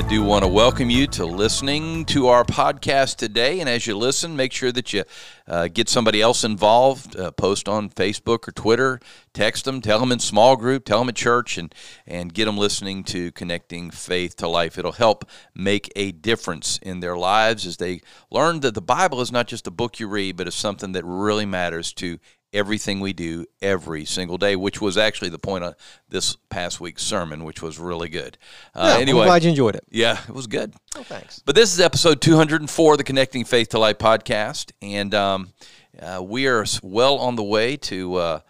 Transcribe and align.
I 0.00 0.08
do 0.08 0.22
want 0.22 0.44
to 0.44 0.48
welcome 0.48 0.88
you 0.88 1.06
to 1.08 1.26
listening 1.26 2.06
to 2.06 2.28
our 2.28 2.42
podcast 2.42 3.16
today. 3.16 3.60
And 3.60 3.68
as 3.68 3.86
you 3.86 3.94
listen, 3.94 4.34
make 4.34 4.50
sure 4.50 4.72
that 4.72 4.94
you 4.94 5.04
uh, 5.46 5.68
get 5.68 5.90
somebody 5.90 6.22
else 6.22 6.42
involved. 6.42 7.14
Uh, 7.16 7.30
post 7.32 7.68
on 7.68 7.90
Facebook 7.90 8.48
or 8.48 8.52
Twitter. 8.52 8.98
Text 9.34 9.66
them. 9.66 9.82
Tell 9.82 10.00
them 10.00 10.10
in 10.10 10.18
small 10.18 10.56
group. 10.56 10.86
Tell 10.86 11.00
them 11.00 11.10
at 11.10 11.16
church, 11.16 11.58
and 11.58 11.74
and 12.06 12.32
get 12.32 12.46
them 12.46 12.56
listening 12.56 13.04
to 13.04 13.30
connecting 13.32 13.90
faith 13.90 14.36
to 14.36 14.48
life. 14.48 14.78
It'll 14.78 14.92
help 14.92 15.28
make 15.54 15.92
a 15.94 16.12
difference 16.12 16.78
in 16.78 17.00
their 17.00 17.18
lives 17.18 17.66
as 17.66 17.76
they 17.76 18.00
learn 18.30 18.60
that 18.60 18.72
the 18.72 18.80
Bible 18.80 19.20
is 19.20 19.30
not 19.30 19.48
just 19.48 19.66
a 19.66 19.70
book 19.70 20.00
you 20.00 20.08
read, 20.08 20.34
but 20.34 20.46
it's 20.46 20.56
something 20.56 20.92
that 20.92 21.04
really 21.04 21.44
matters 21.44 21.92
to 21.94 22.18
everything 22.52 23.00
we 23.00 23.12
do 23.12 23.46
every 23.62 24.04
single 24.04 24.38
day, 24.38 24.56
which 24.56 24.80
was 24.80 24.96
actually 24.96 25.28
the 25.28 25.38
point 25.38 25.64
of 25.64 25.74
this 26.08 26.36
past 26.48 26.80
week's 26.80 27.02
sermon, 27.02 27.44
which 27.44 27.62
was 27.62 27.78
really 27.78 28.08
good. 28.08 28.36
Uh, 28.74 28.94
yeah, 28.96 29.02
anyway, 29.02 29.20
I'm 29.22 29.26
glad 29.26 29.44
you 29.44 29.50
enjoyed 29.50 29.76
it. 29.76 29.84
Yeah, 29.90 30.18
it 30.28 30.34
was 30.34 30.46
good. 30.46 30.74
Oh, 30.96 31.02
thanks. 31.02 31.40
But 31.40 31.54
this 31.54 31.72
is 31.72 31.80
episode 31.80 32.20
204 32.20 32.92
of 32.92 32.98
the 32.98 33.04
Connecting 33.04 33.44
Faith 33.44 33.70
to 33.70 33.78
Life 33.78 33.98
podcast, 33.98 34.72
and 34.82 35.14
um, 35.14 35.52
uh, 36.00 36.22
we 36.22 36.46
are 36.46 36.64
well 36.82 37.18
on 37.18 37.36
the 37.36 37.44
way 37.44 37.76
to. 37.76 38.14
Uh, 38.14 38.40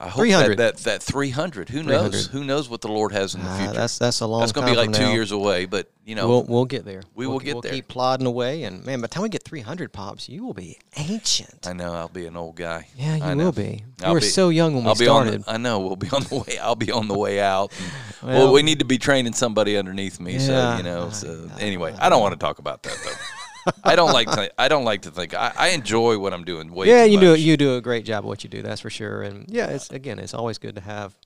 I 0.00 0.08
hope 0.08 0.20
300. 0.20 0.58
That, 0.58 0.76
that, 0.76 0.84
that 0.84 1.02
300. 1.02 1.70
Who 1.70 1.82
300. 1.82 2.12
knows? 2.12 2.26
Who 2.28 2.44
knows 2.44 2.68
what 2.68 2.82
the 2.82 2.88
Lord 2.88 3.10
has 3.12 3.34
in 3.34 3.42
the 3.42 3.48
ah, 3.48 3.58
future? 3.58 3.72
that's 3.72 3.98
that's 3.98 4.20
a 4.20 4.26
long. 4.26 4.40
That's 4.40 4.52
going 4.52 4.66
to 4.66 4.72
be 4.72 4.76
like 4.76 4.92
two 4.92 5.02
now. 5.02 5.12
years 5.12 5.32
away, 5.32 5.66
but 5.66 5.90
you 6.04 6.14
know, 6.14 6.28
we'll 6.28 6.44
we'll 6.44 6.64
get 6.66 6.84
there. 6.84 7.02
We 7.16 7.26
we'll, 7.26 7.40
get 7.40 7.54
we'll 7.54 7.62
there. 7.62 7.72
Keep 7.72 7.88
plodding 7.88 8.26
away, 8.26 8.62
and 8.62 8.84
man, 8.86 9.00
by 9.00 9.08
the 9.08 9.08
time 9.08 9.24
we 9.24 9.28
get 9.28 9.42
300 9.42 9.92
pops, 9.92 10.28
you 10.28 10.44
will 10.44 10.54
be 10.54 10.78
ancient. 10.96 11.66
I 11.66 11.72
know. 11.72 11.92
I'll 11.94 12.08
be 12.08 12.26
an 12.26 12.36
old 12.36 12.54
guy. 12.54 12.86
Yeah, 12.96 13.16
you 13.16 13.36
will 13.36 13.50
be. 13.50 13.84
You 14.04 14.12
were 14.12 14.20
so 14.20 14.50
young 14.50 14.76
when 14.76 14.86
I'll 14.86 14.94
we 14.94 15.04
started. 15.04 15.44
The, 15.44 15.50
I 15.50 15.56
know. 15.56 15.80
We'll 15.80 15.96
be 15.96 16.08
on 16.10 16.22
the 16.22 16.44
way. 16.46 16.58
I'll 16.58 16.76
be 16.76 16.92
on 16.92 17.08
the 17.08 17.18
way 17.18 17.40
out. 17.40 17.72
well, 18.22 18.44
well, 18.44 18.52
we 18.52 18.62
need 18.62 18.78
to 18.78 18.84
be 18.84 18.98
training 18.98 19.32
somebody 19.32 19.76
underneath 19.76 20.20
me. 20.20 20.34
Yeah, 20.34 20.38
so 20.38 20.76
you 20.76 20.82
know. 20.84 21.10
So 21.10 21.50
anyway, 21.58 21.96
I 21.98 22.08
don't 22.08 22.20
want 22.20 22.34
to 22.34 22.38
talk 22.38 22.60
about 22.60 22.84
that 22.84 22.96
though. 23.04 23.37
I 23.84 23.96
don't 23.96 24.12
like 24.12 24.30
to. 24.30 24.50
I 24.60 24.68
don't 24.68 24.84
like 24.84 25.02
to 25.02 25.10
think. 25.10 25.34
I, 25.34 25.52
I 25.56 25.68
enjoy 25.68 26.18
what 26.18 26.32
I'm 26.32 26.44
doing. 26.44 26.72
Way 26.72 26.88
yeah, 26.88 27.04
you 27.04 27.14
much. 27.18 27.22
do. 27.22 27.34
You 27.36 27.56
do 27.56 27.76
a 27.76 27.80
great 27.80 28.04
job 28.04 28.24
of 28.24 28.28
what 28.28 28.44
you 28.44 28.50
do. 28.50 28.62
That's 28.62 28.80
for 28.80 28.90
sure. 28.90 29.22
And 29.22 29.46
yeah, 29.48 29.66
it's 29.66 29.90
again, 29.90 30.18
it's 30.18 30.34
always 30.34 30.58
good 30.58 30.74
to 30.76 30.80
have 30.80 31.16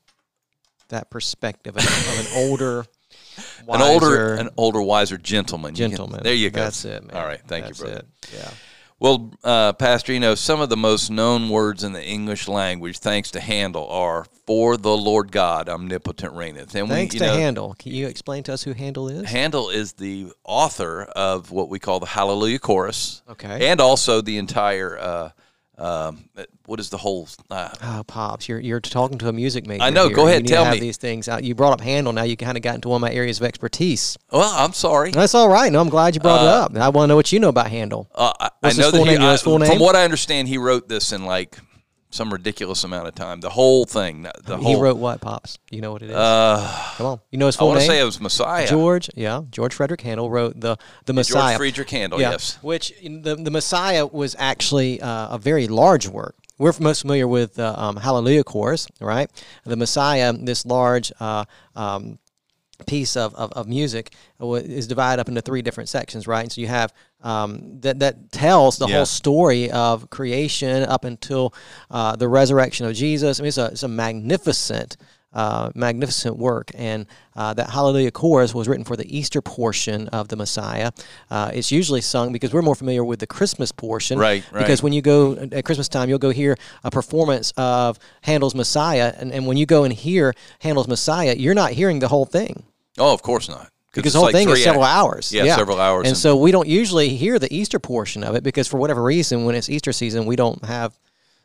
that 0.88 1.10
perspective 1.10 1.76
of, 1.76 1.84
of 1.84 2.26
an 2.26 2.48
older. 2.48 2.86
Wiser, 3.66 3.84
an 3.84 3.90
older, 3.90 4.34
an 4.34 4.48
older, 4.56 4.82
wiser 4.82 5.18
gentleman. 5.18 5.74
Gentleman. 5.74 6.10
You 6.10 6.16
can, 6.18 6.24
there 6.24 6.34
you 6.34 6.50
go. 6.50 6.60
That's 6.60 6.84
it. 6.84 7.04
Man. 7.04 7.16
All 7.16 7.26
right. 7.26 7.40
Thank 7.46 7.66
That's 7.66 7.78
you, 7.78 7.84
brother. 7.86 8.00
It. 8.00 8.34
Yeah. 8.34 8.50
Well, 9.02 9.32
uh, 9.42 9.72
Pastor, 9.72 10.12
you 10.12 10.20
know, 10.20 10.36
some 10.36 10.60
of 10.60 10.68
the 10.68 10.76
most 10.76 11.10
known 11.10 11.48
words 11.48 11.82
in 11.82 11.92
the 11.92 12.04
English 12.04 12.46
language, 12.46 13.00
thanks 13.00 13.32
to 13.32 13.40
Handel, 13.40 13.88
are 13.88 14.24
"For 14.46 14.76
the 14.76 14.96
Lord 14.96 15.32
God, 15.32 15.68
omnipotent 15.68 16.34
reigneth." 16.34 16.72
And 16.76 16.88
thanks 16.88 17.14
we, 17.14 17.18
to 17.18 17.26
know, 17.26 17.36
Handel. 17.36 17.74
Can 17.80 17.90
you 17.90 18.06
explain 18.06 18.44
to 18.44 18.52
us 18.52 18.62
who 18.62 18.74
Handel 18.74 19.08
is? 19.08 19.28
Handel 19.28 19.70
is 19.70 19.94
the 19.94 20.30
author 20.44 21.02
of 21.16 21.50
what 21.50 21.68
we 21.68 21.80
call 21.80 21.98
the 21.98 22.06
Hallelujah 22.06 22.60
Chorus. 22.60 23.22
Okay. 23.28 23.68
And 23.68 23.80
also 23.80 24.20
the 24.20 24.38
entire 24.38 24.96
uh, 24.96 25.30
um, 25.82 26.24
what 26.66 26.78
is 26.78 26.90
the 26.90 26.96
whole? 26.96 27.28
Uh, 27.50 27.68
oh, 27.82 28.04
pops, 28.06 28.48
you're 28.48 28.60
you're 28.60 28.80
talking 28.80 29.18
to 29.18 29.28
a 29.28 29.32
music 29.32 29.66
major. 29.66 29.82
I 29.82 29.90
know. 29.90 30.06
Here. 30.06 30.16
Go 30.16 30.28
ahead, 30.28 30.46
tell 30.46 30.70
me 30.70 30.78
these 30.78 30.96
things. 30.96 31.28
You 31.40 31.56
brought 31.56 31.72
up 31.72 31.80
Handel. 31.80 32.12
Now 32.12 32.22
you 32.22 32.36
kind 32.36 32.56
of 32.56 32.62
got 32.62 32.76
into 32.76 32.88
one 32.88 32.98
of 32.98 33.00
my 33.00 33.12
areas 33.12 33.40
of 33.40 33.46
expertise. 33.46 34.16
Well, 34.30 34.52
I'm 34.54 34.74
sorry. 34.74 35.10
That's 35.10 35.34
all 35.34 35.48
right. 35.48 35.72
No, 35.72 35.80
I'm 35.80 35.88
glad 35.88 36.14
you 36.14 36.20
brought 36.20 36.40
uh, 36.40 36.44
it 36.44 36.76
up. 36.76 36.76
I 36.76 36.88
want 36.90 37.04
to 37.04 37.08
know 37.08 37.16
what 37.16 37.32
you 37.32 37.40
know 37.40 37.48
about 37.48 37.68
Handel. 37.68 38.08
Uh, 38.14 38.32
I, 38.38 38.50
I 38.62 38.72
know 38.74 38.92
that 38.92 39.06
he, 39.06 39.16
I, 39.16 39.36
from 39.36 39.80
what 39.80 39.96
I 39.96 40.04
understand, 40.04 40.46
he 40.46 40.56
wrote 40.56 40.88
this 40.88 41.12
in 41.12 41.24
like 41.24 41.58
some 42.12 42.32
ridiculous 42.32 42.84
amount 42.84 43.08
of 43.08 43.14
time. 43.14 43.40
The 43.40 43.50
whole 43.50 43.84
thing. 43.84 44.26
The 44.44 44.56
he 44.58 44.62
whole, 44.62 44.80
wrote 44.80 44.98
what, 44.98 45.20
pops? 45.20 45.58
You 45.70 45.80
know 45.80 45.92
what 45.92 46.02
it 46.02 46.10
is? 46.10 46.16
Uh, 46.16 46.92
Come 46.96 47.06
on, 47.06 47.20
you 47.30 47.38
know 47.38 47.46
his 47.46 47.56
full 47.56 47.70
I 47.70 47.70
name. 47.70 47.76
I 47.76 47.78
want 47.78 47.86
to 47.86 47.92
say 47.96 48.00
it 48.00 48.04
was 48.04 48.20
Messiah. 48.20 48.68
George, 48.68 49.10
yeah, 49.14 49.42
George 49.50 49.74
Frederick 49.74 50.02
Handel 50.02 50.30
wrote 50.30 50.60
the 50.60 50.76
the 51.06 51.12
Messiah. 51.12 51.52
George 51.52 51.56
Friedrich 51.56 51.90
Handel, 51.90 52.20
yeah, 52.20 52.32
yes. 52.32 52.58
Which 52.62 52.92
the 53.02 53.36
the 53.36 53.50
Messiah 53.50 54.06
was 54.06 54.36
actually 54.38 55.00
uh, 55.00 55.34
a 55.34 55.38
very 55.38 55.66
large 55.66 56.06
work. 56.06 56.36
We're 56.58 56.72
most 56.78 57.00
familiar 57.00 57.26
with 57.26 57.54
the 57.54 57.78
uh, 57.78 57.88
um, 57.88 57.96
Hallelujah 57.96 58.44
chorus, 58.44 58.86
right? 59.00 59.28
The 59.64 59.76
Messiah, 59.76 60.32
this 60.32 60.64
large 60.64 61.10
uh, 61.18 61.44
um, 61.74 62.18
piece 62.86 63.16
of, 63.16 63.34
of, 63.34 63.52
of, 63.52 63.66
music 63.66 64.14
is 64.40 64.86
divided 64.86 65.20
up 65.20 65.28
into 65.28 65.40
three 65.40 65.62
different 65.62 65.88
sections, 65.88 66.26
right? 66.26 66.42
And 66.42 66.52
so 66.52 66.60
you 66.60 66.66
have 66.68 66.92
um, 67.22 67.80
that 67.80 67.98
that 68.00 68.32
tells 68.32 68.78
the 68.78 68.86
yeah. 68.86 68.96
whole 68.96 69.06
story 69.06 69.70
of 69.70 70.10
creation 70.10 70.84
up 70.84 71.04
until 71.04 71.54
uh, 71.90 72.16
the 72.16 72.28
resurrection 72.28 72.86
of 72.86 72.94
Jesus. 72.94 73.40
I 73.40 73.42
mean, 73.42 73.48
it's 73.48 73.58
a, 73.58 73.66
it's 73.66 73.82
a 73.82 73.88
magnificent 73.88 74.96
uh, 75.32 75.70
magnificent 75.74 76.36
work. 76.36 76.70
And 76.74 77.06
uh, 77.34 77.54
that 77.54 77.70
Hallelujah 77.70 78.10
chorus 78.10 78.54
was 78.54 78.68
written 78.68 78.84
for 78.84 78.96
the 78.96 79.16
Easter 79.16 79.40
portion 79.40 80.08
of 80.08 80.28
the 80.28 80.36
Messiah. 80.36 80.92
Uh, 81.30 81.50
it's 81.54 81.72
usually 81.72 82.00
sung 82.00 82.32
because 82.32 82.52
we're 82.52 82.62
more 82.62 82.74
familiar 82.74 83.04
with 83.04 83.20
the 83.20 83.26
Christmas 83.26 83.72
portion. 83.72 84.18
Right, 84.18 84.44
right. 84.52 84.60
Because 84.60 84.82
when 84.82 84.92
you 84.92 85.02
go 85.02 85.34
at 85.34 85.64
Christmas 85.64 85.88
time, 85.88 86.08
you'll 86.08 86.18
go 86.18 86.30
hear 86.30 86.56
a 86.84 86.90
performance 86.90 87.52
of 87.56 87.98
Handel's 88.22 88.54
Messiah. 88.54 89.14
And, 89.16 89.32
and 89.32 89.46
when 89.46 89.56
you 89.56 89.66
go 89.66 89.84
and 89.84 89.92
hear 89.92 90.34
Handel's 90.60 90.88
Messiah, 90.88 91.34
you're 91.36 91.54
not 91.54 91.72
hearing 91.72 92.00
the 92.00 92.08
whole 92.08 92.26
thing. 92.26 92.64
Oh, 92.98 93.14
of 93.14 93.22
course 93.22 93.48
not 93.48 93.71
because 93.92 94.12
the 94.12 94.18
whole 94.18 94.26
like 94.26 94.34
thing 94.34 94.48
is 94.48 94.62
several 94.62 94.84
hours. 94.84 95.32
Yeah, 95.32 95.44
yeah, 95.44 95.56
several 95.56 95.80
hours. 95.80 96.02
And, 96.02 96.08
and, 96.08 96.16
so 96.16 96.36
we 96.36 96.50
don't 96.50 96.68
usually 96.68 97.10
hear 97.10 97.38
the 97.38 97.54
Easter 97.54 97.78
portion 97.78 98.24
of 98.24 98.34
it 98.34 98.42
because 98.42 98.68
for 98.68 98.78
whatever 98.78 99.02
reason, 99.02 99.44
when 99.44 99.54
it's 99.54 99.68
Easter 99.68 99.92
season, 99.92 100.24
we 100.26 100.36
don't 100.36 100.64
have 100.64 100.98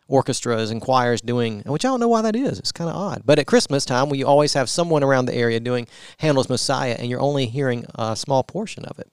orchestras 0.08 0.72
and 0.72 0.82
choirs 0.82 1.22
doing, 1.22 1.62
which 1.66 1.84
I 1.84 1.90
don't 1.90 2.00
know 2.00 2.08
why 2.08 2.22
that 2.22 2.36
is. 2.36 2.60
It's 2.60 2.72
kind 2.72 2.90
of 2.90 2.96
odd. 2.96 3.24
But 3.26 3.40
at 3.40 3.48
Christmas 3.48 3.86
time, 3.86 4.10
we 4.10 4.24
always 4.24 4.54
have 4.54 4.70
someone 4.70 5.04
around 5.04 5.26
the 5.26 5.36
area 5.36 5.60
doing 5.60 5.88
Handel's 6.20 6.50
Messiah, 6.50 6.96
and 6.98 7.10
you're 7.10 7.20
only 7.22 7.48
hearing 7.48 7.86
a 7.96 8.16
small 8.16 8.44
portion 8.44 8.86
of 8.86 8.98
it. 9.00 9.12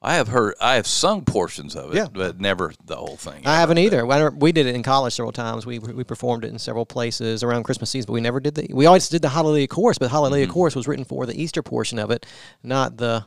I 0.00 0.14
have 0.14 0.28
heard, 0.28 0.54
I 0.60 0.76
have 0.76 0.86
sung 0.86 1.24
portions 1.24 1.74
of 1.74 1.92
it, 1.92 1.96
yeah. 1.96 2.06
but 2.12 2.40
never 2.40 2.72
the 2.84 2.94
whole 2.94 3.16
thing. 3.16 3.44
I 3.44 3.58
haven't 3.58 3.78
either. 3.78 4.06
We 4.30 4.52
did 4.52 4.66
it 4.66 4.76
in 4.76 4.84
college 4.84 5.14
several 5.14 5.32
times. 5.32 5.66
We 5.66 5.80
we 5.80 6.04
performed 6.04 6.44
it 6.44 6.52
in 6.52 6.58
several 6.60 6.86
places 6.86 7.42
around 7.42 7.64
Christmas 7.64 7.90
season, 7.90 8.06
but 8.06 8.12
we 8.12 8.20
never 8.20 8.38
did 8.38 8.54
the. 8.54 8.68
We 8.72 8.86
always 8.86 9.08
did 9.08 9.22
the 9.22 9.28
Hallelujah 9.28 9.66
chorus, 9.66 9.98
but 9.98 10.10
Hallelujah 10.10 10.44
mm-hmm. 10.44 10.52
chorus 10.52 10.76
was 10.76 10.86
written 10.86 11.04
for 11.04 11.26
the 11.26 11.40
Easter 11.40 11.62
portion 11.62 11.98
of 11.98 12.12
it, 12.12 12.26
not 12.62 12.98
the. 12.98 13.26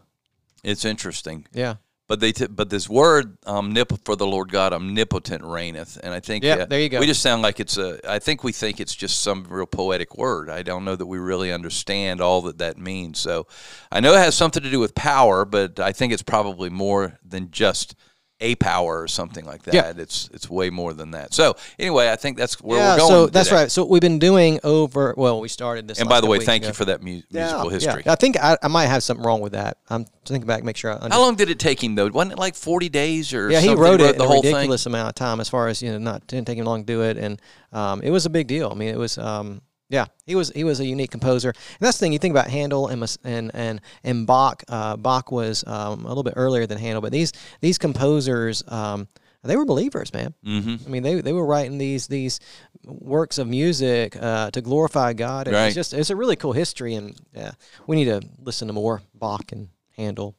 It's 0.64 0.86
interesting. 0.86 1.46
Yeah. 1.52 1.76
But 2.12 2.20
they, 2.20 2.34
t- 2.34 2.48
but 2.48 2.70
this 2.70 2.90
word 2.90 3.40
omnip- 3.44 4.04
for 4.04 4.18
the 4.18 4.28
Lord 4.28 4.52
God, 4.52 4.74
omnipotent 4.74 5.46
reigneth, 5.46 5.98
and 6.04 6.14
I 6.14 6.20
think 6.20 6.44
yeah, 6.44 6.56
uh, 6.56 6.66
there 6.66 6.82
you 6.82 6.90
go. 6.90 7.00
We 7.00 7.06
just 7.06 7.22
sound 7.22 7.42
like 7.42 7.62
it's 7.62 7.78
a. 7.78 8.02
I 8.06 8.20
think 8.20 8.44
we 8.44 8.52
think 8.52 8.82
it's 8.82 8.94
just 8.94 9.22
some 9.22 9.46
real 9.50 9.66
poetic 9.66 10.18
word. 10.18 10.50
I 10.50 10.62
don't 10.62 10.84
know 10.84 10.98
that 10.98 11.06
we 11.06 11.20
really 11.20 11.54
understand 11.54 12.20
all 12.20 12.42
that 12.42 12.58
that 12.58 12.78
means. 12.78 13.18
So, 13.18 13.48
I 13.94 14.02
know 14.02 14.14
it 14.14 14.18
has 14.18 14.36
something 14.36 14.62
to 14.62 14.70
do 14.70 14.78
with 14.78 14.94
power, 14.94 15.46
but 15.46 15.80
I 15.80 15.94
think 15.94 16.12
it's 16.12 16.22
probably 16.22 16.70
more 16.70 17.18
than 17.24 17.50
just 17.50 17.96
a 18.42 18.56
power 18.56 19.02
or 19.02 19.08
something 19.08 19.46
like 19.46 19.64
that. 19.64 19.74
Yeah. 19.74 19.94
It's 19.96 20.30
it's 20.34 20.50
way 20.50 20.70
more 20.70 20.94
than 20.94 21.12
that. 21.12 21.34
So 21.34 21.56
anyway, 21.80 22.10
I 22.10 22.16
think 22.16 22.38
that's 22.38 22.60
where 22.62 22.80
yeah, 22.80 22.94
we're 22.94 22.98
going. 22.98 23.10
So 23.10 23.28
that's 23.28 23.50
today. 23.50 23.62
right. 23.62 23.72
So 23.72 23.84
what 23.84 23.92
we've 23.92 24.02
been 24.02 24.20
doing 24.20 24.60
over. 24.64 25.14
Well, 25.16 25.40
we 25.40 25.48
started 25.48 25.88
this. 25.88 26.00
And 26.00 26.10
by 26.10 26.20
the 26.20 26.28
way, 26.28 26.40
thank 26.40 26.64
ago. 26.64 26.70
you 26.70 26.74
for 26.74 26.86
that 26.86 27.02
mu- 27.02 27.22
yeah, 27.30 27.44
musical 27.44 27.70
history. 27.70 28.04
Yeah. 28.06 28.12
I 28.12 28.16
think 28.16 28.38
I, 28.38 28.58
I, 28.62 28.68
might 28.68 28.88
have 28.88 29.04
something 29.04 29.26
wrong 29.26 29.42
with 29.42 29.54
that. 29.54 29.78
I'm 29.90 30.06
thinking 30.26 30.48
back, 30.48 30.64
make 30.64 30.78
sure. 30.78 30.92
I 30.92 31.08
How 31.10 31.22
long 31.22 31.36
did 31.36 31.50
it 31.50 31.60
take 31.60 31.84
him 31.84 31.96
though? 31.96 32.08
Wasn't 32.08 32.34
it 32.34 32.40
like 32.40 32.56
40 32.56 32.90
days 32.90 33.34
or? 33.34 33.52
Yeah, 33.52 33.60
he 33.60 33.70
wrote, 33.70 33.76
he 33.76 33.82
wrote 33.82 34.02
it 34.02 34.18
the 34.18 34.28
whole 34.28 34.42
ridiculous 34.42 34.84
thing? 34.84 34.92
amount 34.92 35.10
of 35.10 35.16
time. 35.16 35.40
As 35.40 35.48
far 35.48 35.68
as 35.68 35.82
you 35.82 35.92
know, 35.92 36.00
not 36.00 36.26
didn't 36.28 36.48
take 36.48 36.58
him 36.58 36.66
long 36.66 36.82
to 36.82 36.86
do 36.86 37.04
it, 37.04 37.18
and 37.18 37.42
um, 37.72 38.02
it 38.02 38.10
was 38.10 38.26
a 38.26 38.30
big 38.30 38.48
deal. 38.48 38.70
I 38.72 38.76
mean, 38.76 38.90
it 38.90 38.98
was. 38.98 39.18
Um, 39.18 39.62
yeah, 39.92 40.06
he 40.26 40.36
was 40.36 40.50
he 40.52 40.64
was 40.64 40.80
a 40.80 40.86
unique 40.86 41.12
composer, 41.12 41.50
and 41.50 41.80
that's 41.80 41.98
the 41.98 42.06
thing. 42.06 42.14
You 42.14 42.20
think 42.20 42.32
about 42.32 42.48
Handel 42.48 42.88
and 42.88 43.18
and 43.26 43.52
and, 43.54 43.82
and 44.04 44.26
Bach. 44.26 44.64
Uh, 44.70 44.96
Bach 44.96 45.32
was 45.32 45.66
um, 45.68 46.06
a 46.06 46.08
little 46.08 46.24
bit 46.24 46.34
earlier 46.38 46.66
than 46.66 46.78
Handel, 46.78 47.02
but 47.02 47.12
these 47.12 47.34
these 47.60 47.78
composers. 47.78 48.64
Um, 48.68 49.08
they 49.44 49.56
were 49.56 49.66
believers, 49.66 50.14
man. 50.14 50.36
Mm-hmm. 50.46 50.86
I 50.86 50.90
mean, 50.90 51.02
they, 51.02 51.20
they 51.20 51.34
were 51.34 51.46
writing 51.46 51.80
these 51.80 52.06
these 52.06 52.40
works 52.84 53.40
of 53.40 53.48
music 53.48 54.16
uh, 54.16 54.52
to 54.52 54.62
glorify 54.62 55.14
God. 55.14 55.48
Right. 55.48 55.66
It's 55.66 55.76
just 55.76 55.96
it's 55.96 56.12
a 56.12 56.16
really 56.16 56.36
cool 56.36 56.54
history, 56.54 56.94
and 56.94 57.20
yeah, 57.34 57.52
we 57.88 57.96
need 57.96 58.06
to 58.06 58.22
listen 58.40 58.68
to 58.68 58.74
more 58.74 59.02
Bach 59.16 59.52
and 59.52 59.70
Handel. 59.98 60.36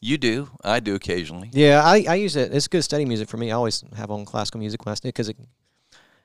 You 0.00 0.18
do. 0.18 0.50
I 0.64 0.80
do 0.80 0.96
occasionally. 0.96 1.48
Yeah, 1.52 1.82
I, 1.82 2.04
I 2.08 2.14
use 2.16 2.36
it. 2.36 2.52
It's 2.52 2.68
good 2.68 2.82
study 2.82 3.04
music 3.04 3.28
for 3.28 3.36
me. 3.36 3.50
I 3.50 3.54
always 3.54 3.84
have 3.96 4.10
on 4.10 4.24
classical 4.24 4.58
music 4.58 4.84
when 4.84 4.92
I 4.92 4.96
because 5.02 5.32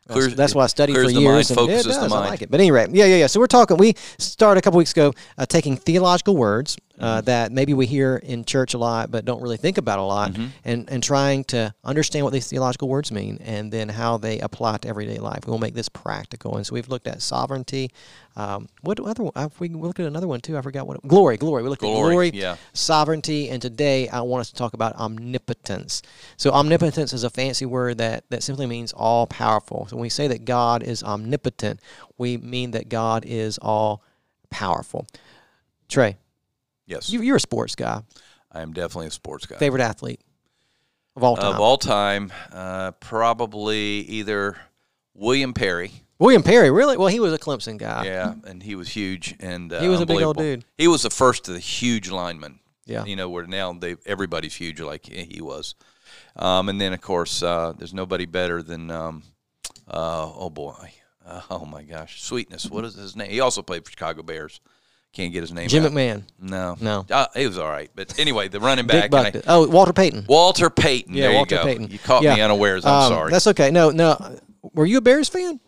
Clears- 0.10 0.26
that's, 0.28 0.36
that's 0.36 0.56
what 0.56 0.64
I 0.64 0.68
studied 0.68 0.96
for 0.96 1.10
years. 1.22 1.50
mind, 1.50 1.70
and 1.70 1.70
it 1.70 1.84
does. 1.84 2.12
I 2.12 2.20
like 2.30 2.42
it. 2.42 2.52
But 2.52 2.60
anyway, 2.60 2.88
yeah, 2.92 3.06
yeah, 3.06 3.16
yeah. 3.18 3.28
So 3.28 3.40
we're 3.40 3.48
talking. 3.48 3.78
We 3.78 3.96
started 4.18 4.60
a 4.60 4.62
couple 4.62 4.78
weeks 4.78 4.92
ago 4.92 5.14
uh, 5.38 5.46
taking 5.46 5.78
theological 5.78 6.36
words 6.36 6.78
uh, 7.00 7.18
Mm-hmm. 7.18 7.25
that 7.25 7.51
maybe 7.51 7.74
we 7.74 7.86
hear 7.88 8.18
in 8.18 8.45
church 8.45 8.74
a 8.75 8.78
lot, 8.78 9.10
but 9.10 9.25
don't 9.25 9.42
really 9.42 9.57
think 9.57 9.78
about 9.80 9.98
a 10.00 10.04
lot, 10.04 10.31
Mm-hmm. 10.34 10.45
and 10.63 10.90
and 10.92 11.01
trying 11.04 11.44
to 11.45 11.74
understand 11.84 12.24
what 12.24 12.34
these 12.34 12.48
theological 12.48 12.88
words 12.88 13.12
mean 13.12 13.40
and 13.44 13.72
then 13.72 13.90
how 13.90 14.18
they 14.18 14.40
apply 14.40 14.78
to 14.78 14.88
everyday 14.88 15.18
life. 15.18 15.48
We'll 15.48 15.57
make 15.57 15.74
this 15.74 15.90
practical. 15.90 16.56
And 16.56 16.66
so 16.66 16.74
we've 16.75 16.88
looked 16.90 17.07
at 17.07 17.22
sovereignty. 17.22 17.90
Um, 18.36 18.68
what 18.81 19.00
other? 19.00 19.24
one- 19.24 19.51
We 19.60 19.69
looked 19.69 20.00
at 20.00 20.06
another 20.07 20.28
one 20.28 20.40
too. 20.42 20.57
I 20.57 20.62
forgot 20.62 20.86
what. 20.88 20.98
It, 20.98 21.07
glory, 21.07 21.38
glory. 21.38 21.63
We 21.63 21.69
looked 21.69 21.81
Glory, 21.81 21.98
at 21.98 22.12
glory, 22.12 22.31
yeah. 22.34 22.56
sovereignty, 22.74 23.50
and 23.50 23.62
today 23.62 24.07
I 24.10 24.22
want 24.22 24.42
us 24.42 24.50
to 24.50 24.56
talk 24.56 24.74
about 24.74 24.95
omnipotence. 24.95 26.01
So 26.38 26.51
omnipotence 26.51 27.12
is 27.13 27.24
a 27.24 27.30
fancy 27.30 27.66
word 27.66 27.98
that 27.98 28.24
that 28.30 28.44
simply 28.44 28.66
means 28.68 28.94
all 28.94 29.25
powerful. 29.28 29.88
So 29.90 29.95
when 29.95 30.01
we 30.04 30.10
say 30.10 30.28
that 30.28 30.45
God 30.45 30.84
is 30.84 31.04
omnipotent, 31.04 31.80
we 32.18 32.38
mean 32.38 32.72
that 32.72 32.88
God 32.90 33.24
is 33.25 33.57
all 33.60 34.04
powerful. 34.51 35.07
Trey, 35.90 36.18
Yes, 36.85 37.09
you, 37.09 37.21
you're 37.21 37.38
a 37.38 37.39
sports 37.39 37.75
guy. 37.75 38.01
I 38.51 38.62
am 38.62 38.74
definitely 38.74 39.07
a 39.07 39.12
sports 39.12 39.45
guy. 39.45 39.57
Favorite 39.57 39.81
athlete 39.81 40.21
of 41.15 41.24
all 41.24 41.35
time? 41.35 41.53
Of 41.53 41.59
all 41.59 41.77
time, 41.77 42.31
uh, 42.51 42.91
probably 42.91 43.80
either 44.01 44.57
William 45.13 45.53
Perry. 45.53 45.91
William 46.19 46.44
Perry, 46.44 46.71
really? 46.71 46.95
Well, 46.97 47.07
he 47.07 47.19
was 47.19 47.33
a 47.33 47.38
Clemson 47.39 47.77
guy. 47.77 48.06
Yeah, 48.06 48.35
and 48.45 48.62
he 48.62 48.75
was 48.75 48.89
huge 48.89 49.35
and 49.39 49.74
uh, 49.74 49.81
He 49.81 49.88
was 49.88 50.00
a 50.01 50.06
big 50.06 50.21
old 50.21 50.38
dude. 50.38 50.63
He 50.77 50.88
was 50.88 51.03
the 51.03 51.09
first 51.09 51.47
of 51.47 51.53
the 51.53 51.59
huge 51.59 52.09
linemen. 52.09 52.59
Yeah. 52.85 53.06
you 53.06 53.15
know 53.15 53.30
where 53.30 53.45
now 53.47 53.71
they 53.71 53.95
everybody's 54.06 54.56
huge 54.56 54.81
like 54.81 55.06
he 55.06 55.41
was. 55.41 55.75
Um, 56.35 56.68
and 56.68 56.81
then 56.81 56.91
of 56.91 57.00
course 57.00 57.41
uh, 57.41 57.74
there's 57.77 57.94
nobody 57.94 58.25
better 58.25 58.62
than 58.62 58.91
um, 58.91 59.24
uh, 59.88 60.30
oh 60.35 60.50
boy, 60.50 60.91
uh, 61.25 61.41
oh 61.50 61.65
my 61.65 61.83
gosh, 61.83 62.21
Sweetness. 62.21 62.69
What 62.69 62.83
is 62.83 62.95
his 62.95 63.15
name? 63.15 63.30
He 63.30 63.39
also 63.39 63.62
played 63.62 63.85
for 63.85 63.91
Chicago 63.91 64.21
Bears. 64.21 64.59
Can't 65.13 65.31
get 65.31 65.42
his 65.42 65.54
name. 65.54 65.68
Jim 65.69 65.86
out. 65.86 65.92
McMahon. 65.92 66.24
No, 66.39 66.75
No. 66.81 67.06
uh, 67.12 67.27
he 67.36 67.45
was 67.45 67.60
all 67.60 67.69
right. 67.69 67.89
But 67.95 68.19
anyway, 68.19 68.48
the 68.48 68.60
running 68.60 68.88
back. 68.88 69.13
I- 69.13 69.42
oh, 69.48 69.68
Walter 69.68 69.94
Payton. 69.94 70.25
Walter 70.27 70.69
Payton. 70.71 71.13
Yeah, 71.13 71.27
there 71.27 71.36
Walter 71.36 71.56
you 71.56 71.62
go. 71.62 71.65
Payton. 71.68 71.88
You 71.92 72.00
caught 72.00 72.24
Yeah. 72.24 72.36
me 72.36 72.42
unawares. 72.42 72.83
I'm 72.83 72.94
Um, 72.94 73.10
sorry. 73.12 73.31
That's 73.31 73.45
okay. 73.48 73.69
No, 73.69 73.92
no. 73.92 74.18
Were 74.74 74.86
you 74.88 74.98
a 74.98 75.01
Bears 75.01 75.30
fan? 75.30 75.60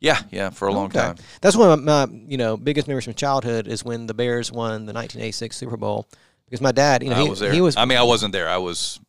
yeah, 0.00 0.20
yeah, 0.30 0.48
for 0.50 0.68
a 0.68 0.72
long 0.72 0.86
Okay. 0.86 0.98
time. 1.00 1.16
That's 1.42 1.54
one 1.56 1.70
of 1.70 1.82
my 1.82 2.06
you 2.28 2.36
know 2.38 2.56
biggest 2.56 2.88
memories 2.88 3.04
from 3.04 3.14
childhood 3.14 3.66
is 3.68 3.84
when 3.84 4.06
the 4.06 4.14
Bears 4.14 4.50
won 4.50 4.86
the 4.86 4.92
1986 4.94 5.56
Super 5.56 5.76
Bowl 5.76 6.08
because 6.46 6.60
my 6.62 6.72
dad 6.72 7.02
you 7.02 7.10
know 7.10 7.16
I 7.16 7.22
he 7.24 7.28
was 7.28 7.40
there. 7.40 7.52
he 7.52 7.60
was 7.60 7.76
I 7.76 7.84
mean, 7.84 7.98
I 7.98 8.02
wasn't 8.04 8.32
there. 8.32 8.48
I 8.48 8.56
was. 8.58 9.00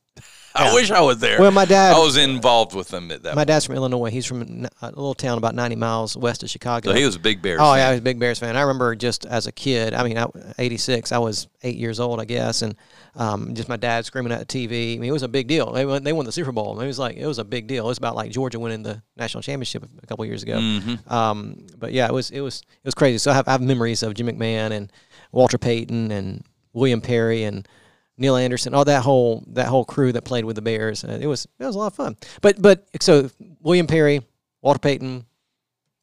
I 0.55 0.73
wish 0.73 0.89
I 0.91 1.01
was 1.01 1.19
there. 1.19 1.39
Well, 1.39 1.51
my 1.51 1.65
dad- 1.65 1.95
I 1.95 1.99
was 1.99 2.17
involved 2.17 2.73
with 2.73 2.87
them 2.89 3.11
at 3.11 3.23
that. 3.23 3.35
my 3.35 3.43
dad's 3.43 3.65
from 3.65 3.75
Illinois. 3.75 4.09
He's 4.09 4.25
from 4.25 4.67
a 4.81 4.87
little 4.87 5.13
town 5.13 5.37
about 5.37 5.55
90 5.55 5.75
miles 5.75 6.15
west 6.17 6.43
of 6.43 6.49
Chicago. 6.49 6.91
so 6.91 6.95
he 6.95 7.05
was 7.05 7.15
a 7.15 7.19
big 7.19 7.41
Bears. 7.41 7.59
Oh 7.61 7.71
fan. 7.71 7.77
yeah, 7.79 7.87
I 7.87 7.91
was 7.91 7.99
a 7.99 8.03
big 8.03 8.19
Bears 8.19 8.39
fan. 8.39 8.55
I 8.55 8.61
remember 8.61 8.95
just 8.95 9.25
as 9.25 9.47
a 9.47 9.51
kid. 9.51 9.93
I 9.93 10.03
mean, 10.03 10.17
I, 10.17 10.27
'86. 10.57 11.11
I 11.11 11.17
was 11.17 11.47
eight 11.63 11.77
years 11.77 11.99
old, 11.99 12.19
I 12.19 12.25
guess, 12.25 12.61
and 12.61 12.75
um, 13.15 13.53
just 13.53 13.69
my 13.69 13.77
dad 13.77 14.05
screaming 14.05 14.31
at 14.31 14.47
the 14.47 14.67
TV. 14.67 14.95
I 14.95 14.99
mean, 14.99 15.09
it 15.09 15.13
was 15.13 15.23
a 15.23 15.27
big 15.27 15.47
deal. 15.47 15.71
They 15.71 15.85
won, 15.85 16.03
they 16.03 16.13
won 16.13 16.25
the 16.25 16.31
Super 16.31 16.51
Bowl. 16.51 16.79
It 16.79 16.87
was 16.87 16.99
like 16.99 17.17
it 17.17 17.25
was 17.27 17.39
a 17.39 17.43
big 17.45 17.67
deal. 17.67 17.85
It 17.85 17.87
was 17.89 17.97
about 17.97 18.15
like 18.15 18.31
Georgia 18.31 18.59
winning 18.59 18.83
the 18.83 19.01
national 19.17 19.41
championship 19.43 19.83
a 20.01 20.07
couple 20.07 20.25
years 20.25 20.43
ago. 20.43 20.57
Mm-hmm. 20.57 21.13
Um, 21.13 21.65
but 21.77 21.91
yeah, 21.91 22.07
it 22.07 22.13
was 22.13 22.31
it 22.31 22.41
was 22.41 22.61
it 22.61 22.85
was 22.85 22.95
crazy. 22.95 23.17
So 23.17 23.31
I 23.31 23.33
have, 23.35 23.47
I 23.47 23.51
have 23.51 23.61
memories 23.61 24.03
of 24.03 24.13
Jim 24.13 24.27
McMahon 24.27 24.71
and 24.71 24.91
Walter 25.31 25.57
Payton 25.57 26.11
and 26.11 26.43
William 26.73 27.01
Perry 27.01 27.43
and 27.43 27.67
Neal 28.17 28.35
Anderson, 28.37 28.73
all 28.73 28.85
that 28.85 29.03
whole 29.03 29.43
that 29.47 29.67
whole 29.67 29.85
crew 29.85 30.11
that 30.13 30.23
played 30.23 30.45
with 30.45 30.55
the 30.55 30.61
Bears. 30.61 31.03
Uh, 31.03 31.17
it 31.19 31.27
was 31.27 31.45
it 31.59 31.65
was 31.65 31.75
a 31.75 31.79
lot 31.79 31.87
of 31.87 31.95
fun. 31.95 32.15
But 32.41 32.61
but 32.61 32.87
so 33.01 33.29
William 33.61 33.87
Perry, 33.87 34.21
Walter 34.61 34.79
Payton, 34.79 35.25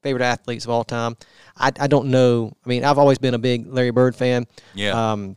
favorite 0.02 0.22
athletes 0.22 0.64
of 0.64 0.70
all 0.70 0.84
time. 0.84 1.16
I, 1.56 1.72
I 1.80 1.86
don't 1.86 2.08
know. 2.08 2.52
I 2.64 2.68
mean, 2.68 2.84
I've 2.84 2.98
always 2.98 3.18
been 3.18 3.34
a 3.34 3.38
big 3.38 3.66
Larry 3.66 3.90
Bird 3.90 4.14
fan. 4.14 4.46
Yeah. 4.74 5.12
Um, 5.12 5.36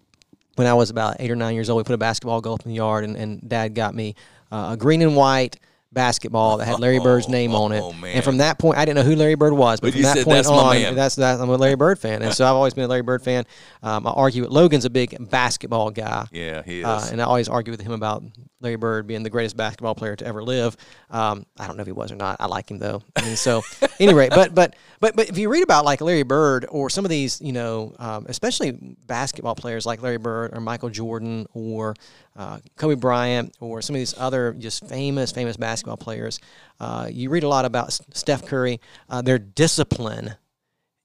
when 0.55 0.67
I 0.67 0.73
was 0.73 0.89
about 0.89 1.17
eight 1.19 1.31
or 1.31 1.35
nine 1.35 1.53
years 1.53 1.69
old, 1.69 1.77
we 1.77 1.83
put 1.83 1.95
a 1.95 1.97
basketball 1.97 2.39
goal 2.39 2.55
up 2.55 2.65
in 2.65 2.69
the 2.69 2.75
yard, 2.75 3.03
and, 3.03 3.17
and 3.17 3.47
Dad 3.47 3.75
got 3.75 3.93
me 3.93 4.15
uh, 4.51 4.69
a 4.71 4.77
green 4.77 5.01
and 5.01 5.15
white 5.15 5.57
basketball 5.95 6.57
that 6.57 6.65
had 6.65 6.79
Larry 6.79 6.99
Bird's 6.99 7.27
name 7.27 7.55
on 7.55 7.71
it. 7.71 7.81
Oh, 7.81 7.91
man. 7.93 8.17
And 8.17 8.23
from 8.23 8.37
that 8.37 8.59
point, 8.59 8.77
I 8.77 8.85
didn't 8.85 8.97
know 8.97 9.09
who 9.09 9.15
Larry 9.15 9.33
Bird 9.33 9.53
was, 9.53 9.79
but 9.79 9.87
But 9.87 9.93
from 9.93 10.01
that 10.03 10.17
said, 10.17 10.25
point 10.25 10.35
"That's 10.35 10.47
on, 10.47 10.75
man." 10.75 10.93
that's 10.95 11.15
that. 11.15 11.39
I'm 11.39 11.49
a 11.49 11.55
Larry 11.57 11.75
Bird 11.75 11.97
fan, 11.97 12.21
and 12.21 12.31
so 12.33 12.45
I've 12.45 12.53
always 12.55 12.75
been 12.75 12.83
a 12.83 12.87
Larry 12.87 13.01
Bird 13.01 13.23
fan. 13.23 13.45
Um, 13.81 14.05
I 14.05 14.11
argue 14.11 14.43
with 14.43 14.51
Logan's 14.51 14.85
a 14.85 14.89
big 14.91 15.15
basketball 15.31 15.89
guy. 15.89 16.27
yeah, 16.31 16.61
he 16.61 16.81
is. 16.81 16.85
Uh, 16.85 17.09
and 17.11 17.19
I 17.19 17.25
always 17.25 17.49
argue 17.49 17.71
with 17.71 17.81
him 17.81 17.93
about 17.93 18.23
Larry 18.61 18.75
Bird 18.75 19.07
being 19.07 19.23
the 19.23 19.29
greatest 19.29 19.57
basketball 19.57 19.95
player 19.95 20.15
to 20.15 20.25
ever 20.25 20.43
live. 20.43 20.77
Um, 21.09 21.45
I 21.57 21.65
don't 21.67 21.77
know 21.77 21.81
if 21.81 21.87
he 21.87 21.91
was 21.93 22.11
or 22.11 22.15
not. 22.15 22.37
I 22.39 22.45
like 22.47 22.69
him 22.69 22.77
though. 22.77 23.01
I 23.15 23.21
mean, 23.21 23.35
so 23.35 23.61
anyway, 23.99 24.29
but 24.29 24.53
but 24.53 24.75
but 24.99 25.15
but 25.15 25.29
if 25.29 25.37
you 25.37 25.49
read 25.49 25.63
about 25.63 25.85
like 25.85 26.01
Larry 26.01 26.23
Bird 26.23 26.65
or 26.69 26.89
some 26.89 27.05
of 27.05 27.09
these, 27.09 27.39
you 27.41 27.53
know, 27.53 27.95
um, 27.99 28.25
especially 28.27 28.71
basketball 29.07 29.55
players 29.55 29.85
like 29.85 30.01
Larry 30.01 30.17
Bird 30.17 30.51
or 30.53 30.59
Michael 30.61 30.89
Jordan 30.89 31.45
or 31.53 31.95
uh, 32.35 32.59
Kobe 32.75 32.95
Bryant 32.95 33.55
or 33.59 33.81
some 33.81 33.95
of 33.95 33.99
these 33.99 34.13
other 34.17 34.53
just 34.53 34.87
famous 34.87 35.31
famous 35.31 35.57
basketball 35.57 35.97
players, 35.97 36.39
uh, 36.79 37.07
you 37.11 37.29
read 37.29 37.43
a 37.43 37.47
lot 37.47 37.65
about 37.65 37.93
Steph 38.13 38.45
Curry, 38.45 38.79
uh, 39.09 39.21
their 39.21 39.39
discipline 39.39 40.35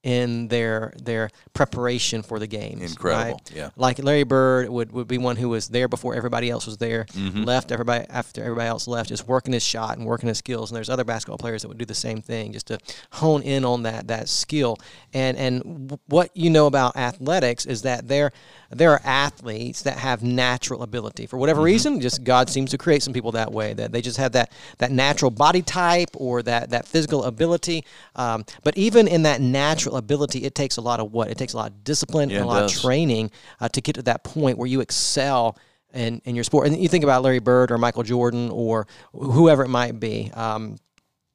in 0.03 0.47
their 0.47 0.93
their 0.99 1.29
preparation 1.53 2.23
for 2.23 2.39
the 2.39 2.47
games. 2.47 2.81
Incredible, 2.81 3.33
right? 3.33 3.51
yeah. 3.55 3.69
Like 3.75 3.99
Larry 3.99 4.23
Bird 4.23 4.67
would, 4.67 4.91
would 4.93 5.07
be 5.07 5.19
one 5.19 5.35
who 5.35 5.47
was 5.49 5.67
there 5.67 5.87
before 5.87 6.15
everybody 6.15 6.49
else 6.49 6.65
was 6.65 6.77
there, 6.77 7.05
Mm-hmm. 7.13 7.43
left 7.43 7.71
everybody 7.71 8.05
after 8.09 8.41
everybody 8.43 8.67
else 8.67 8.87
left, 8.87 9.09
just 9.09 9.27
working 9.27 9.53
his 9.53 9.61
shot 9.63 9.97
and 9.97 10.07
working 10.07 10.27
his 10.27 10.39
skills. 10.39 10.71
And 10.71 10.75
there's 10.75 10.89
other 10.89 11.03
basketball 11.03 11.37
players 11.37 11.61
that 11.61 11.67
would 11.67 11.77
do 11.77 11.85
the 11.85 11.93
same 11.93 12.19
thing, 12.19 12.51
just 12.51 12.65
to 12.67 12.79
hone 13.11 13.43
in 13.43 13.63
on 13.63 13.83
that 13.83 14.07
that 14.07 14.27
skill. 14.27 14.77
And 15.13 15.37
and 15.37 15.61
w- 15.89 15.99
what 16.07 16.35
you 16.35 16.49
know 16.49 16.65
about 16.65 16.97
athletics 16.97 17.67
is 17.67 17.83
that 17.83 18.07
there 18.07 18.31
there 18.73 18.91
are 18.91 19.01
athletes 19.03 19.81
that 19.83 19.97
have 19.97 20.23
natural 20.23 20.83
ability 20.83 21.25
for 21.25 21.37
whatever 21.37 21.61
reason. 21.61 21.99
Just 21.99 22.23
God 22.23 22.49
seems 22.49 22.71
to 22.71 22.77
create 22.77 23.03
some 23.03 23.13
people 23.13 23.31
that 23.33 23.51
way 23.51 23.73
that 23.73 23.91
they 23.91 24.01
just 24.01 24.17
have 24.17 24.31
that 24.33 24.51
that 24.77 24.91
natural 24.91 25.31
body 25.31 25.61
type 25.61 26.09
or 26.15 26.41
that 26.43 26.69
that 26.69 26.87
physical 26.87 27.23
ability. 27.25 27.83
Um, 28.15 28.45
but 28.63 28.77
even 28.77 29.07
in 29.07 29.23
that 29.23 29.41
natural 29.41 29.97
ability, 29.97 30.43
it 30.43 30.55
takes 30.55 30.77
a 30.77 30.81
lot 30.81 30.99
of 30.99 31.11
what 31.11 31.29
it 31.29 31.37
takes 31.37 31.53
a 31.53 31.57
lot 31.57 31.71
of 31.71 31.83
discipline 31.83 32.29
Yeah, 32.29 32.37
and 32.37 32.45
a 32.45 32.47
lot 32.47 32.61
does. 32.61 32.75
of 32.75 32.81
training 32.81 33.31
uh, 33.59 33.69
to 33.69 33.81
get 33.81 33.95
to 33.95 34.01
that 34.03 34.23
point 34.23 34.57
where 34.57 34.67
you 34.67 34.81
excel 34.81 35.57
in, 35.93 36.21
in 36.25 36.35
your 36.35 36.43
sport. 36.43 36.67
And 36.67 36.77
you 36.77 36.87
think 36.87 37.03
about 37.03 37.23
Larry 37.23 37.39
Bird 37.39 37.71
or 37.71 37.77
Michael 37.77 38.03
Jordan 38.03 38.49
or 38.51 38.87
whoever 39.13 39.63
it 39.63 39.69
might 39.69 39.99
be. 39.99 40.31
Um, 40.33 40.77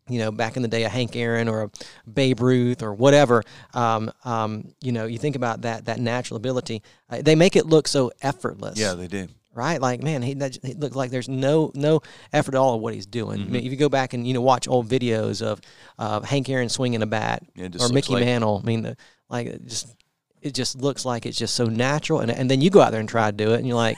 you 0.09 0.19
know, 0.19 0.31
back 0.31 0.57
in 0.57 0.63
the 0.63 0.69
day, 0.69 0.85
a 0.85 0.89
Hank 0.89 1.17
Aaron 1.17 1.49
or 1.49 1.63
a 1.65 1.71
Babe 2.09 2.41
Ruth 2.41 2.83
or 2.83 2.95
whatever. 2.95 3.43
Um, 3.75 4.13
um, 4.25 4.73
you 4.81 4.93
know, 4.93 5.07
you 5.07 5.19
think 5.19 5.37
about 5.37 5.63
that 5.63 5.87
that 5.87 5.99
natural 5.99 6.37
ability. 6.37 6.83
Uh, 7.11 7.23
they 7.23 7.35
make 7.35 7.57
it 7.57 7.67
look 7.67 7.89
so 7.89 8.13
effortless 8.23 8.79
yeah, 8.79 8.95
they 8.95 9.09
do. 9.09 9.29
right? 9.55 9.81
Like, 9.81 10.03
man, 10.03 10.23
he, 10.23 10.35
that, 10.35 10.59
he 10.63 10.75
looks 10.75 10.95
like 10.97 11.11
there's 11.11 11.29
no 11.29 11.73
no 11.75 12.03
effort 12.33 12.55
at 12.55 12.59
all 12.59 12.75
of 12.75 12.81
what 12.81 12.95
he's 12.95 13.07
doing. 13.07 13.39
Mm-hmm. 13.41 13.49
I 13.49 13.53
mean, 13.53 13.65
if 13.65 13.71
you 13.73 13.77
go 13.77 13.89
back 13.89 14.13
and 14.15 14.27
you 14.27 14.35
know 14.35 14.43
watch 14.43 14.69
old 14.69 14.89
videos 14.89 15.43
of 15.43 15.61
uh, 15.99 16.21
Hank 16.21 16.49
Aaron 16.49 16.69
swinging 16.69 17.03
a 17.03 17.07
bat 17.07 17.43
Yeah, 17.55 17.69
or 17.81 17.89
Mickey 17.89 18.15
like- 18.15 18.25
Mantle, 18.25 18.61
I 18.63 18.67
mean, 18.67 18.83
the, 18.83 18.97
like 19.29 19.49
it 19.49 19.67
just 19.67 19.95
it 20.41 20.55
just 20.55 20.77
looks 20.77 21.05
like 21.05 21.27
it's 21.27 21.39
just 21.39 21.55
so 21.57 21.65
natural, 21.67 22.21
and 22.21 22.31
and 22.31 22.49
then 22.49 22.61
you 22.61 22.71
go 22.71 22.81
out 22.81 22.93
there 22.93 23.01
and 23.01 23.09
try 23.09 23.31
to 23.31 23.37
do 23.37 23.53
it, 23.55 23.59
and 23.59 23.67
you're 23.67 23.77
like. 23.77 23.97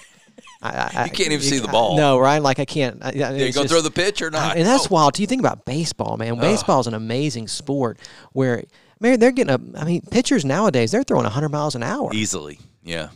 I, 0.61 0.91
I, 0.93 1.05
You 1.05 1.11
can't 1.13 1.31
even 1.33 1.41
see 1.41 1.59
the 1.61 1.69
ball. 1.69 1.97
no, 1.97 2.19
right? 2.19 2.41
Like 2.43 2.59
I 2.59 2.65
can't. 2.65 2.99
I, 3.05 3.11
Are 3.11 3.37
you 3.37 3.53
gonna 3.53 3.69
throw 3.69 3.81
the 3.81 3.91
pitch 3.91 4.23
or 4.23 4.31
not? 4.31 4.57
and 4.57 4.67
that's 4.67 4.87
Oh. 4.87 4.95
wild. 4.95 5.15
Do 5.15 5.23
you 5.23 5.27
think 5.29 5.41
about 5.41 5.65
baseball, 5.65 6.17
man? 6.17 6.37
Baseball 6.39 6.81
is 6.81 6.87
an 6.89 6.95
amazing 6.95 7.47
sport 7.49 7.99
where, 8.33 8.65
man, 9.01 9.21
they're 9.21 9.31
getting 9.33 9.55
a. 9.55 9.81
I 9.81 9.85
mean, 9.85 10.03
pitchers 10.11 10.45
nowadays 10.45 10.91
they're 10.91 11.05
throwing 11.05 11.25
100 11.25 11.49
miles 11.51 11.75
an 11.77 11.83
hour. 11.85 12.11
easily. 12.13 12.59
Yeah. 12.83 13.09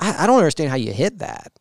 I, 0.00 0.24
I 0.24 0.26
don't 0.26 0.38
understand 0.38 0.70
how 0.70 0.76
you 0.76 0.92
hit 0.92 1.18
that. 1.20 1.52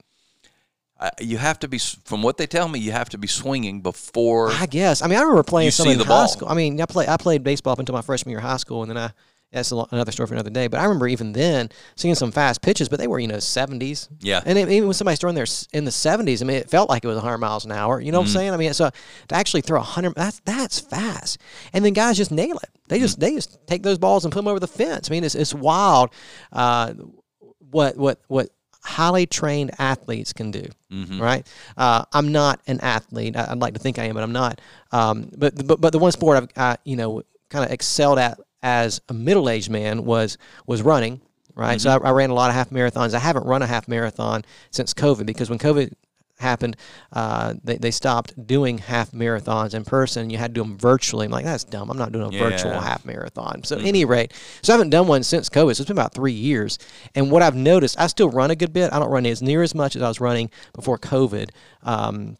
I, 0.99 1.11
you 1.19 1.37
have 1.37 1.59
to 1.59 1.67
be, 1.67 1.77
from 1.77 2.23
what 2.23 2.37
they 2.37 2.47
tell 2.47 2.67
me, 2.67 2.79
you 2.79 2.91
have 2.91 3.09
to 3.09 3.19
be 3.19 3.27
swinging 3.27 3.81
before. 3.81 4.49
I 4.51 4.65
guess. 4.65 5.03
I 5.03 5.07
mean, 5.07 5.19
I 5.19 5.21
remember 5.21 5.43
playing 5.43 5.69
some 5.71 5.87
in 5.87 5.99
the 5.99 6.03
high 6.03 6.09
ball. 6.09 6.27
school. 6.27 6.49
I 6.49 6.55
mean, 6.55 6.81
I 6.81 6.85
play 6.87 7.07
I 7.07 7.17
played 7.17 7.43
baseball 7.43 7.73
up 7.73 7.79
until 7.79 7.93
my 7.93 8.01
freshman 8.01 8.31
year 8.31 8.39
of 8.39 8.45
high 8.45 8.57
school, 8.57 8.81
and 8.81 8.89
then 8.89 8.97
I 8.97 9.11
that's 9.51 9.71
another 9.71 10.11
story 10.11 10.27
for 10.27 10.33
another 10.33 10.49
day. 10.49 10.67
But 10.67 10.79
I 10.79 10.83
remember 10.83 11.07
even 11.07 11.31
then 11.33 11.69
seeing 11.95 12.15
some 12.15 12.31
fast 12.31 12.61
pitches, 12.61 12.89
but 12.89 12.99
they 12.99 13.07
were 13.07 13.19
you 13.19 13.27
know 13.27 13.39
seventies. 13.39 14.09
Yeah. 14.19 14.41
And 14.45 14.57
it, 14.57 14.69
even 14.69 14.87
when 14.89 14.93
somebody's 14.93 15.19
throwing 15.19 15.35
there 15.35 15.45
in 15.73 15.85
the 15.85 15.91
seventies, 15.91 16.41
I 16.41 16.45
mean, 16.45 16.57
it 16.57 16.69
felt 16.69 16.89
like 16.89 17.03
it 17.03 17.07
was 17.07 17.17
hundred 17.19 17.37
miles 17.39 17.63
an 17.65 17.71
hour. 17.71 17.99
You 18.01 18.11
know 18.11 18.17
Mm-hmm. 18.19 18.23
what 18.25 18.29
I'm 18.29 18.33
saying? 18.33 18.53
I 18.53 18.57
mean, 18.57 18.73
so 18.73 18.89
to 19.29 19.35
actually 19.35 19.61
throw 19.61 19.79
hundred 19.79 20.15
that's 20.15 20.41
that's 20.45 20.79
fast. 20.79 21.39
And 21.73 21.83
then 21.85 21.93
guys 21.93 22.17
just 22.17 22.31
nail 22.31 22.57
it. 22.57 22.69
They 22.89 22.97
Mm-hmm. 22.97 23.01
just 23.03 23.19
they 23.19 23.31
just 23.35 23.57
take 23.67 23.83
those 23.83 23.97
balls 23.97 24.25
and 24.25 24.31
put 24.33 24.39
them 24.39 24.47
over 24.47 24.59
the 24.59 24.67
fence. 24.67 25.09
I 25.09 25.11
mean, 25.11 25.23
it's 25.23 25.35
it's 25.35 25.53
wild. 25.53 26.09
Uh, 26.51 26.93
what 27.71 27.97
what 27.97 28.21
what 28.27 28.49
highly 28.83 29.25
trained 29.25 29.71
athletes 29.79 30.31
can 30.33 30.51
do. 30.51 30.65
Mm-hmm. 30.91 31.21
Right? 31.21 31.47
Uh, 31.75 32.05
I'm 32.13 32.31
not 32.31 32.61
an 32.67 32.79
athlete. 32.81 33.35
I, 33.35 33.47
I'd 33.51 33.59
like 33.59 33.73
to 33.73 33.79
think 33.79 33.99
I 33.99 34.05
am, 34.05 34.13
but 34.15 34.23
I'm 34.23 34.31
not. 34.31 34.61
Um, 34.91 35.29
but 35.37 35.65
but 35.67 35.81
but 35.81 35.91
the 35.91 35.99
one 35.99 36.11
sport 36.11 36.37
I've 36.37 36.49
I, 36.55 36.77
you 36.85 36.95
know 36.95 37.23
kind 37.49 37.63
of 37.65 37.71
excelled 37.71 38.19
at 38.19 38.39
as 38.63 39.01
a 39.09 39.13
middle 39.13 39.49
aged 39.49 39.69
man 39.69 40.05
was 40.05 40.37
was 40.65 40.81
running. 40.81 41.21
Right? 41.55 41.81
So 41.81 41.89
I, 41.89 42.09
I 42.09 42.11
ran 42.11 42.29
a 42.29 42.35
lot 42.35 42.49
of 42.49 42.55
half 42.55 42.69
marathons. 42.69 43.15
I 43.15 43.19
haven't 43.19 43.47
run 43.47 43.63
a 43.63 43.65
half 43.65 43.87
marathon 43.87 44.45
since 44.69 44.93
COVID 44.93 45.25
because 45.25 45.49
when 45.49 45.57
COVID 45.57 45.91
happened, 46.39 46.77
uh, 47.13 47.55
they, 47.63 47.77
they 47.77 47.91
stopped 47.91 48.45
doing 48.45 48.77
half 48.77 49.11
marathons 49.11 49.73
in 49.73 49.83
person. 49.83 50.29
You 50.29 50.37
had 50.37 50.53
to 50.53 50.61
do 50.61 50.63
them 50.63 50.77
virtually. 50.77 51.25
I'm 51.25 51.31
like, 51.31 51.45
that's 51.45 51.63
dumb. 51.63 51.89
I'm 51.89 51.97
not 51.97 52.11
doing 52.11 52.33
a 52.33 52.37
virtual 52.37 52.79
half 52.79 53.05
marathon. 53.05 53.63
So, 53.63 53.77
at 53.77 53.85
any 53.85 54.05
rate, 54.05 54.33
so 54.61 54.73
I 54.73 54.75
haven't 54.75 54.91
done 54.91 55.07
one 55.07 55.23
since 55.23 55.49
COVID. 55.49 55.75
So, 55.75 55.81
it's 55.81 55.85
been 55.85 55.97
about 55.97 56.13
three 56.13 56.31
years. 56.31 56.77
And 57.15 57.31
what 57.31 57.41
I've 57.41 57.55
noticed, 57.55 57.99
I 57.99 58.07
still 58.07 58.29
run 58.29 58.51
a 58.51 58.55
good 58.55 58.73
bit. 58.73 58.93
I 58.93 58.99
don't 58.99 59.09
run 59.09 59.25
as 59.25 59.41
near 59.41 59.63
as 59.63 59.73
much 59.73 59.95
as 59.95 60.01
I 60.01 60.07
was 60.07 60.19
running 60.19 60.49
before 60.73 60.97
COVID. 60.97 61.49
Um, 61.83 62.37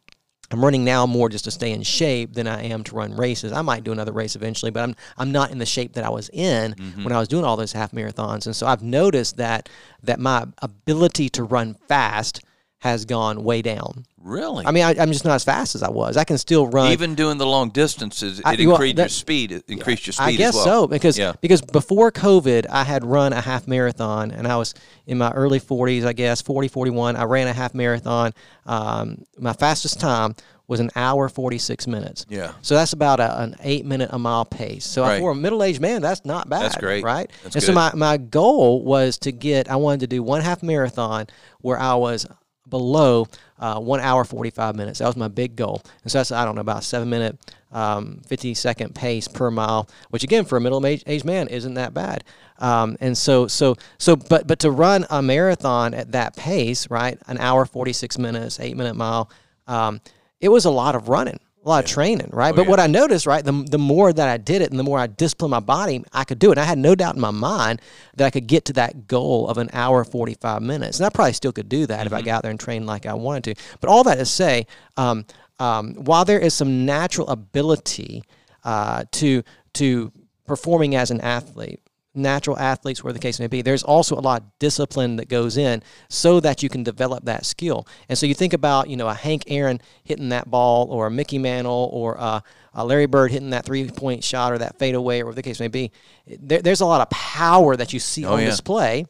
I'm 0.51 0.63
running 0.63 0.85
now 0.85 1.05
more 1.05 1.27
just 1.27 1.43
to 1.45 1.51
stay 1.51 1.71
in 1.71 1.83
shape 1.83 2.33
than 2.33 2.47
I 2.47 2.63
am 2.63 2.83
to 2.85 2.95
run 2.95 3.15
races. 3.15 3.51
I 3.51 3.61
might 3.61 3.83
do 3.83 3.91
another 3.91 4.13
race 4.13 4.35
eventually, 4.35 4.71
but 4.71 4.83
I'm 4.83 4.95
I'm 5.17 5.31
not 5.31 5.51
in 5.51 5.57
the 5.57 5.65
shape 5.65 5.93
that 5.93 6.05
I 6.05 6.09
was 6.09 6.29
in 6.31 6.73
mm-hmm. 6.73 7.03
when 7.03 7.13
I 7.13 7.19
was 7.19 7.27
doing 7.27 7.43
all 7.43 7.57
those 7.57 7.73
half 7.73 7.91
marathons. 7.91 8.45
And 8.45 8.55
so 8.55 8.65
I've 8.65 8.83
noticed 8.83 9.37
that 9.37 9.67
that 10.03 10.19
my 10.19 10.45
ability 10.61 11.29
to 11.29 11.43
run 11.43 11.75
fast 11.87 12.41
has 12.79 13.05
gone 13.05 13.43
way 13.43 13.61
down. 13.61 14.05
Really? 14.27 14.65
I 14.65 14.71
mean, 14.71 14.83
I, 14.83 14.93
I'm 14.99 15.11
just 15.11 15.23
not 15.23 15.35
as 15.35 15.43
fast 15.45 15.73
as 15.73 15.81
I 15.83 15.89
was. 15.89 16.17
I 16.17 16.25
can 16.25 16.37
still 16.37 16.67
run. 16.67 16.91
Even 16.91 17.15
doing 17.15 17.37
the 17.37 17.45
long 17.45 17.69
distances, 17.69 18.39
it 18.39 18.45
I- 18.45 18.55
well, 18.65 18.71
increased 18.75 18.97
your 18.97 19.07
speed. 19.09 19.51
It 19.53 19.63
increased 19.69 20.05
your 20.05 20.13
speed 20.13 20.23
I 20.25 20.31
guess 20.33 20.49
as 20.49 20.55
well. 20.55 20.65
so 20.83 20.87
because 20.87 21.17
Yeah. 21.17 21.33
because 21.39 21.61
before 21.61 22.11
COVID, 22.11 22.65
I 22.69 22.83
had 22.83 23.05
run 23.05 23.31
a 23.31 23.39
half 23.41 23.67
marathon 23.67 24.31
and 24.31 24.47
I 24.47 24.57
was 24.57 24.73
in 25.05 25.17
my 25.17 25.31
early 25.31 25.59
40s, 25.61 26.05
I 26.05 26.11
guess 26.13 26.41
40, 26.41 26.67
41. 26.67 27.15
I 27.15 27.23
ran 27.23 27.47
a 27.47 27.53
half 27.53 27.73
marathon. 27.73 28.33
Um, 28.65 29.23
my 29.39 29.53
fastest 29.53 29.99
time 30.01 30.35
was 30.67 30.81
an 30.81 30.91
hour 30.97 31.29
46 31.29 31.87
minutes. 31.87 32.25
Yeah. 32.27 32.51
So 32.61 32.75
that's 32.75 32.91
about 32.91 33.21
a, 33.21 33.41
an 33.41 33.55
eight 33.63 33.85
minute 33.85 34.09
a 34.11 34.19
mile 34.19 34.43
pace. 34.43 34.85
So 34.85 35.03
Right. 35.03 35.17
for 35.21 35.31
a 35.31 35.35
middle 35.35 35.63
aged 35.63 35.79
man, 35.79 36.01
that's 36.01 36.25
not 36.25 36.49
bad. 36.49 36.63
That's 36.63 36.75
great. 36.75 37.05
right? 37.05 37.31
That's 37.43 37.55
and 37.55 37.61
good. 37.63 37.67
so 37.67 37.71
my 37.73 37.91
my 37.95 38.17
goal 38.17 38.83
was 38.83 39.17
to 39.19 39.31
get. 39.31 39.71
I 39.71 39.77
wanted 39.77 40.01
to 40.01 40.07
do 40.07 40.21
one 40.21 40.41
half 40.41 40.61
marathon 40.61 41.27
where 41.61 41.79
I 41.79 41.95
was 41.95 42.25
below 42.69 43.27
uh, 43.59 43.79
one 43.79 43.99
hour 43.99 44.23
45 44.23 44.75
minutes. 44.75 44.99
That 44.99 45.07
was 45.07 45.15
my 45.15 45.27
big 45.27 45.55
goal. 45.55 45.81
And 46.03 46.11
so 46.11 46.19
that's, 46.19 46.31
I 46.31 46.45
don't 46.45 46.55
know, 46.55 46.61
about 46.61 46.83
seven 46.83 47.09
minute, 47.09 47.37
um, 47.71 48.21
50 48.27 48.53
second 48.53 48.95
pace 48.95 49.27
per 49.27 49.49
mile, 49.51 49.89
which 50.09 50.23
again, 50.23 50.45
for 50.45 50.57
a 50.57 50.61
middle 50.61 50.85
aged 50.85 51.25
man, 51.25 51.47
isn't 51.47 51.75
that 51.75 51.93
bad. 51.93 52.23
Um, 52.59 52.97
and 52.99 53.17
so, 53.17 53.47
so, 53.47 53.75
so, 53.97 54.15
but, 54.15 54.47
but 54.47 54.59
to 54.59 54.71
run 54.71 55.05
a 55.09 55.21
marathon 55.21 55.93
at 55.93 56.11
that 56.13 56.35
pace, 56.35 56.89
right? 56.89 57.17
An 57.27 57.37
hour, 57.37 57.65
46 57.65 58.17
minutes, 58.17 58.59
eight 58.59 58.75
minute 58.75 58.95
mile, 58.95 59.29
um, 59.67 60.01
it 60.39 60.49
was 60.49 60.65
a 60.65 60.71
lot 60.71 60.95
of 60.95 61.09
running. 61.09 61.39
A 61.67 61.69
lot 61.69 61.83
of 61.83 61.89
training, 61.89 62.29
right? 62.31 62.55
but 62.55 62.61
yeah. 62.61 62.69
what 62.69 62.79
I 62.79 62.87
noticed, 62.87 63.25
right, 63.25 63.43
the, 63.43 63.51
the 63.51 63.77
more 63.77 64.13
that 64.13 64.29
I 64.29 64.37
did 64.37 64.61
it 64.61 64.69
and 64.69 64.79
the 64.79 64.85
more 64.85 64.97
I 64.97 65.07
disciplined 65.07 65.51
my 65.51 65.59
body, 65.59 66.01
I 66.13 66.23
could 66.23 66.39
do 66.39 66.47
it. 66.47 66.53
And 66.53 66.61
I 66.61 66.63
had 66.63 66.77
no 66.77 66.95
doubt 66.95 67.15
in 67.15 67.21
my 67.21 67.31
mind 67.31 67.81
that 68.15 68.25
I 68.25 68.29
could 68.29 68.47
get 68.47 68.63
to 68.65 68.73
that 68.73 69.05
goal 69.05 69.49
of 69.49 69.57
an 69.57 69.69
hour, 69.73 70.05
45 70.05 70.61
minutes. 70.61 70.97
And 70.97 71.05
I 71.05 71.09
probably 71.09 71.33
still 71.33 71.51
could 71.51 71.67
do 71.67 71.85
that 71.87 72.07
if 72.07 72.13
I 72.13 72.21
got 72.21 72.41
there 72.41 72.51
and 72.51 72.57
trained 72.57 72.85
like 72.85 73.05
I 73.05 73.15
wanted 73.15 73.43
to. 73.55 73.63
But 73.81 73.89
all 73.89 74.05
that 74.05 74.15
to 74.15 74.25
say, 74.25 74.65
um, 74.95 75.25
um, 75.59 75.95
while 75.95 76.23
there 76.23 76.39
is 76.39 76.53
some 76.53 76.85
natural 76.85 77.27
ability 77.27 78.23
uh, 78.63 79.03
to, 79.11 79.43
to 79.73 80.13
performing 80.45 80.95
as 80.95 81.11
an 81.11 81.19
athlete, 81.19 81.81
natural 82.17 82.57
athletes, 82.57 83.03
where 83.03 83.13
the 83.13 83.19
case 83.19 83.39
may 83.39 83.47
be, 83.47 83.61
there's 83.61 83.83
also 83.83 84.15
a 84.15 84.19
lot 84.21 84.41
of 84.41 84.59
discipline 84.59 85.15
that 85.17 85.29
goes 85.29 85.57
in 85.57 85.81
so 86.09 86.39
that 86.39 86.63
you 86.63 86.69
can 86.69 86.83
develop 86.83 87.25
that 87.25 87.45
skill. 87.45 87.87
And 88.09 88.17
so 88.17 88.25
you 88.25 88.33
think 88.33 88.53
about, 88.53 88.89
you 88.89 88.97
know, 88.97 89.07
a 89.07 89.13
Hank 89.13 89.43
Aaron 89.47 89.79
hitting 90.03 90.29
that 90.29 90.49
ball, 90.49 90.87
or 90.89 91.07
a 91.07 91.11
Mickey 91.11 91.37
Mantle, 91.37 91.89
or 91.93 92.19
uh, 92.19 92.41
a 92.73 92.85
Larry 92.85 93.05
Bird 93.05 93.31
hitting 93.31 93.51
that 93.51 93.65
three 93.65 93.89
point 93.89 94.23
shot, 94.23 94.53
or 94.53 94.57
that 94.57 94.77
fadeaway, 94.79 95.21
or 95.21 95.25
whatever 95.25 95.35
the 95.35 95.43
case 95.43 95.59
may 95.59 95.67
be. 95.67 95.91
There, 96.25 96.61
there's 96.61 96.81
a 96.81 96.85
lot 96.85 97.01
of 97.01 97.09
power 97.09 97.75
that 97.75 97.93
you 97.93 97.99
see 97.99 98.25
on 98.25 98.39
yeah. 98.39 98.45
display. 98.45 99.05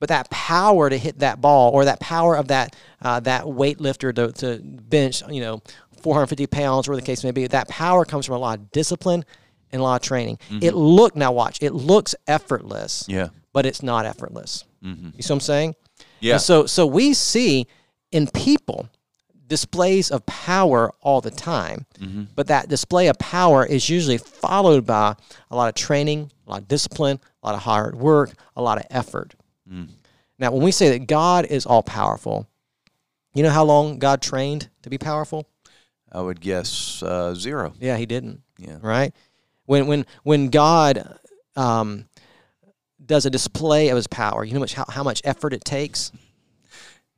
But 0.00 0.10
that 0.10 0.30
power 0.30 0.88
to 0.88 0.96
hit 0.96 1.18
that 1.18 1.40
ball, 1.40 1.72
or 1.72 1.84
that 1.86 1.98
power 1.98 2.36
of 2.36 2.48
that 2.48 2.76
uh, 3.02 3.18
that 3.20 3.44
weightlifter 3.44 4.14
to, 4.14 4.30
to 4.32 4.62
bench, 4.62 5.24
you 5.28 5.40
know, 5.40 5.60
450 6.02 6.46
pounds, 6.46 6.88
or 6.88 6.96
the 6.96 7.02
case 7.02 7.24
may 7.24 7.32
be, 7.32 7.46
that 7.46 7.68
power 7.68 8.04
comes 8.04 8.26
from 8.26 8.36
a 8.36 8.38
lot 8.38 8.58
of 8.58 8.70
discipline 8.70 9.24
lot 9.76 9.96
of 9.96 10.06
training. 10.06 10.38
Mm-hmm. 10.50 10.62
It 10.62 10.74
look 10.74 11.14
now 11.14 11.32
watch, 11.32 11.58
it 11.60 11.72
looks 11.74 12.14
effortless, 12.26 13.04
Yeah. 13.08 13.28
but 13.52 13.66
it's 13.66 13.82
not 13.82 14.06
effortless. 14.06 14.64
Mm-hmm. 14.82 15.10
You 15.16 15.22
see 15.22 15.32
what 15.32 15.36
I'm 15.36 15.40
saying? 15.40 15.74
Yeah. 16.20 16.34
And 16.34 16.42
so 16.42 16.66
so 16.66 16.86
we 16.86 17.14
see 17.14 17.66
in 18.10 18.26
people 18.28 18.88
displays 19.46 20.10
of 20.10 20.24
power 20.26 20.92
all 21.00 21.20
the 21.20 21.30
time, 21.30 21.86
mm-hmm. 21.98 22.24
but 22.34 22.46
that 22.48 22.68
display 22.68 23.08
of 23.08 23.18
power 23.18 23.64
is 23.64 23.88
usually 23.88 24.18
followed 24.18 24.86
by 24.86 25.14
a 25.50 25.56
lot 25.56 25.68
of 25.68 25.74
training, 25.74 26.30
a 26.46 26.50
lot 26.50 26.62
of 26.62 26.68
discipline, 26.68 27.18
a 27.42 27.46
lot 27.46 27.54
of 27.54 27.62
hard 27.62 27.96
work, 27.96 28.32
a 28.56 28.62
lot 28.62 28.78
of 28.78 28.84
effort. 28.90 29.34
Mm. 29.70 29.88
Now, 30.38 30.52
when 30.52 30.62
we 30.62 30.70
say 30.70 30.90
that 30.90 31.06
God 31.06 31.46
is 31.46 31.66
all 31.66 31.82
powerful, 31.82 32.46
you 33.34 33.42
know 33.42 33.50
how 33.50 33.64
long 33.64 33.98
God 33.98 34.22
trained 34.22 34.68
to 34.82 34.90
be 34.90 34.98
powerful? 34.98 35.48
I 36.10 36.20
would 36.20 36.40
guess 36.40 37.02
uh, 37.02 37.34
zero. 37.34 37.74
Yeah, 37.80 37.96
he 37.96 38.06
didn't. 38.06 38.42
Yeah. 38.58 38.78
Right? 38.80 39.14
When 39.68 39.86
when 39.86 40.06
when 40.22 40.48
God 40.48 41.18
um, 41.54 42.06
does 43.04 43.26
a 43.26 43.30
display 43.30 43.90
of 43.90 43.96
his 43.96 44.06
power, 44.06 44.42
you 44.42 44.54
know 44.54 44.60
much 44.60 44.72
how, 44.72 44.86
how 44.88 45.02
much 45.02 45.20
effort 45.24 45.52
it 45.52 45.62
takes? 45.62 46.10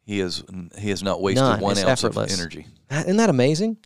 He 0.02 0.18
is 0.18 0.42
he 0.76 0.90
has 0.90 1.00
not 1.00 1.22
wasted 1.22 1.44
None. 1.44 1.60
one 1.60 1.72
It's 1.72 1.84
ounce 1.84 2.02
effortless. 2.02 2.34
of 2.34 2.40
energy 2.40 2.66
Isn't 2.90 3.18
that 3.18 3.30
amazing? 3.30 3.76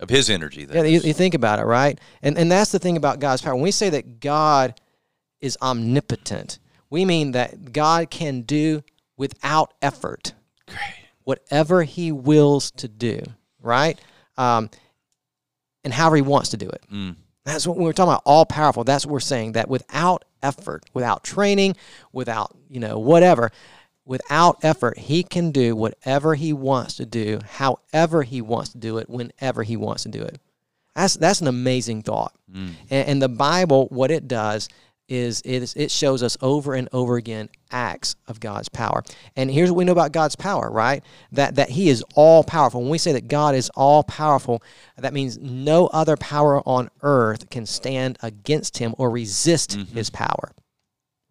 of 0.00 0.08
his 0.10 0.28
energy. 0.28 0.66
Yeah, 0.68 0.82
you, 0.82 0.98
you 1.00 1.12
think 1.12 1.34
about 1.34 1.60
it, 1.60 1.64
right? 1.66 2.00
And 2.20 2.36
and 2.36 2.50
that's 2.50 2.72
the 2.72 2.80
thing 2.80 2.96
about 2.96 3.20
God's 3.20 3.42
power. 3.42 3.54
When 3.54 3.62
we 3.62 3.70
say 3.70 3.90
that 3.90 4.18
God 4.18 4.80
is 5.40 5.56
omnipotent, 5.62 6.58
we 6.90 7.04
mean 7.04 7.30
that 7.32 7.72
God 7.72 8.10
can 8.10 8.40
do 8.42 8.82
without 9.16 9.72
effort 9.80 10.34
Great. 10.66 10.78
whatever 11.22 11.84
He 11.84 12.10
wills 12.10 12.72
to 12.72 12.88
do, 12.88 13.22
right? 13.62 14.00
Um, 14.36 14.68
and 15.84 15.92
however 15.94 16.16
He 16.16 16.22
wants 16.22 16.48
to 16.48 16.56
do 16.56 16.68
it. 16.68 16.82
Mm. 16.92 17.14
That's 17.50 17.66
what 17.66 17.76
we're 17.76 17.92
talking 17.92 18.12
about 18.12 18.22
all 18.24 18.46
powerful. 18.46 18.84
That's 18.84 19.04
what 19.04 19.12
we're 19.12 19.20
saying 19.20 19.52
that 19.52 19.68
without 19.68 20.24
effort, 20.42 20.84
without 20.94 21.24
training, 21.24 21.76
without 22.12 22.56
you 22.68 22.78
know 22.78 22.98
whatever, 22.98 23.50
without 24.04 24.58
effort, 24.62 24.98
he 24.98 25.22
can 25.22 25.50
do 25.50 25.74
whatever 25.74 26.34
he 26.36 26.52
wants 26.52 26.96
to 26.96 27.06
do, 27.06 27.40
however 27.44 28.22
he 28.22 28.40
wants 28.40 28.70
to 28.70 28.78
do 28.78 28.98
it, 28.98 29.10
whenever 29.10 29.64
he 29.64 29.76
wants 29.76 30.04
to 30.04 30.08
do 30.08 30.22
it. 30.22 30.38
That's 30.94 31.14
that's 31.14 31.40
an 31.40 31.48
amazing 31.48 32.02
thought. 32.02 32.34
Mm. 32.52 32.74
And, 32.88 33.08
and 33.08 33.22
the 33.22 33.28
Bible, 33.28 33.88
what 33.88 34.10
it 34.10 34.28
does 34.28 34.68
is 35.10 35.42
it, 35.44 35.62
is 35.62 35.74
it 35.74 35.90
shows 35.90 36.22
us 36.22 36.38
over 36.40 36.74
and 36.74 36.88
over 36.92 37.16
again 37.16 37.50
acts 37.70 38.16
of 38.26 38.40
God's 38.40 38.68
power. 38.68 39.02
And 39.36 39.50
here's 39.50 39.70
what 39.70 39.76
we 39.76 39.84
know 39.84 39.92
about 39.92 40.12
God's 40.12 40.36
power, 40.36 40.70
right? 40.70 41.04
That 41.32 41.56
that 41.56 41.70
He 41.70 41.90
is 41.90 42.02
all 42.14 42.42
powerful. 42.44 42.80
When 42.80 42.90
we 42.90 42.98
say 42.98 43.12
that 43.12 43.28
God 43.28 43.54
is 43.54 43.68
all 43.70 44.02
powerful, 44.04 44.62
that 44.96 45.12
means 45.12 45.36
no 45.38 45.88
other 45.88 46.16
power 46.16 46.66
on 46.66 46.88
earth 47.02 47.50
can 47.50 47.66
stand 47.66 48.16
against 48.22 48.78
Him 48.78 48.94
or 48.96 49.10
resist 49.10 49.74
His 49.92 50.08
power 50.08 50.52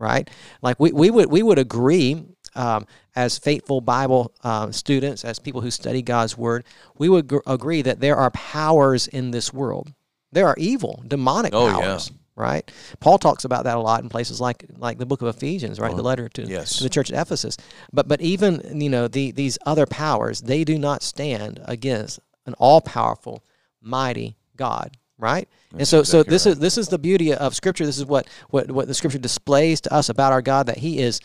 right? 0.02 0.30
Like 0.62 0.80
we, 0.80 0.94
we 0.94 1.12
would 1.12 1.30
we 1.30 1.44
would 1.44 1.60
agree 1.60 2.24
um, 2.56 2.88
as 3.16 3.38
faithful 3.38 3.82
Bible 3.82 4.34
uh, 4.44 4.72
students, 4.72 5.26
as 5.26 5.40
people 5.40 5.62
who 5.62 5.72
study 5.72 6.02
God's 6.02 6.38
word, 6.38 6.66
we 6.98 7.10
would 7.10 7.28
gr- 7.28 7.40
agree 7.46 7.82
that 7.82 8.00
there 8.00 8.16
are 8.16 8.32
powers 8.32 9.08
in 9.08 9.32
this 9.32 9.54
world. 9.54 9.94
There 10.32 10.48
are 10.48 10.56
evil, 10.58 11.04
demonic 11.08 11.54
Oh, 11.54 11.68
yeah. 11.80 12.00
Right, 12.40 12.72
Paul 13.02 13.18
talks 13.18 13.44
about 13.44 13.66
that 13.66 13.76
a 13.76 13.82
lot 13.82 14.02
in 14.02 14.08
places 14.08 14.40
like 14.40 14.64
like 14.78 14.98
the 14.98 15.06
book 15.06 15.22
of 15.22 15.28
Ephesians, 15.28 15.78
right, 15.78 15.94
the 15.94 16.02
letter 16.02 16.30
to, 16.30 16.44
yes. 16.44 16.78
to 16.78 16.84
the 16.84 16.90
church 16.90 17.12
at 17.12 17.22
Ephesus. 17.22 17.58
But 17.92 18.08
but 18.08 18.22
even 18.22 18.80
you 18.82 18.88
know 18.88 19.10
the 19.10 19.32
these 19.32 19.58
other 19.66 19.86
powers, 19.86 20.40
they 20.40 20.64
do 20.64 20.80
not 20.80 21.04
stand 21.04 21.60
against 21.66 22.22
an 22.46 22.54
all 22.54 22.80
powerful, 22.80 23.44
mighty 23.82 24.38
God. 24.56 24.96
Right, 25.18 25.50
and 25.78 25.86
so 25.86 26.02
so 26.04 26.20
exactly 26.22 26.32
this 26.32 26.46
is 26.46 26.60
this 26.60 26.78
is 26.78 26.88
the 26.88 26.98
beauty 26.98 27.34
of 27.34 27.54
Scripture. 27.56 27.86
This 27.86 27.98
is 27.98 28.06
what 28.06 28.26
what 28.52 28.72
what 28.72 28.88
the 28.88 28.94
Scripture 28.94 29.20
displays 29.20 29.82
to 29.82 29.94
us 29.94 30.08
about 30.08 30.32
our 30.32 30.42
God 30.42 30.68
that 30.68 30.78
He 30.78 31.00
is 31.00 31.20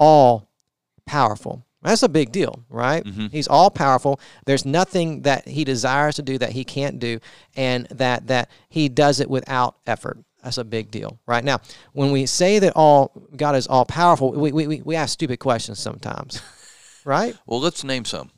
all 0.00 0.48
powerful. 1.06 1.64
That's 1.80 2.02
a 2.02 2.08
big 2.08 2.32
deal, 2.32 2.64
right? 2.68 3.06
He's 3.30 3.46
all 3.46 3.70
powerful. 3.70 4.18
There's 4.46 4.64
nothing 4.64 5.22
that 5.22 5.46
He 5.46 5.62
desires 5.62 6.16
to 6.16 6.22
do 6.22 6.38
that 6.38 6.50
He 6.50 6.64
can't 6.64 6.98
do, 6.98 7.20
and 7.54 7.86
that 7.86 8.26
that 8.26 8.50
He 8.68 8.88
does 8.88 9.20
it 9.20 9.30
without 9.30 9.76
effort. 9.86 10.18
That's 10.46 10.58
a 10.58 10.64
big 10.64 10.92
deal, 10.92 11.18
right? 11.26 11.42
Now, 11.42 11.60
when 11.92 12.12
we 12.12 12.24
say 12.24 12.60
that 12.60 12.74
all 12.76 13.10
God 13.36 13.56
is 13.56 13.66
all 13.66 13.84
powerful, 13.84 14.30
we 14.30 14.52
we, 14.52 14.68
we, 14.68 14.80
we 14.80 14.94
ask 14.94 15.12
stupid 15.12 15.40
questions 15.40 15.80
sometimes, 15.80 16.40
right? 17.04 17.36
Well, 17.46 17.58
let's 17.58 17.82
name 17.82 18.04
some. 18.04 18.30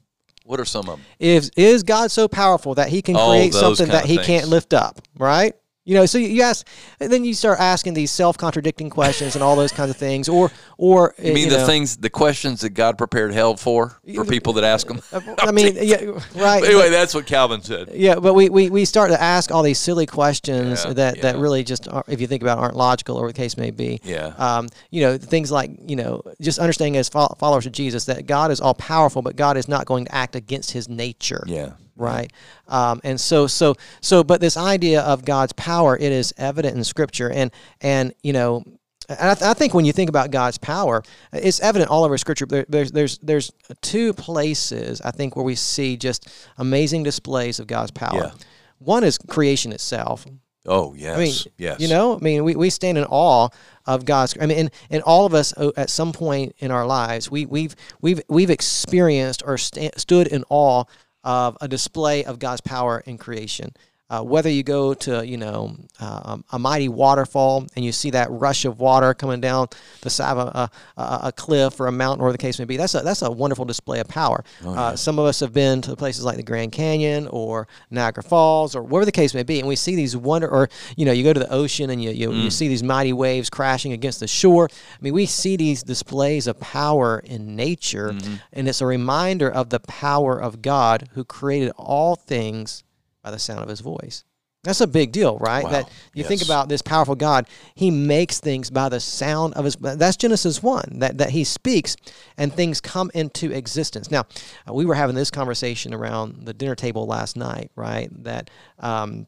What 0.43 0.59
are 0.59 0.65
some 0.65 0.89
of 0.89 0.97
them? 0.97 1.01
Is 1.19 1.51
is 1.55 1.83
God 1.83 2.11
so 2.11 2.27
powerful 2.27 2.77
that 2.77 2.89
He 2.89 3.03
can 3.03 3.15
create 3.15 3.53
something 3.53 3.89
that 3.89 4.07
He 4.07 4.17
can't 4.17 4.49
lift 4.49 4.73
up, 4.73 5.03
right? 5.19 5.55
You 5.89 5.95
know, 5.95 6.05
so 6.05 6.19
you 6.19 6.43
ask, 6.43 6.69
and 7.01 7.11
then 7.11 7.25
you 7.25 7.33
start 7.33 7.59
asking 7.61 7.95
these 7.95 8.11
self-contradicting 8.11 8.91
questions 8.91 9.35
and 9.37 9.43
all 9.43 9.57
those 9.57 9.73
kinds 9.73 9.89
of 9.89 9.97
things, 9.97 10.29
or, 10.29 10.51
or 10.77 11.15
You 11.17 11.33
mean 11.33 11.45
you 11.45 11.51
the 11.51 11.57
know, 11.57 11.67
things, 11.67 11.97
the 11.97 12.11
questions 12.11 12.61
that 12.61 12.71
God 12.71 12.99
prepared 12.99 13.33
hell 13.33 13.57
for 13.57 13.99
for 14.15 14.27
people 14.27 14.53
that 14.53 14.65
ask 14.65 14.87
them? 14.87 15.01
I 15.39 15.51
mean, 15.51 15.79
yeah, 15.81 16.05
right. 16.35 16.63
anyway, 16.65 16.91
that's 16.91 17.15
what 17.15 17.25
Calvin 17.25 17.63
said. 17.63 17.93
Yeah, 17.95 18.17
but 18.17 18.35
we, 18.35 18.51
we, 18.51 18.69
we 18.69 18.85
start 18.85 19.11
to 19.13 19.23
ask 19.23 19.51
all 19.51 19.63
these 19.63 19.79
silly 19.79 20.05
questions 20.05 20.85
Yeah, 20.85 20.93
that, 20.93 21.23
that 21.23 21.37
really 21.39 21.65
just, 21.65 21.89
are, 21.89 22.05
if 22.07 22.21
you 22.21 22.27
think 22.27 22.43
about, 22.43 22.59
it, 22.59 22.61
aren't 22.61 22.77
logical 22.77 23.17
or 23.17 23.29
the 23.29 23.33
case 23.33 23.57
may 23.57 23.71
be. 23.71 23.99
Yeah. 24.05 24.35
Um, 24.37 24.69
you 24.91 25.01
know, 25.01 25.17
things 25.17 25.51
like 25.51 25.71
you 25.87 25.97
know, 25.97 26.21
just 26.39 26.59
understanding 26.59 26.99
as 26.99 27.09
followers 27.09 27.65
of 27.65 27.73
Jesus 27.73 28.05
that 28.05 28.27
God 28.27 28.51
is 28.51 28.61
all 28.61 28.75
powerful, 28.75 29.23
but 29.23 29.37
God 29.37 29.57
is 29.57 29.69
not 29.69 29.87
going 29.87 30.05
to 30.05 30.15
act 30.15 30.37
against 30.37 30.73
His 30.73 30.87
nature. 30.87 31.45
Yeah. 31.47 31.73
Right. 31.99 32.33
Um, 32.69 33.01
and 33.03 33.21
so 33.21 33.47
so 33.49 33.75
so, 34.01 34.23
but 34.23 34.41
this 34.41 34.57
idea 34.57 35.03
of 35.03 35.25
God's 35.25 35.53
power, 35.55 35.97
it 35.97 36.13
is 36.13 36.33
evident 36.39 36.77
in 36.77 36.85
Scripture, 36.85 37.31
and 37.31 37.51
and 37.81 38.15
you 38.23 38.33
know. 38.33 38.65
And 39.11 39.31
I, 39.31 39.35
th- 39.35 39.49
I 39.49 39.55
think 39.55 39.73
when 39.73 39.87
you 39.87 39.93
think 39.93 40.11
about 40.11 40.31
God's 40.31 40.59
power, 40.59 41.03
it's 41.33 41.61
evident 41.61 41.91
all 41.91 42.05
over 42.05 42.19
Scripture. 42.19 42.45
There, 42.45 42.67
there's 42.69 42.93
there's 42.93 43.19
there's 43.23 43.51
two 43.81 44.13
places 44.13 45.01
I 45.01 45.13
think 45.13 45.35
where 45.35 45.45
we 45.45 45.55
see 45.55 45.97
just 45.97 46.29
amazing 46.59 47.05
displays 47.05 47.59
of 47.59 47.67
God's 47.67 47.91
power. 47.91 48.25
Yeah. 48.25 48.31
One 48.79 49.05
is 49.05 49.17
creation 49.17 49.73
itself. 49.73 50.27
Oh, 50.69 50.93
yes. 50.95 51.17
I 51.17 51.21
mean, 51.21 51.35
yes. 51.57 51.81
you 51.81 51.89
know, 51.89 52.17
I 52.17 52.19
mean, 52.19 52.45
we, 52.45 52.55
we 52.55 52.69
stand 52.69 52.99
in 52.99 53.05
awe 53.05 53.49
of 53.87 54.05
God's. 54.05 54.37
I 54.39 54.45
mean, 54.45 54.59
and, 54.59 54.71
and 54.91 55.03
all 55.03 55.25
of 55.25 55.33
us 55.33 55.55
uh, 55.57 55.71
at 55.77 55.89
some 55.89 56.13
point 56.13 56.55
in 56.59 56.71
our 56.71 56.87
lives, 56.87 57.31
we 57.31 57.47
we've 57.47 57.75
we've 58.03 58.21
we've 58.29 58.51
experienced 58.51 59.43
or 59.47 59.57
sta- 59.57 59.97
stood 59.97 60.27
in 60.27 60.45
awe 60.51 60.85
of 61.25 61.57
a 61.61 61.69
display 61.69 62.25
of 62.25 62.39
God's 62.39 62.61
power 62.61 63.01
in 63.01 63.19
creation. 63.19 63.73
Uh, 64.11 64.23
whether 64.23 64.49
you 64.49 64.63
go 64.63 64.95
to 64.95 65.27
you 65.27 65.37
know 65.37 65.77
uh, 66.01 66.39
a 66.53 66.59
mighty 66.59 66.89
waterfall 66.89 67.67
and 67.77 67.85
you 67.85 67.93
see 67.93 68.11
that 68.11 68.31
rush 68.31 68.65
of 68.65 68.79
water 68.81 69.13
coming 69.13 69.39
down 69.41 69.69
the 70.01 70.09
side 70.09 70.35
of 70.37 70.39
a, 70.39 70.71
a, 70.97 71.21
a 71.25 71.33
cliff 71.33 71.79
or 71.79 71.89
a 71.89 71.93
mountain, 71.93 72.25
or 72.25 72.33
the 72.33 72.39
case 72.39 72.59
may 72.59 72.65
be, 72.65 72.77
that's 72.79 72.95
a 72.95 73.01
that's 73.01 73.21
a 73.23 73.31
wonderful 73.31 73.67
display 73.67 74.01
of 74.01 74.09
power. 74.09 74.43
uh, 74.65 74.97
some 74.97 75.19
of 75.19 75.27
us 75.27 75.41
have 75.41 75.53
been 75.53 75.83
to 75.83 75.95
places 75.95 76.25
like 76.25 76.37
the 76.37 76.43
Grand 76.43 76.73
Canyon 76.73 77.29
or 77.29 77.69
Niagara 77.91 78.23
Falls 78.23 78.75
or 78.75 78.83
whatever 78.83 79.05
the 79.05 79.13
case 79.13 79.35
may 79.35 79.43
be, 79.43 79.59
and 79.59 79.69
we 79.69 79.77
see 79.77 79.95
these 79.95 80.17
wonder, 80.17 80.49
or 80.49 80.69
you 80.97 81.05
know, 81.05 81.13
you 81.13 81.23
go 81.23 81.33
to 81.35 81.41
the 81.41 81.53
ocean 81.53 81.91
and 81.91 82.03
you 82.03 82.11
you, 82.11 82.33
you 82.33 82.51
see 82.51 82.69
these 82.69 82.83
mighty 82.83 83.13
waves 83.13 83.51
crashing 83.51 83.93
against 83.93 84.21
the 84.21 84.27
shore. 84.29 84.69
I 84.73 84.97
mean, 85.03 85.13
we 85.13 85.27
see 85.27 85.57
these 85.57 85.83
displays 85.83 86.47
of 86.47 86.59
power 86.61 87.19
in 87.25 87.55
nature, 87.57 88.17
and 88.55 88.69
it's 88.69 88.81
a 88.81 88.87
reminder 88.87 89.51
of 89.51 89.69
the 89.69 89.81
power 89.81 90.41
of 90.41 90.63
God 90.63 91.11
who 91.13 91.25
created 91.25 91.73
all 91.77 92.17
things 92.17 92.85
by 93.23 93.31
the 93.31 93.39
sound 93.39 93.61
of 93.61 93.69
His 93.69 93.81
voice. 93.81 94.25
That's 94.65 94.81
a 94.81 94.89
big 94.89 95.13
deal, 95.13 95.39
right? 95.39 95.63
Wow. 95.63 95.71
That 95.71 95.91
you 96.15 96.25
think 96.25 96.43
about 96.43 96.69
this 96.69 96.83
powerful 96.83 97.15
God, 97.15 97.47
He 97.75 97.91
makes 97.91 98.41
things 98.41 98.71
by 98.71 98.89
the 98.89 98.99
sound 98.99 99.55
of 99.55 99.65
His. 99.65 99.77
That's 99.77 100.17
Genesis 100.17 100.63
one. 100.63 100.99
That 100.99 101.19
that 101.19 101.31
He 101.31 101.45
speaks 101.45 101.97
and 102.37 102.53
things 102.53 102.81
come 102.81 103.11
into 103.15 103.53
existence. 103.53 104.11
Now, 104.11 104.27
uh, 104.69 104.75
we 104.75 104.85
were 104.85 104.95
having 104.95 105.15
this 105.15 105.31
conversation 105.31 105.95
around 105.95 106.45
the 106.45 106.53
dinner 106.53 106.75
table 106.75 107.07
last 107.07 107.37
night, 107.37 107.71
right? 107.77 108.11
That 108.25 108.51
um, 108.81 109.27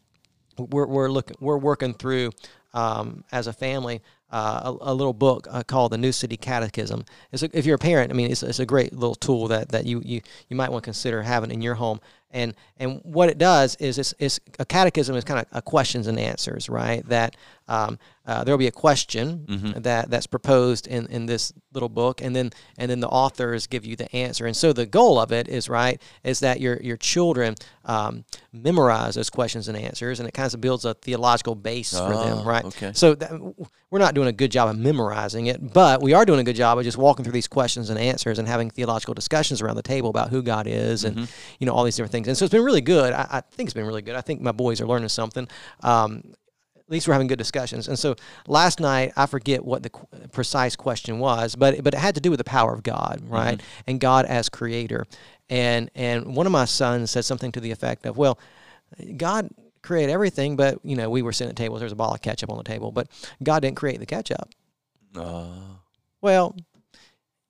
we're 0.58 0.86
we're 0.86 1.10
looking 1.10 1.36
we're 1.40 1.58
working 1.58 1.94
through 1.94 2.32
um, 2.74 3.24
as 3.30 3.46
a 3.46 3.52
family 3.52 4.02
uh, 4.32 4.74
a, 4.80 4.92
a 4.92 4.94
little 4.94 5.12
book 5.12 5.46
uh, 5.50 5.62
called 5.62 5.92
the 5.92 5.98
New 5.98 6.12
City 6.12 6.36
Catechism. 6.36 7.04
It's 7.32 7.42
a, 7.42 7.50
if 7.52 7.66
you're 7.66 7.76
a 7.76 7.78
parent, 7.78 8.12
I 8.12 8.14
mean, 8.14 8.30
it's, 8.30 8.42
it's 8.42 8.60
a 8.60 8.66
great 8.66 8.92
little 8.92 9.14
tool 9.14 9.48
that, 9.48 9.70
that 9.70 9.86
you, 9.86 10.02
you 10.04 10.20
you 10.48 10.56
might 10.56 10.70
want 10.70 10.84
to 10.84 10.86
consider 10.86 11.22
having 11.22 11.50
in 11.50 11.62
your 11.62 11.74
home. 11.74 12.00
And 12.32 12.54
and 12.78 13.00
what 13.02 13.28
it 13.28 13.38
does 13.38 13.76
is 13.76 13.98
it's, 13.98 14.14
it's 14.18 14.40
a 14.58 14.64
catechism 14.64 15.16
is 15.16 15.24
kind 15.24 15.40
of 15.40 15.46
a 15.52 15.60
questions 15.62 16.06
and 16.06 16.18
answers, 16.18 16.68
right? 16.68 17.04
That 17.08 17.36
um, 17.68 17.98
uh, 18.26 18.44
there 18.44 18.52
will 18.52 18.58
be 18.58 18.66
a 18.68 18.72
question 18.72 19.44
that 19.78 20.10
that's 20.10 20.26
proposed 20.26 20.86
in, 20.86 21.06
in 21.06 21.26
this 21.26 21.52
little 21.72 21.88
book, 21.88 22.20
and 22.22 22.34
then 22.34 22.50
and 22.78 22.90
then 22.90 23.00
the 23.00 23.08
authors 23.08 23.66
give 23.66 23.84
you 23.84 23.96
the 23.96 24.14
answer. 24.14 24.46
And 24.46 24.56
so 24.56 24.72
the 24.72 24.86
goal 24.86 25.18
of 25.18 25.32
it 25.32 25.48
is 25.48 25.68
right 25.68 26.00
is 26.24 26.40
that 26.40 26.60
your 26.60 26.80
your 26.80 26.96
children 26.96 27.54
um, 27.84 28.24
memorize 28.52 29.14
those 29.14 29.30
questions 29.30 29.68
and 29.68 29.76
answers, 29.76 30.20
and 30.20 30.28
it 30.28 30.32
kind 30.32 30.52
of 30.52 30.60
builds 30.60 30.84
a 30.84 30.94
theological 30.94 31.54
base 31.54 31.90
for 31.92 32.12
them, 32.12 32.38
Ah, 32.38 32.48
right? 32.48 32.64
okay. 32.64 32.92
So 32.94 33.14
that, 33.14 33.30
we're 33.90 33.98
not 33.98 34.14
doing 34.14 34.28
a 34.28 34.32
good 34.32 34.52
job 34.52 34.68
of 34.68 34.78
memorizing 34.78 35.46
it, 35.46 35.72
but 35.72 36.00
we 36.00 36.12
are 36.12 36.24
doing 36.24 36.38
a 36.38 36.44
good 36.44 36.54
job 36.56 36.78
of 36.78 36.84
just 36.84 36.96
walking 36.98 37.24
through 37.24 37.32
these 37.32 37.48
questions 37.48 37.90
and 37.90 37.98
answers 37.98 38.38
and 38.38 38.46
having 38.46 38.70
theological 38.70 39.14
discussions 39.14 39.60
around 39.62 39.74
the 39.76 39.82
table 39.82 40.10
about 40.10 40.30
who 40.30 40.42
God 40.42 40.66
is 40.68 41.02
and 41.04 41.28
you 41.58 41.66
know 41.66 41.72
all 41.72 41.82
these 41.84 41.96
different 41.96 42.12
things. 42.12 42.19
And 42.28 42.36
so 42.36 42.44
it's 42.44 42.52
been 42.52 42.64
really 42.64 42.80
good. 42.80 43.12
I, 43.12 43.26
I 43.30 43.40
think 43.40 43.68
it's 43.68 43.74
been 43.74 43.86
really 43.86 44.02
good. 44.02 44.14
I 44.16 44.20
think 44.20 44.40
my 44.40 44.52
boys 44.52 44.80
are 44.80 44.86
learning 44.86 45.08
something. 45.08 45.48
Um, 45.82 46.22
at 46.76 46.90
least 46.94 47.06
we're 47.06 47.14
having 47.14 47.28
good 47.28 47.38
discussions. 47.38 47.86
And 47.86 47.96
so 47.98 48.16
last 48.48 48.80
night, 48.80 49.12
I 49.16 49.26
forget 49.26 49.64
what 49.64 49.82
the 49.84 49.90
qu- 49.90 50.06
precise 50.32 50.74
question 50.74 51.20
was, 51.20 51.54
but 51.54 51.84
but 51.84 51.94
it 51.94 51.98
had 52.00 52.16
to 52.16 52.20
do 52.20 52.30
with 52.30 52.38
the 52.38 52.44
power 52.44 52.72
of 52.74 52.82
God, 52.82 53.22
right? 53.26 53.60
And 53.86 54.00
God 54.00 54.26
as 54.26 54.48
creator. 54.48 55.06
And 55.48 55.88
and 55.94 56.34
one 56.34 56.46
of 56.46 56.52
my 56.52 56.64
sons 56.64 57.10
said 57.12 57.24
something 57.24 57.52
to 57.52 57.60
the 57.60 57.70
effect 57.70 58.06
of, 58.06 58.16
"Well, 58.16 58.38
God 59.16 59.50
created 59.82 60.12
everything, 60.12 60.56
but 60.56 60.78
you 60.84 60.96
know, 60.96 61.08
we 61.10 61.22
were 61.22 61.32
sitting 61.32 61.50
at 61.50 61.56
tables. 61.56 61.78
There's 61.80 61.92
a 61.92 61.96
bottle 61.96 62.14
of 62.14 62.22
ketchup 62.22 62.50
on 62.50 62.58
the 62.58 62.64
table, 62.64 62.90
but 62.90 63.06
God 63.42 63.60
didn't 63.60 63.76
create 63.76 64.00
the 64.00 64.06
ketchup." 64.06 64.48
Uh, 65.16 65.46
Well, 66.20 66.56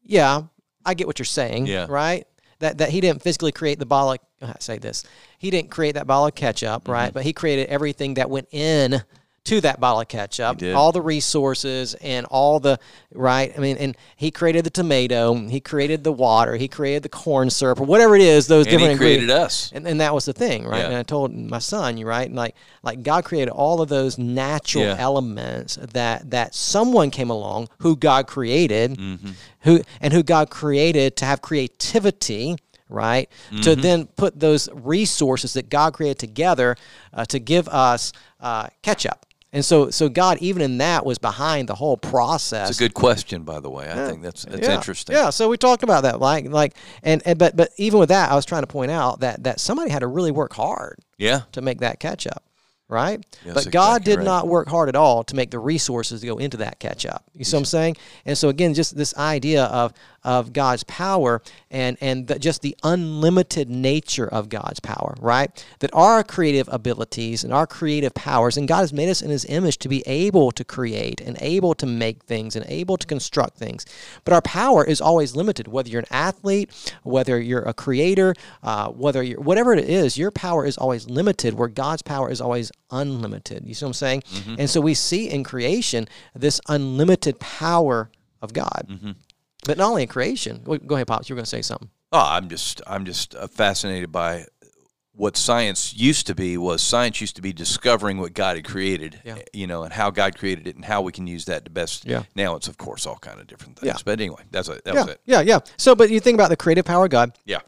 yeah, 0.03 0.43
I 0.85 0.95
get 0.95 1.07
what 1.07 1.19
you're 1.19 1.27
saying, 1.27 1.67
Yeah. 1.67 1.87
right? 1.89 2.27
That 2.61 2.79
that 2.79 2.91
he 2.91 3.01
didn't 3.01 3.23
physically 3.23 3.53
create 3.53 3.79
the 3.79 3.87
bottle. 3.87 4.13
Of, 4.13 4.19
I 4.43 4.55
say 4.61 4.79
this, 4.79 5.05
he 5.39 5.51
didn't 5.51 5.71
create 5.71 5.93
that 5.97 6.07
bottle 6.07 6.27
of 6.29 6.35
ketchup, 6.35 6.85
Mm-hmm. 6.85 6.93
right? 6.93 7.13
But 7.13 7.25
he 7.25 7.33
created 7.33 7.69
everything 7.69 8.15
that 8.15 8.31
went 8.31 8.49
in 8.53 9.03
to 9.43 9.61
that 9.63 9.81
bottle 9.81 10.01
of 10.03 10.07
ketchup, 10.09 10.63
all 10.75 10.93
the 10.93 11.01
resources 11.01 11.95
and 11.95 12.27
all 12.27 12.61
the 12.61 12.79
right. 13.15 13.53
I 13.57 13.61
mean, 13.61 13.79
and 13.79 13.97
he 14.17 14.31
created 14.31 14.65
the 14.65 14.71
tomato, 14.71 15.35
he 15.35 15.61
created 15.61 16.05
the 16.05 16.13
water, 16.13 16.57
he 16.57 16.69
created 16.69 17.03
the 17.05 17.09
corn 17.09 17.49
syrup, 17.49 17.81
or 17.81 17.85
whatever 17.85 18.15
it 18.15 18.21
is. 18.23 18.47
Those 18.47 18.67
and 18.67 18.73
he 18.73 18.79
different 18.79 19.01
created 19.01 19.23
ingredients. 19.23 19.69
us. 19.69 19.73
And, 19.75 19.87
and 19.89 20.01
that 20.03 20.13
was 20.15 20.27
the 20.27 20.35
thing, 20.35 20.67
right? 20.67 20.81
Yeah. 20.81 20.87
And 20.89 20.95
I 20.97 21.03
told 21.03 21.35
my 21.35 21.59
son, 21.59 21.97
you 21.97 22.07
right, 22.07 22.27
and 22.27 22.37
like 22.37 22.55
like 22.83 23.03
God 23.03 23.25
created 23.25 23.51
all 23.51 23.81
of 23.81 23.89
those 23.89 24.19
natural 24.19 24.85
Yeah. 24.85 24.97
elements 24.99 25.77
that 25.95 26.31
that 26.31 26.55
someone 26.55 27.11
came 27.11 27.31
along 27.31 27.69
who 27.79 27.97
God 27.97 28.27
created, 28.27 28.99
Mm-hmm. 28.99 29.31
who 29.63 29.81
and 30.03 30.13
who 30.13 30.23
God 30.23 30.51
created 30.51 31.17
to 31.17 31.25
have 31.25 31.41
creativity. 31.41 32.57
Right 32.93 33.31
to 33.51 33.55
Mm-hmm. 33.71 33.81
then 33.83 34.07
put 34.07 34.41
those 34.41 34.69
resources 34.75 35.53
that 35.53 35.71
God 35.71 35.95
created 35.95 36.19
together 36.19 36.75
uh, 37.15 37.25
to 37.27 37.39
give 37.39 37.69
us 37.69 38.13
uh, 38.41 38.67
ketchup, 38.83 39.27
and 39.53 39.65
so 39.65 39.91
so 39.91 40.09
God 40.09 40.39
even 40.41 40.63
in 40.63 40.79
that 40.79 41.05
was 41.05 41.19
behind 41.19 41.69
the 41.69 41.75
whole 41.75 41.97
process. 41.97 42.71
It's 42.71 42.79
a 42.79 42.83
good 42.83 42.95
question, 42.95 43.43
by 43.43 43.61
the 43.61 43.71
way. 43.71 43.91
I 43.91 44.09
think 44.09 44.23
that's 44.23 44.45
that's 44.45 44.67
yeah. 44.67 44.75
interesting. 44.75 45.17
Yeah, 45.17 45.31
so 45.31 45.49
we 45.49 45.57
talked 45.57 45.83
about 45.83 46.03
that, 46.03 46.21
like 46.21 46.49
like 46.49 46.75
and, 47.03 47.23
and 47.25 47.39
but 47.39 47.57
but 47.57 47.71
even 47.77 47.99
with 47.99 48.11
that, 48.11 48.31
I 48.31 48.35
was 48.35 48.45
trying 48.47 48.63
to 48.63 48.67
point 48.69 48.91
out 48.91 49.21
that 49.21 49.45
that 49.45 49.61
somebody 49.61 49.91
had 49.91 50.01
to 50.01 50.07
really 50.07 50.31
work 50.31 50.53
hard 50.53 50.99
Yeah. 51.19 51.43
to 51.53 51.61
make 51.63 51.81
that 51.81 51.99
ketchup, 52.01 52.43
right? 52.91 53.25
Yes, 53.45 53.55
but 53.55 53.71
God 53.71 54.03
exactly 54.03 54.13
did 54.13 54.19
right. 54.19 54.25
not 54.25 54.49
work 54.49 54.69
hard 54.69 54.89
at 54.89 54.97
all 54.97 55.25
to 55.25 55.37
make 55.37 55.51
the 55.51 55.59
resources 55.59 56.21
to 56.21 56.27
go 56.27 56.39
into 56.39 56.59
that 56.59 56.79
ketchup. 56.81 57.23
You 57.35 57.45
see 57.45 57.57
what 57.57 57.61
I'm 57.61 57.65
saying? 57.67 57.97
And 58.27 58.37
so 58.37 58.49
again, 58.49 58.75
just 58.75 58.97
this 58.97 59.17
idea 59.17 59.65
of 59.65 59.93
of 60.23 60.53
God's 60.53 60.85
power 60.85 61.41
and 61.71 61.97
and 62.01 62.27
the, 62.27 62.39
just 62.39 62.63
the 62.63 62.77
unlimited 62.83 63.71
nature 63.71 64.29
of 64.29 64.49
God's 64.49 64.81
power, 64.81 65.15
right? 65.21 65.65
That 65.79 65.91
our 65.95 66.23
creative 66.23 66.69
abilities 66.71 67.45
and 67.45 67.53
our 67.53 67.67
creative 67.67 68.15
powers, 68.15 68.57
and 68.57 68.69
God 68.69 68.81
has 68.81 68.93
made 68.93 69.09
us 69.09 69.23
in 69.23 69.31
His 69.31 69.45
image 69.47 69.79
to 69.79 69.89
be 69.89 70.03
able 70.07 70.51
to 70.53 70.65
create 70.65 71.21
and 71.21 71.39
able 71.41 71.75
to 71.75 71.87
make 71.87 72.23
things 72.25 72.57
and 72.57 72.67
able 72.69 72.97
to 72.97 73.07
construct 73.07 73.57
things. 73.57 73.87
But 74.25 74.35
our 74.35 74.43
power 74.43 74.85
is 74.85 75.01
always 75.01 75.35
limited. 75.35 75.69
Whether 75.69 75.91
you're 75.91 76.01
an 76.01 76.07
athlete, 76.11 76.95
whether 77.03 77.41
you're 77.41 77.63
a 77.63 77.75
creator, 77.75 78.35
uh, 78.63 78.89
whether 78.89 79.23
you're 79.23 79.41
whatever 79.41 79.73
it 79.73 79.89
is, 79.89 80.19
your 80.19 80.31
power 80.31 80.67
is 80.67 80.77
always 80.77 81.09
limited. 81.09 81.55
Where 81.55 81.69
God's 81.69 82.03
power 82.03 82.31
is 82.31 82.41
always 82.41 82.71
unlimited. 82.91 83.67
You 83.67 83.75
see 83.75 83.85
what 83.85 83.91
I'm 83.91 83.95
saying? 83.95 84.23
Mm-hmm. 84.23 84.55
And 84.59 84.71
so 84.71 84.81
we 84.81 84.95
see 84.95 85.29
in 85.31 85.45
creation 85.45 86.09
this 86.35 86.61
unlimited 86.69 87.39
power 87.41 88.11
of 88.43 88.53
God. 88.53 88.87
Mm-hmm. 88.89 89.11
But 89.67 89.79
not 89.79 89.91
only 89.91 90.03
in 90.03 90.09
creation. 90.09 90.63
Go 90.65 90.95
ahead, 90.95 91.07
pops. 91.07 91.29
You 91.29 91.35
were 91.35 91.39
going 91.39 91.45
to 91.45 91.51
say 91.51 91.63
something. 91.63 91.91
Oh, 92.13 92.19
I'm 92.19 92.49
just 92.49 92.83
I'm 92.87 93.05
just 93.05 93.35
uh, 93.35 93.47
fascinated 93.47 94.11
by 94.11 94.47
what 95.13 95.37
science 95.37 95.95
used 95.95 96.27
to 96.27 96.35
be 96.35 96.57
was 96.57 96.81
science 96.81 97.21
used 97.21 97.37
to 97.37 97.43
be 97.43 97.53
discovering 97.53 98.19
what 98.19 98.33
God 98.33 98.57
had 98.57 98.65
created, 98.65 99.21
Yeah. 99.23 99.37
Eh, 99.37 99.43
you 99.53 99.67
know, 99.67 99.83
and 99.83 99.93
how 99.93 100.11
God 100.11 100.37
created 100.37 100.67
it 100.67 100.77
and 100.77 100.85
how 100.85 101.03
we 101.03 101.13
can 101.13 101.27
use 101.27 101.45
that 101.45 101.65
to 101.67 101.71
best. 101.71 102.07
Yeah. 102.07 102.23
Now 102.35 102.57
it's 102.57 102.69
of 102.69 102.79
course 102.79 103.07
all 103.07 103.19
kind 103.19 103.39
of 103.39 103.47
different 103.47 103.79
things. 103.79 103.93
Yeah. 103.93 104.03
But 104.05 104.19
anyway, 104.19 104.43
that's 104.51 104.69
a, 104.69 104.81
that 104.85 104.95
yeah, 104.95 105.01
was 105.03 105.09
it. 105.09 105.21
yeah, 105.27 105.41
yeah. 105.43 105.59
So, 105.77 105.95
but 105.95 106.11
you 106.11 106.21
think 106.21 106.37
about 106.37 106.49
the 106.49 106.57
creative 106.57 106.87
power 106.87 107.05
of 107.05 107.11
God. 107.11 107.37
Yeah. 107.45 107.61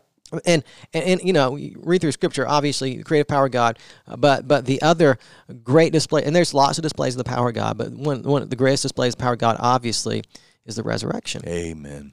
And, 0.44 0.64
and 0.92 1.04
and 1.04 1.20
you 1.22 1.32
know 1.32 1.56
you 1.56 1.80
read 1.82 2.00
through 2.00 2.12
scripture 2.12 2.46
obviously 2.48 2.96
the 2.96 3.04
creative 3.04 3.28
power 3.28 3.46
of 3.46 3.52
god 3.52 3.78
uh, 4.06 4.16
but 4.16 4.48
but 4.48 4.64
the 4.64 4.80
other 4.82 5.18
great 5.62 5.92
display 5.92 6.22
and 6.24 6.34
there's 6.34 6.54
lots 6.54 6.78
of 6.78 6.82
displays 6.82 7.14
of 7.14 7.18
the 7.18 7.24
power 7.24 7.48
of 7.48 7.54
god 7.54 7.76
but 7.78 7.90
one 7.92 8.22
one 8.22 8.42
of 8.42 8.50
the 8.50 8.56
greatest 8.56 8.82
displays 8.82 9.12
of 9.12 9.18
the 9.18 9.22
power 9.22 9.34
of 9.34 9.38
god 9.38 9.56
obviously 9.60 10.22
is 10.64 10.76
the 10.76 10.82
resurrection 10.82 11.42
Amen. 11.46 12.12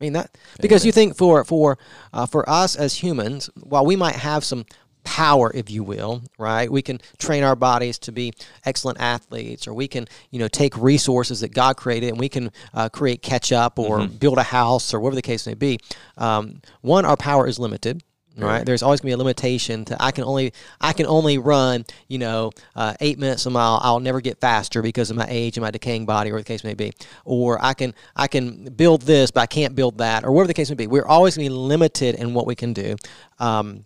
I 0.00 0.04
mean 0.04 0.14
that 0.14 0.36
because 0.60 0.86
you 0.86 0.92
think 0.92 1.16
for 1.16 1.44
for 1.44 1.78
uh, 2.12 2.24
for 2.24 2.48
us 2.48 2.74
as 2.74 2.94
humans, 2.94 3.50
while 3.62 3.84
we 3.84 3.96
might 3.96 4.16
have 4.16 4.44
some 4.44 4.64
power, 5.10 5.50
if 5.52 5.68
you 5.70 5.82
will, 5.82 6.22
right? 6.38 6.70
We 6.70 6.82
can 6.82 7.00
train 7.18 7.42
our 7.42 7.56
bodies 7.56 7.98
to 8.00 8.12
be 8.12 8.32
excellent 8.64 9.00
athletes, 9.00 9.66
or 9.66 9.74
we 9.74 9.88
can, 9.88 10.06
you 10.30 10.38
know, 10.38 10.46
take 10.46 10.76
resources 10.76 11.40
that 11.40 11.52
God 11.52 11.76
created 11.76 12.10
and 12.10 12.18
we 12.20 12.28
can 12.28 12.52
uh, 12.72 12.88
create 12.88 13.20
ketchup 13.20 13.76
or 13.78 13.98
Mm-hmm. 13.98 14.16
build 14.18 14.38
a 14.38 14.44
house 14.44 14.94
or 14.94 15.00
whatever 15.00 15.16
the 15.16 15.22
case 15.32 15.46
may 15.48 15.54
be. 15.54 15.78
Um, 16.16 16.60
one, 16.82 17.04
our 17.04 17.16
power 17.16 17.48
is 17.48 17.58
limited. 17.58 18.02
Right. 18.36 18.64
There's 18.64 18.82
always 18.82 19.00
gonna 19.00 19.10
be 19.10 19.14
a 19.14 19.18
limitation 19.18 19.84
to 19.86 19.96
I 20.02 20.12
can 20.12 20.24
only 20.24 20.52
I 20.80 20.92
can 20.94 21.04
only 21.06 21.36
run 21.36 21.84
you 22.08 22.18
know 22.18 22.52
uh, 22.74 22.94
eight 23.00 23.18
minutes 23.18 23.44
a 23.44 23.50
mile. 23.50 23.80
I'll 23.82 24.00
never 24.00 24.20
get 24.22 24.40
faster 24.40 24.80
because 24.80 25.10
of 25.10 25.16
my 25.16 25.26
age 25.28 25.58
and 25.58 25.62
my 25.64 25.70
decaying 25.70 26.06
body, 26.06 26.30
or 26.30 26.38
the 26.38 26.44
case 26.44 26.64
may 26.64 26.72
be. 26.74 26.92
Or 27.24 27.62
I 27.62 27.74
can 27.74 27.92
I 28.16 28.28
can 28.28 28.72
build 28.72 29.02
this, 29.02 29.30
but 29.30 29.40
I 29.40 29.46
can't 29.46 29.74
build 29.74 29.98
that, 29.98 30.24
or 30.24 30.30
whatever 30.32 30.46
the 30.46 30.54
case 30.54 30.70
may 30.70 30.76
be. 30.76 30.86
We're 30.86 31.04
always 31.16 31.36
gonna 31.36 31.48
be 31.50 31.54
limited 31.74 32.14
in 32.14 32.32
what 32.32 32.46
we 32.46 32.54
can 32.54 32.72
do, 32.72 32.96
um, 33.40 33.84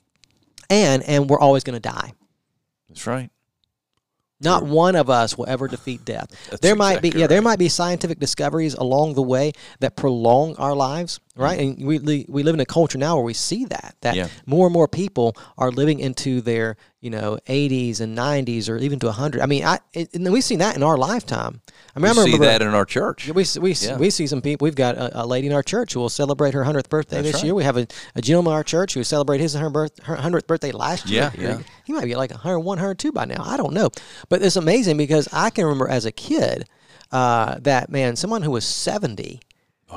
and 0.71 1.03
and 1.03 1.29
we're 1.29 1.41
always 1.41 1.65
gonna 1.65 1.81
die. 1.81 2.13
That's 2.89 3.07
right. 3.07 3.31
Not 4.41 4.65
one 4.65 4.95
of 4.97 5.09
us 5.09 5.39
will 5.39 5.47
ever 5.49 5.69
defeat 5.69 6.05
death. 6.05 6.31
There 6.61 6.77
might 6.77 7.01
be 7.01 7.09
exactly 7.09 7.21
yeah, 7.21 7.27
there 7.29 7.43
might 7.43 7.59
be 7.59 7.69
scientific 7.69 8.19
discoveries 8.19 8.75
along 8.75 9.15
the 9.15 9.23
way 9.23 9.53
that 9.81 9.97
prolong 9.97 10.55
our 10.57 10.75
lives, 10.75 11.21
right? 11.37 11.59
And 11.59 11.85
we 11.85 12.27
we 12.29 12.43
live 12.43 12.55
in 12.55 12.61
a 12.61 12.67
culture 12.67 12.99
now 12.99 13.17
where 13.17 13.25
we 13.25 13.35
see 13.35 13.65
that 13.67 13.97
that. 14.01 14.15
Yeah. 14.15 14.29
more 14.47 14.67
and 14.67 14.73
more 14.73 14.89
people 14.89 15.37
are 15.59 15.71
living 15.71 15.99
into 16.01 16.41
their 16.41 16.77
you 17.01 17.11
know 17.11 17.39
80s 17.47 18.01
and 18.01 18.17
90s 18.17 18.69
or 18.69 18.79
even 18.79 18.99
to 19.01 19.07
100. 19.07 19.41
I 19.41 19.47
mean, 19.47 19.65
I 19.65 19.79
it, 19.93 20.15
and 20.15 20.33
we've 20.33 20.45
seen 20.45 20.61
that 20.61 20.77
in 20.77 20.83
our 20.83 20.97
lifetime. 20.97 21.61
I 21.95 21.99
mean, 21.99 22.07
I 22.07 22.11
We 22.11 22.15
see 22.15 22.25
remember 22.25 22.47
that 22.47 22.63
in 22.63 22.69
our 22.69 22.85
church. 22.85 23.29
We 23.29 23.45
we, 23.61 23.73
yeah. 23.73 23.97
we 23.99 24.11
see 24.11 24.27
some 24.27 24.41
people. 24.43 24.65
We've 24.65 24.75
got 24.75 24.97
a, 24.97 25.23
a 25.23 25.27
lady 25.27 25.47
in 25.49 25.53
our 25.53 25.63
church 25.63 25.95
who 25.95 26.01
will 26.01 26.09
celebrate 26.09 26.55
her 26.55 26.65
100th 26.65 26.89
birthday 26.89 27.17
That's 27.17 27.29
this 27.29 27.35
right. 27.37 27.45
year. 27.45 27.55
We 27.55 27.65
have 27.65 27.77
a, 27.77 27.87
a 28.15 28.23
gentleman 28.23 28.53
in 28.53 28.57
our 28.57 28.65
church 28.65 28.95
who 28.95 29.03
celebrated 29.05 29.43
his 29.43 29.55
her 29.55 29.71
birth, 29.71 30.03
her 30.05 30.17
100th 30.17 30.47
birthday 30.47 30.73
last 30.73 31.09
year. 31.09 31.33
Yeah, 31.35 31.43
yeah. 31.43 31.59
He 31.85 31.93
might 31.93 32.05
be 32.05 32.15
like 32.15 32.31
101, 32.31 32.65
102 32.65 33.13
by 33.13 33.25
now. 33.25 33.43
I 33.43 33.57
don't 33.57 33.75
know. 33.75 33.91
But 34.29 34.43
it's 34.43 34.57
amazing 34.57 34.97
because 34.97 35.29
I 35.33 35.51
can 35.51 35.65
remember 35.65 35.89
as 35.89 36.05
a 36.05 36.13
kid 36.13 36.69
uh, 37.13 37.59
that, 37.61 37.91
man, 37.91 38.17
someone 38.17 38.43
who 38.43 38.51
was 38.51 38.65
70 38.65 39.41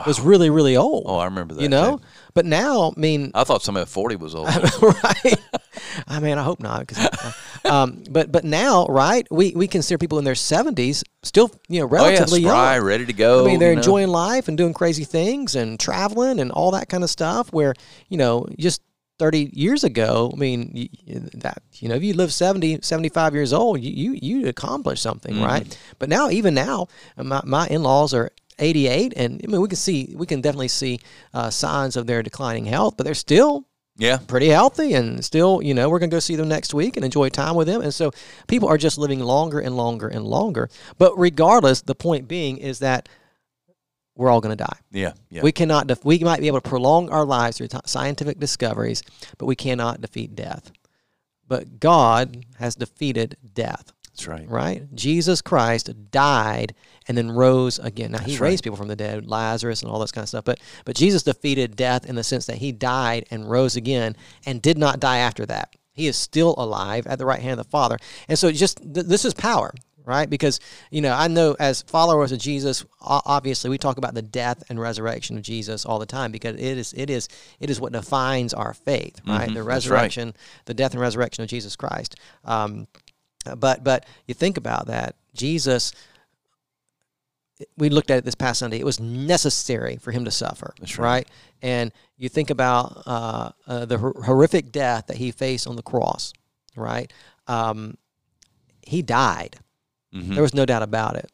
was 0.05 0.19
really, 0.19 0.49
really 0.49 0.77
old. 0.77 1.03
Oh, 1.07 1.17
I 1.17 1.25
remember 1.25 1.53
that. 1.55 1.61
You 1.61 1.69
know? 1.69 1.97
too. 1.97 2.03
But 2.33 2.45
now, 2.45 2.93
I 2.95 2.99
mean, 2.99 3.31
I 3.33 3.43
thought 3.43 3.63
somebody 3.63 3.81
at 3.83 3.89
40 3.89 4.15
was 4.17 4.35
old. 4.35 4.47
right? 4.81 5.35
I 6.07 6.19
mean, 6.19 6.37
I 6.37 6.43
hope 6.43 6.59
not. 6.59 6.87
'cause, 6.87 6.99
uh, 6.99 7.31
um, 7.71 8.03
but 8.11 8.31
but 8.31 8.43
now, 8.43 8.85
right? 8.87 9.25
We 9.31 9.53
we 9.55 9.67
consider 9.67 9.97
people 9.97 10.19
in 10.19 10.25
their 10.25 10.35
seventies 10.35 11.03
still, 11.23 11.49
you 11.67 11.79
know, 11.79 11.87
oh, 11.87 11.95
yeah, 11.95 12.01
relatively 12.09 12.41
spry, 12.43 12.75
young. 12.75 12.85
ready 12.85 13.05
to 13.05 13.13
go. 13.13 13.43
I 13.43 13.47
mean, 13.47 13.59
they're 13.59 13.69
you 13.69 13.75
know. 13.75 13.79
enjoying 13.81 14.07
life 14.09 14.47
and 14.47 14.57
doing 14.57 14.73
crazy 14.73 15.03
things 15.03 15.55
and 15.55 15.79
traveling 15.79 16.39
and 16.39 16.51
all 16.51 16.71
that 16.71 16.89
kind 16.89 17.03
of 17.03 17.09
stuff. 17.09 17.51
Where 17.51 17.73
you 18.09 18.17
know, 18.17 18.45
just 18.59 18.81
30 19.19 19.49
years 19.53 19.83
ago, 19.83 20.29
I 20.31 20.37
mean, 20.37 20.89
that 21.33 21.63
you 21.79 21.89
know, 21.89 21.95
if 21.95 22.03
you 22.03 22.13
live 22.13 22.31
70, 22.31 22.79
75 22.83 23.33
years 23.33 23.51
old, 23.53 23.81
you 23.81 23.91
you 23.91 24.19
you 24.21 24.47
accomplished 24.47 25.01
something, 25.01 25.33
Mm-hmm. 25.35 25.43
right? 25.43 25.79
But 25.97 26.09
now, 26.09 26.29
even 26.29 26.53
now, 26.53 26.87
my, 27.17 27.41
my 27.43 27.67
in 27.67 27.81
laws 27.81 28.13
are. 28.13 28.29
88 28.59 29.13
and 29.15 29.41
I 29.43 29.51
mean 29.51 29.61
we 29.61 29.67
can 29.67 29.75
see 29.77 30.13
we 30.17 30.25
can 30.25 30.41
definitely 30.41 30.67
see 30.69 30.99
uh, 31.33 31.49
signs 31.49 31.95
of 31.95 32.07
their 32.07 32.23
declining 32.23 32.65
health 32.65 32.95
but 32.97 33.03
they're 33.05 33.13
still 33.13 33.65
Yeah. 33.99 34.17
pretty 34.27 34.49
healthy 34.49 34.93
and 34.93 35.23
still, 35.25 35.61
you 35.61 35.73
know, 35.73 35.89
we're 35.89 35.97
going 35.99 36.09
to 36.11 36.15
go 36.15 36.19
see 36.19 36.35
them 36.35 36.47
next 36.47 36.73
week 36.73 36.97
and 36.97 37.03
enjoy 37.05 37.29
time 37.29 37.55
with 37.55 37.65
them. 37.67 37.81
And 37.81 37.91
so 37.93 38.11
people 38.47 38.69
are 38.69 38.77
just 38.77 38.97
living 38.99 39.19
longer 39.19 39.59
and 39.59 39.75
longer 39.75 40.07
and 40.07 40.23
longer. 40.23 40.69
But 40.99 41.17
regardless, 41.17 41.81
the 41.81 41.95
point 41.95 42.27
being 42.27 42.57
is 42.57 42.77
that 42.79 43.09
we're 44.15 44.29
all 44.29 44.39
going 44.41 44.55
to 44.57 44.63
die. 44.63 44.77
Yeah. 44.91 45.13
Yeah. 45.29 45.41
We 45.43 45.51
cannot, 45.51 45.87
def- 45.87 46.05
we 46.05 46.19
might 46.19 46.41
be 46.41 46.47
able 46.47 46.61
to 46.61 46.69
prolong 46.69 47.09
our 47.09 47.25
lives 47.25 47.57
through 47.57 47.67
t- 47.69 47.77
scientific 47.85 48.39
discoveries, 48.39 49.01
but 49.39 49.45
we 49.47 49.55
cannot 49.55 50.01
defeat 50.01 50.35
death. 50.35 50.71
But 51.47 51.79
God 51.79 52.45
has 52.59 52.75
defeated 52.75 53.37
death, 53.53 53.93
That's 54.17 54.27
right. 54.27 54.49
right? 54.49 54.95
Jesus 54.95 55.41
Christ 55.41 55.91
died 56.11 56.73
and 57.07 57.17
then 57.17 57.29
rose 57.31 57.77
again. 57.79 58.11
Now, 58.11 58.19
he 58.19 58.31
That's 58.31 58.41
right. 58.41 58.47
raised 58.49 58.63
people 58.63 58.77
from 58.77 58.87
the 58.87 58.95
dead, 58.95 59.27
Lazarus 59.27 59.81
and 59.83 59.91
all 59.91 59.99
this 59.99 60.11
kind 60.11 60.23
of 60.23 60.29
stuff. 60.29 60.43
But, 60.45 60.59
but 60.85 60.95
Jesus 60.95 61.23
defeated 61.23 61.75
death 61.75 62.05
in 62.05 62.15
the 62.15 62.23
sense 62.23 62.45
that 62.47 62.57
he 62.57 62.71
died 62.71 63.25
and 63.31 63.49
rose 63.49 63.75
again 63.75 64.15
and 64.45 64.61
did 64.61 64.77
not 64.77 64.99
die 64.99 65.17
after 65.19 65.45
that. 65.45 65.75
He 65.93 66.07
is 66.07 66.15
still 66.17 66.55
alive 66.57 67.05
at 67.07 67.19
the 67.19 67.25
right 67.25 67.39
hand 67.39 67.59
of 67.59 67.65
the 67.65 67.69
Father. 67.71 67.97
And 68.27 68.37
so 68.37 68.51
just 68.51 68.77
th- 68.81 69.05
this 69.05 69.23
is 69.25 69.33
power, 69.33 69.73
right? 70.05 70.29
Because, 70.29 70.59
you 70.91 71.01
know, 71.01 71.13
I 71.13 71.27
know 71.27 71.55
as 71.59 71.81
followers 71.83 72.31
of 72.31 72.39
Jesus, 72.39 72.85
obviously 73.01 73.69
we 73.69 73.77
talk 73.77 73.97
about 73.97 74.13
the 74.13 74.21
death 74.21 74.63
and 74.69 74.79
resurrection 74.79 75.37
of 75.37 75.43
Jesus 75.43 75.85
all 75.85 75.97
the 75.99 76.05
time 76.05 76.31
because 76.31 76.55
it 76.55 76.77
is 76.77 76.93
it 76.93 77.09
is 77.09 77.29
it 77.59 77.69
is 77.69 77.79
what 77.81 77.93
defines 77.93 78.53
our 78.53 78.73
faith, 78.73 79.21
right? 79.27 79.49
Mhm, 79.49 79.53
The 79.53 79.63
that's 79.63 79.65
right. 79.65 79.67
resurrection, 79.67 80.33
the 80.65 80.73
death 80.73 80.91
and 80.91 81.01
resurrection 81.01 81.43
of 81.43 81.49
Jesus 81.49 81.75
Christ. 81.75 82.15
Um, 82.45 82.87
but 83.55 83.83
but 83.83 84.05
you 84.27 84.33
think 84.33 84.57
about 84.57 84.87
that, 84.87 85.15
Jesus 85.33 85.93
we 87.75 87.89
looked 87.89 88.11
at 88.11 88.19
it 88.19 88.23
this 88.25 88.35
past 88.35 88.59
Sunday. 88.59 88.79
It 88.79 88.85
was 88.85 88.99
necessary 88.99 89.97
for 89.97 90.11
him 90.11 90.25
to 90.25 90.31
suffer, 90.31 90.73
That's 90.79 90.99
right. 90.99 91.27
And 91.63 91.91
you 92.15 92.29
think 92.29 92.51
about 92.51 93.01
uh, 93.07 93.49
uh, 93.67 93.85
the 93.85 93.97
hor- 93.97 94.13
horrific 94.23 94.71
death 94.71 95.07
that 95.07 95.17
he 95.17 95.31
faced 95.31 95.65
on 95.65 95.75
the 95.75 95.81
cross, 95.81 96.33
right? 96.75 97.11
Um, 97.47 97.97
he 98.83 99.01
died. 99.01 99.55
Mhm. 100.13 100.33
There 100.35 100.43
was 100.43 100.53
no 100.53 100.65
doubt 100.67 100.83
about 100.83 101.15
it. 101.15 101.31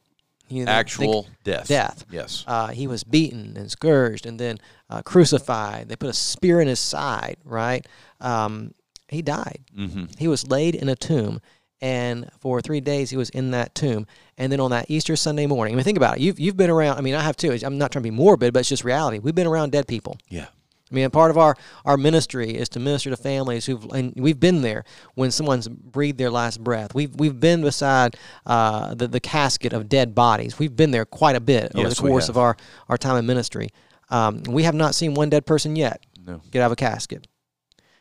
You 0.47 0.63
know, 0.65 0.71
Actual 0.71 1.28
death. 1.43 1.67
death. 1.67 2.06
Yes. 2.10 2.45
uh, 2.47 2.67
he 2.67 2.88
was 2.88 3.04
beaten 3.04 3.58
and 3.58 3.69
scourged 3.69 4.26
and 4.26 4.39
then 4.39 4.60
uh, 4.89 5.02
crucified. 5.02 5.89
They 5.89 5.95
put 5.97 6.10
a 6.10 6.13
spear 6.13 6.62
in 6.62 6.67
his 6.69 6.80
side, 6.80 7.36
right? 7.43 7.86
Um, 8.21 8.73
he 9.10 9.21
died. 9.21 9.60
Mm-hmm. 9.78 10.06
He 10.17 10.28
was 10.30 10.47
laid 10.47 10.76
in 10.76 10.88
a 10.89 10.95
tomb, 10.95 11.41
and 11.84 12.30
for 12.39 12.62
three 12.62 12.80
days 12.80 13.10
he 13.10 13.17
was 13.17 13.30
in 13.32 13.52
that 13.52 13.76
tomb. 13.76 14.08
And 14.38 14.50
then 14.50 14.62
on 14.62 14.72
that 14.72 14.86
Easter 14.89 15.17
Sunday 15.17 15.46
morning, 15.48 15.74
I 15.74 15.76
mean, 15.76 15.84
think 15.84 15.98
about 15.98 16.15
it. 16.15 16.22
You've, 16.22 16.39
you've 16.39 16.56
been 16.56 16.69
around, 16.69 16.98
I 16.98 17.02
mean, 17.02 17.13
I 17.13 17.22
have 17.22 17.36
too. 17.36 17.52
I'm 17.62 17.78
not 17.78 17.91
trying 17.91 18.04
to 18.04 18.10
be 18.10 18.15
morbid, 18.15 18.54
but 18.54 18.62
it's 18.62 18.69
just 18.69 18.86
reality. 18.86 19.19
We've 19.19 19.36
been 19.36 19.48
around 19.48 19.74
dead 19.74 19.86
people. 19.86 20.17
Yeah. 20.30 20.46
I 20.89 20.96
mean, 20.96 21.10
part 21.10 21.30
of 21.30 21.38
our, 21.38 21.58
our 21.84 21.98
ministry 21.98 22.52
is 22.52 22.69
to 22.69 22.80
minister 22.80 23.10
to 23.10 23.17
families 23.17 23.65
who've, 23.65 23.84
and 23.91 24.13
we've 24.15 24.39
been 24.39 24.62
there 24.62 24.86
when 25.15 25.30
someone's 25.30 25.67
breathed 25.67 26.19
their 26.19 26.30
last 26.30 26.63
breath. 26.63 26.96
We've, 26.96 27.13
we've 27.15 27.38
been 27.38 27.63
beside 27.63 28.15
uh, 28.46 28.93
the, 28.93 29.10
the 29.10 29.19
casket 29.19 29.74
of 29.74 29.89
dead 29.89 30.15
bodies. 30.15 30.58
We've 30.58 30.76
been 30.76 30.91
there 30.91 31.04
quite 31.04 31.36
a 31.36 31.41
bit 31.41 31.74
over 31.76 31.89
Yes, 31.89 31.98
the 31.98 32.08
course 32.08 32.30
of 32.30 32.38
our, 32.38 32.56
our 32.88 32.98
time 32.98 33.17
in 33.17 33.26
ministry. 33.26 33.69
Um, 34.10 34.43
we 34.48 34.63
have 34.63 34.76
not 34.76 34.96
seen 34.96 35.15
one 35.15 35.30
dead 35.30 35.46
person 35.46 35.76
yet 35.76 36.06
No. 36.26 36.41
get 36.50 36.62
out 36.62 36.67
of 36.67 36.72
a 36.72 36.78
casket. 36.78 37.28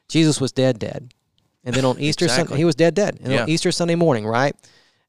Jesus 0.08 0.40
was 0.40 0.52
dead, 0.52 0.78
dead. 0.78 1.12
And 1.64 1.74
then 1.74 1.84
on 1.84 1.98
Easter 2.00 2.28
Sunday, 2.28 2.56
he 2.56 2.64
was 2.64 2.74
dead, 2.74 2.94
dead. 2.94 3.18
And 3.22 3.32
Yeah. 3.32 3.42
on 3.42 3.48
Easter 3.48 3.70
Sunday 3.72 3.94
morning, 3.94 4.26
right? 4.26 4.54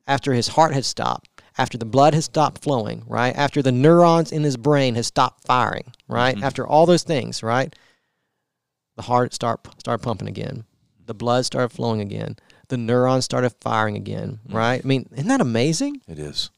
After 0.07 0.33
his 0.33 0.49
heart 0.49 0.73
had 0.73 0.85
stopped, 0.85 1.29
after 1.57 1.77
the 1.77 1.85
blood 1.85 2.13
has 2.13 2.25
stopped 2.25 2.61
flowing, 2.63 3.03
right? 3.07 3.35
After 3.35 3.61
the 3.61 3.71
neurons 3.71 4.31
in 4.31 4.43
his 4.43 4.57
brain 4.57 4.95
has 4.95 5.07
stopped 5.07 5.45
firing, 5.45 5.93
right? 6.07 6.35
Mhm. 6.35 6.43
After 6.43 6.65
all 6.67 6.85
those 6.85 7.03
things, 7.03 7.41
right? 7.43 7.73
The 8.95 9.03
heart 9.03 9.33
start 9.33 9.67
started 9.79 10.03
pumping 10.03 10.27
again. 10.27 10.65
The 11.05 11.13
blood 11.13 11.45
started 11.45 11.69
flowing 11.69 12.01
again. 12.01 12.37
The 12.69 12.77
neurons 12.77 13.25
started 13.25 13.51
firing 13.61 13.95
again, 13.95 14.39
Mm. 14.47 14.53
right? 14.53 14.81
I 14.83 14.87
mean, 14.87 15.07
isn't 15.13 15.27
that 15.27 15.41
amazing? 15.41 16.01
It 16.07 16.19
is. 16.19 16.49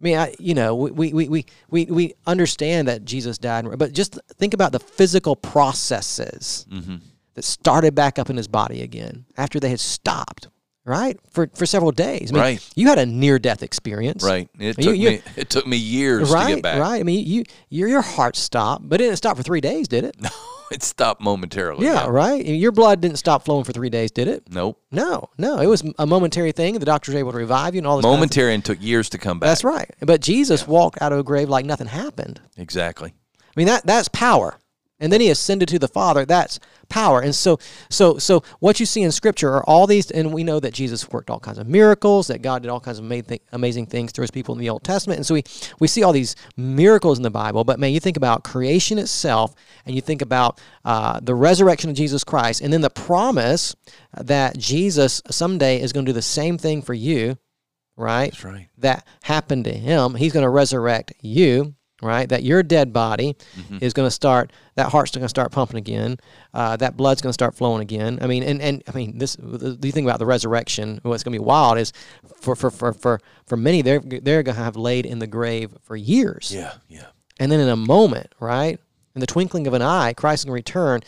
I 0.00 0.04
mean, 0.04 0.18
I, 0.18 0.34
you 0.40 0.54
know, 0.54 0.74
we, 0.74 1.12
we, 1.12 1.28
we, 1.28 1.46
we, 1.70 1.84
we 1.86 2.14
understand 2.26 2.88
that 2.88 3.04
Jesus 3.04 3.38
died, 3.38 3.66
but 3.78 3.92
just 3.92 4.18
think 4.36 4.52
about 4.54 4.72
the 4.72 4.80
physical 4.80 5.36
processes 5.36 6.66
Mm-hmm. 6.70 6.96
That 7.34 7.44
started 7.44 7.94
back 7.94 8.18
up 8.18 8.28
in 8.30 8.36
his 8.36 8.48
body 8.48 8.82
again 8.82 9.24
after 9.36 9.58
they 9.60 9.68
had 9.70 9.80
stopped, 9.80 10.48
right? 10.84 11.18
For 11.30 11.48
for 11.54 11.66
several 11.66 11.92
days. 11.92 12.30
I 12.30 12.34
mean, 12.34 12.42
Right. 12.42 12.70
You 12.74 12.88
had 12.88 12.98
a 12.98 13.06
near 13.06 13.38
death 13.38 13.62
experience. 13.62 14.22
Right. 14.24 14.48
It 14.58 14.76
took 14.78 14.96
you- 14.96 15.10
me. 15.10 15.22
It 15.36 15.48
took 15.50 15.66
me 15.66 15.76
years 15.76 16.30
Right, 16.30 16.48
to 16.50 16.54
get 16.56 16.62
back. 16.62 16.80
right. 16.80 17.00
I 17.00 17.02
mean, 17.02 17.26
you, 17.26 17.44
your 17.68 17.88
your 17.88 18.02
heart 18.02 18.36
stopped, 18.36 18.88
but 18.88 19.00
it 19.00 19.04
didn't 19.04 19.16
stop 19.18 19.36
for 19.36 19.42
three 19.42 19.60
days, 19.60 19.88
did 19.88 20.04
it? 20.04 20.16
No, 20.72 20.76
it 20.76 20.82
stopped 20.82 21.20
momentarily. 21.20 21.84
yeah, 21.84 22.06
right. 22.06 22.42
Your 22.46 22.72
blood 22.72 23.02
didn't 23.02 23.18
stop 23.18 23.44
flowing 23.44 23.62
for 23.64 23.72
three 23.72 23.90
days, 23.90 24.10
did 24.10 24.26
it? 24.26 24.44
Nope. 24.50 24.80
No, 24.90 25.28
no. 25.36 25.58
It 25.58 25.66
was 25.66 25.82
a 25.98 26.06
momentary 26.06 26.52
thing. 26.52 26.78
The 26.78 26.86
doctors 26.86 27.12
were 27.12 27.18
able 27.20 27.32
to 27.32 27.36
revive 27.38 27.74
you 27.74 27.80
and 27.80 27.86
all 27.86 27.96
this. 27.98 28.04
kind 28.04 28.14
of 28.14 28.18
Momentary 28.18 28.54
and 28.54 28.64
took 28.64 28.80
years 28.80 29.10
to 29.10 29.18
come 29.18 29.38
back. 29.38 29.48
That's 29.48 29.64
right. 29.64 29.90
But 30.00 30.22
Jesus 30.22 30.66
walked 30.66 31.02
out 31.02 31.12
of 31.12 31.18
a 31.18 31.22
grave 31.22 31.50
like 31.50 31.66
nothing 31.66 31.88
happened. 31.88 32.40
Exactly. 32.56 33.12
I 33.38 33.52
mean 33.54 33.66
that 33.66 33.84
that's 33.84 34.08
power. 34.08 34.54
And 35.02 35.12
then 35.12 35.20
he 35.20 35.28
ascended 35.28 35.68
to 35.68 35.78
the 35.78 35.88
Father. 35.88 36.24
That's 36.24 36.60
power. 36.88 37.20
And 37.20 37.34
so 37.34 37.58
so 37.90 38.18
so 38.18 38.42
what 38.60 38.78
you 38.78 38.86
see 38.86 39.02
in 39.02 39.10
scripture 39.12 39.52
are 39.54 39.64
all 39.64 39.86
these 39.86 40.10
and 40.10 40.32
we 40.32 40.44
know 40.44 40.60
that 40.60 40.72
Jesus 40.72 41.10
worked 41.10 41.28
all 41.28 41.40
kinds 41.40 41.58
of 41.58 41.66
miracles, 41.66 42.28
that 42.28 42.40
God 42.40 42.62
did 42.62 42.70
all 42.70 42.80
kinds 42.80 42.98
of 42.98 43.04
amazing, 43.04 43.40
amazing 43.52 43.86
things 43.86 44.12
through 44.12 44.22
his 44.22 44.30
people 44.30 44.54
in 44.54 44.60
the 44.60 44.70
Old 44.70 44.84
Testament. 44.84 45.18
And 45.18 45.26
so 45.26 45.34
we 45.34 45.42
we 45.80 45.88
see 45.88 46.02
all 46.02 46.12
these 46.12 46.36
miracles 46.56 47.18
in 47.18 47.22
the 47.22 47.30
Bible, 47.30 47.64
but 47.64 47.80
man, 47.80 47.92
you 47.92 48.00
think 48.00 48.16
about 48.16 48.44
creation 48.44 48.98
itself 48.98 49.54
and 49.84 49.94
you 49.94 50.00
think 50.00 50.22
about 50.22 50.60
uh, 50.84 51.18
the 51.20 51.34
resurrection 51.34 51.90
of 51.90 51.96
Jesus 51.96 52.24
Christ 52.24 52.60
and 52.60 52.72
then 52.72 52.80
the 52.80 52.90
promise 52.90 53.74
that 54.16 54.56
Jesus 54.56 55.22
someday 55.30 55.80
is 55.80 55.92
going 55.92 56.06
to 56.06 56.10
do 56.10 56.14
the 56.14 56.22
same 56.22 56.58
thing 56.58 56.82
for 56.82 56.94
you, 56.94 57.38
right? 57.96 58.30
That's 58.30 58.44
right. 58.44 58.68
that 58.78 59.06
happened 59.22 59.64
to 59.64 59.72
him. 59.72 60.14
He's 60.14 60.32
going 60.32 60.44
to 60.44 60.50
resurrect 60.50 61.12
you, 61.20 61.74
right? 62.02 62.28
That 62.28 62.42
your 62.42 62.62
dead 62.62 62.92
body 62.92 63.36
Mm-hmm. 63.56 63.78
is 63.80 63.92
going 63.92 64.06
to 64.06 64.10
start, 64.10 64.50
that 64.74 64.90
heart's 64.90 65.10
going 65.12 65.22
to 65.22 65.28
start 65.28 65.52
pumping 65.52 65.76
again, 65.76 66.18
uh, 66.54 66.76
that 66.76 66.96
blood's 66.96 67.20
going 67.22 67.30
to 67.30 67.34
start 67.34 67.54
flowing 67.54 67.80
again. 67.82 68.18
I 68.20 68.26
mean, 68.26 68.42
and, 68.42 68.60
and 68.60 68.82
I 68.88 68.92
mean, 68.92 69.18
this, 69.18 69.36
the, 69.36 69.76
the 69.78 69.90
thing 69.90 70.04
about 70.04 70.18
the 70.18 70.26
resurrection, 70.26 71.00
what's 71.02 71.22
going 71.22 71.32
to 71.32 71.38
be 71.38 71.44
wild 71.44 71.78
is 71.78 71.92
for, 72.40 72.56
for, 72.56 72.70
for, 72.70 72.92
for, 72.92 73.20
for 73.46 73.56
many, 73.56 73.82
they're, 73.82 74.00
they're 74.00 74.42
going 74.42 74.56
to 74.56 74.62
have 74.62 74.76
laid 74.76 75.06
in 75.06 75.18
the 75.18 75.26
grave 75.26 75.70
for 75.82 75.96
years. 75.96 76.52
Yeah, 76.54 76.72
yeah. 76.88 77.06
And 77.38 77.50
then 77.52 77.60
in 77.60 77.68
a 77.68 77.76
moment, 77.76 78.34
right? 78.40 78.78
In 79.14 79.20
the 79.20 79.26
twinkling 79.26 79.66
of 79.66 79.74
an 79.74 79.82
eye, 79.82 80.14
Christ 80.14 80.40
is 80.40 80.44
going 80.46 80.52
to 80.52 80.70
return 80.70 81.00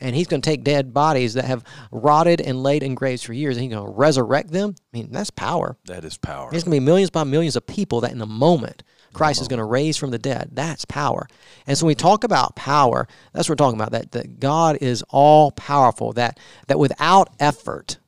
and 0.00 0.16
he's 0.16 0.26
going 0.26 0.42
to 0.42 0.48
take 0.48 0.64
dead 0.64 0.92
bodies 0.92 1.34
that 1.34 1.44
have 1.44 1.64
rotted 1.92 2.40
and 2.40 2.62
laid 2.62 2.82
in 2.82 2.94
graves 2.94 3.22
for 3.22 3.32
years 3.32 3.56
and 3.56 3.64
he's 3.64 3.72
going 3.72 3.86
to 3.86 3.92
resurrect 3.92 4.50
them. 4.50 4.74
I 4.92 4.96
mean, 4.96 5.08
that's 5.12 5.30
power. 5.30 5.76
That 5.84 6.04
is 6.04 6.16
power. 6.16 6.50
There's 6.50 6.64
going 6.64 6.74
to 6.76 6.80
be 6.80 6.84
millions 6.84 7.10
by 7.10 7.24
millions 7.24 7.54
of 7.54 7.66
people 7.66 8.00
that 8.00 8.12
in 8.12 8.20
a 8.20 8.26
moment 8.26 8.82
Christ 9.12 9.40
is 9.40 9.48
going 9.48 9.58
to 9.58 9.64
raise 9.64 9.96
from 9.96 10.10
the 10.10 10.18
dead. 10.18 10.50
That's 10.52 10.84
power. 10.84 11.28
And 11.66 11.76
so 11.76 11.84
when 11.84 11.90
we 11.90 11.94
talk 11.94 12.24
about 12.24 12.56
power, 12.56 13.06
that's 13.32 13.48
what 13.48 13.52
we're 13.60 13.64
talking 13.64 13.78
about 13.78 13.92
that, 13.92 14.12
that 14.12 14.40
God 14.40 14.78
is 14.80 15.04
all 15.10 15.50
powerful, 15.52 16.12
that, 16.14 16.40
that 16.66 16.78
without 16.78 17.28
effort, 17.38 17.98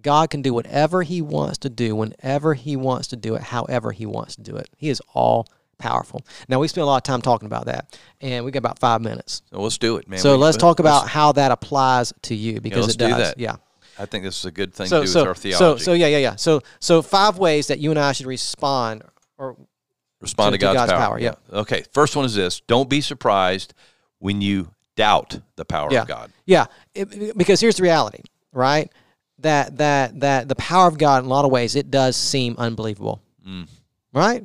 God 0.00 0.30
can 0.30 0.42
do 0.42 0.54
whatever 0.54 1.02
he 1.02 1.20
wants 1.20 1.58
to 1.58 1.68
do 1.68 1.96
whenever 1.96 2.54
he 2.54 2.76
wants 2.76 3.08
to 3.08 3.16
do 3.16 3.34
it, 3.34 3.42
however 3.42 3.92
he 3.92 4.06
wants 4.06 4.36
to 4.36 4.42
do 4.42 4.56
it. 4.56 4.68
He 4.76 4.88
is 4.88 5.02
all 5.12 5.48
powerful. 5.78 6.24
Now, 6.48 6.58
we 6.58 6.68
spent 6.68 6.82
a 6.82 6.86
lot 6.86 6.96
of 6.98 7.02
time 7.04 7.22
talking 7.22 7.46
about 7.46 7.66
that, 7.66 7.98
and 8.20 8.44
we 8.44 8.50
got 8.50 8.58
about 8.58 8.78
five 8.78 9.00
minutes. 9.00 9.42
So 9.50 9.60
let's 9.60 9.78
do 9.78 9.96
it, 9.96 10.08
man. 10.08 10.18
So 10.18 10.32
We- 10.32 10.38
let's 10.42 10.56
talk 10.56 10.78
let's- 10.78 10.80
about 10.80 11.08
how 11.08 11.32
that 11.32 11.50
applies 11.50 12.12
to 12.22 12.34
you 12.34 12.60
because 12.60 12.82
let's 12.86 12.94
it 12.94 12.98
does. 12.98 13.12
do 13.12 13.18
that. 13.18 13.38
Yeah. 13.38 13.56
I 13.98 14.06
think 14.06 14.24
this 14.24 14.38
is 14.38 14.44
a 14.44 14.50
good 14.52 14.72
thing 14.74 14.86
So 14.86 15.00
to 15.00 15.06
do 15.06 15.12
so 15.12 15.20
with 15.20 15.28
our 15.28 15.34
theology. 15.34 15.82
so 15.84 15.92
yeah 15.92 16.06
yeah 16.06 16.18
yeah. 16.18 16.36
So 16.36 16.60
so 16.78 17.02
five 17.02 17.36
ways 17.38 17.66
that 17.66 17.80
you 17.80 17.90
and 17.90 17.98
I 17.98 18.12
should 18.12 18.26
respond 18.26 19.02
or 19.38 19.56
Respond 20.20 20.52
to, 20.52 20.58
to- 20.58 20.62
God's, 20.62 20.76
God's 20.76 20.92
power. 20.92 21.00
power, 21.00 21.18
yeah. 21.20 21.34
Okay. 21.52 21.84
First 21.92 22.14
one 22.14 22.24
is 22.24 22.34
this: 22.34 22.60
Don't 22.68 22.88
be 22.88 23.00
surprised 23.00 23.74
when 24.20 24.40
you 24.40 24.70
doubt 24.96 25.40
the 25.56 25.64
power 25.64 25.88
yeah 25.92 26.02
of 26.02 26.08
God. 26.08 26.32
yeah 26.46 26.66
It- 26.94 27.36
because 27.36 27.60
here's 27.60 27.76
the 27.76 27.82
reality 27.84 28.22
right 28.52 28.90
that 29.40 29.76
that 29.78 30.18
that 30.20 30.48
the 30.48 30.56
power 30.56 30.86
of 30.88 30.96
God 30.98 31.20
in 31.22 31.26
a 31.26 31.28
lot 31.28 31.44
of 31.44 31.50
ways 31.52 31.74
it 31.76 31.90
does 31.90 32.16
seem 32.16 32.54
unbelievable 32.58 33.20
mm. 33.46 33.68
right 34.12 34.44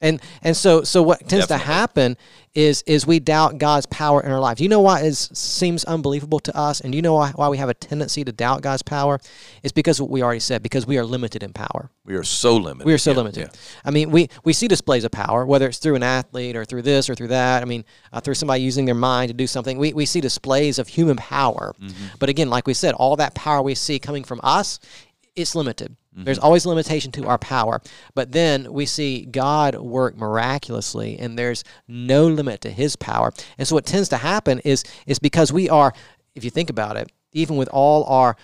and 0.00 0.20
and 0.42 0.56
so 0.56 0.82
so 0.82 1.02
what 1.02 1.20
tends 1.20 1.46
Definitely. 1.46 1.58
to 1.66 1.72
happen 1.72 2.16
is 2.54 2.82
is 2.82 3.06
we 3.06 3.20
doubt 3.20 3.58
God's 3.58 3.86
power 3.86 4.20
in 4.22 4.32
our 4.32 4.40
lives. 4.40 4.60
You 4.60 4.68
know 4.68 4.80
why 4.80 5.02
it 5.02 5.14
seems 5.14 5.84
unbelievable 5.84 6.40
to 6.40 6.56
us, 6.56 6.80
and 6.80 6.94
you 6.94 7.02
know 7.02 7.14
why, 7.14 7.30
why 7.36 7.48
we 7.48 7.58
have 7.58 7.68
a 7.68 7.74
tendency 7.74 8.24
to 8.24 8.32
doubt 8.32 8.62
God's 8.62 8.82
power? 8.82 9.20
It's 9.62 9.72
because 9.72 10.00
what 10.00 10.10
we 10.10 10.22
already 10.22 10.40
said. 10.40 10.62
Because 10.62 10.86
we 10.86 10.98
are 10.98 11.04
limited 11.04 11.42
in 11.42 11.52
power. 11.52 11.90
We 12.04 12.14
are 12.16 12.24
so 12.24 12.56
limited. 12.56 12.86
We 12.86 12.92
are 12.94 12.98
so 12.98 13.12
Yeah, 13.12 13.16
limited. 13.18 13.40
yeah. 13.52 13.60
I 13.84 13.90
mean, 13.92 14.10
we, 14.10 14.28
we 14.42 14.52
see 14.52 14.66
displays 14.66 15.04
of 15.04 15.12
power, 15.12 15.46
whether 15.46 15.68
it's 15.68 15.78
through 15.78 15.94
an 15.94 16.02
athlete 16.02 16.56
or 16.56 16.64
through 16.64 16.82
this 16.82 17.08
or 17.08 17.14
through 17.14 17.28
that. 17.28 17.62
I 17.62 17.66
mean, 17.66 17.84
uh, 18.12 18.20
through 18.20 18.34
somebody 18.34 18.62
using 18.62 18.84
their 18.86 18.96
mind 18.96 19.28
to 19.28 19.34
do 19.34 19.46
something. 19.46 19.78
We, 19.78 19.92
we 19.92 20.06
see 20.06 20.20
displays 20.20 20.80
of 20.80 20.88
human 20.88 21.18
power. 21.18 21.72
Mm-hmm. 21.80 22.16
But 22.18 22.30
again, 22.30 22.50
like 22.50 22.66
we 22.66 22.74
said, 22.74 22.94
all 22.94 23.14
that 23.16 23.34
power 23.34 23.62
we 23.62 23.76
see 23.76 24.00
coming 24.00 24.24
from 24.24 24.40
us, 24.42 24.80
it's 25.36 25.54
limited. 25.54 25.94
Mm-hmm. 26.14 26.24
There's 26.24 26.38
always 26.38 26.66
limitation 26.66 27.12
to 27.12 27.26
our 27.26 27.38
power. 27.38 27.80
But 28.14 28.32
then 28.32 28.72
we 28.72 28.86
see 28.86 29.24
God 29.24 29.76
work 29.76 30.16
miraculously, 30.16 31.18
and 31.18 31.38
there's 31.38 31.64
no 31.86 32.26
limit 32.26 32.60
to 32.62 32.70
his 32.70 32.96
power. 32.96 33.32
And 33.58 33.66
so 33.66 33.74
what 33.74 33.86
tends 33.86 34.08
to 34.10 34.16
happen 34.16 34.60
is, 34.60 34.84
is 35.06 35.18
because 35.18 35.52
we 35.52 35.68
are, 35.68 35.92
if 36.34 36.44
you 36.44 36.50
think 36.50 36.70
about 36.70 36.96
it, 36.96 37.12
even 37.32 37.56
with 37.56 37.68
all 37.68 38.04
our 38.04 38.36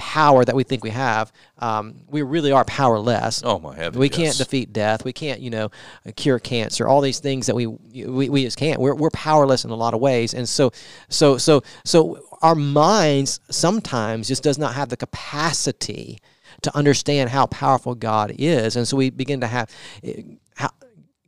power 0.00 0.46
that 0.46 0.56
we 0.56 0.64
think 0.64 0.82
we 0.82 0.88
have, 0.88 1.30
um, 1.58 1.94
we 2.08 2.22
really 2.22 2.50
are 2.52 2.64
powerless. 2.64 3.42
Oh 3.44 3.58
my 3.58 3.76
heavens! 3.76 3.98
We 3.98 4.08
can't 4.08 4.36
defeat 4.36 4.72
death. 4.72 5.04
We 5.04 5.12
can't, 5.12 5.40
you 5.40 5.50
know, 5.50 5.70
cure 6.16 6.38
cancer. 6.38 6.88
All 6.88 7.02
these 7.02 7.20
things 7.20 7.46
that 7.46 7.54
we 7.54 7.66
we, 7.66 8.30
we 8.30 8.44
just 8.44 8.56
can't. 8.56 8.80
We're, 8.80 8.94
we're 8.94 9.10
powerless 9.10 9.66
in 9.66 9.70
a 9.70 9.76
lot 9.76 9.92
of 9.92 10.00
ways, 10.00 10.32
and 10.32 10.48
so 10.48 10.72
so 11.10 11.36
so 11.36 11.62
so 11.84 12.24
our 12.40 12.54
minds 12.54 13.40
sometimes 13.50 14.26
just 14.26 14.42
does 14.42 14.56
not 14.56 14.74
have 14.74 14.88
the 14.88 14.96
capacity 14.96 16.18
to 16.62 16.76
understand 16.76 17.30
how 17.30 17.46
powerful 17.46 17.94
God 17.94 18.34
is, 18.38 18.76
and 18.76 18.86
so 18.86 18.96
we 18.96 19.10
begin 19.10 19.40
to 19.40 19.46
have. 19.46 19.70
eh, 20.02 20.22
How, 20.56 20.70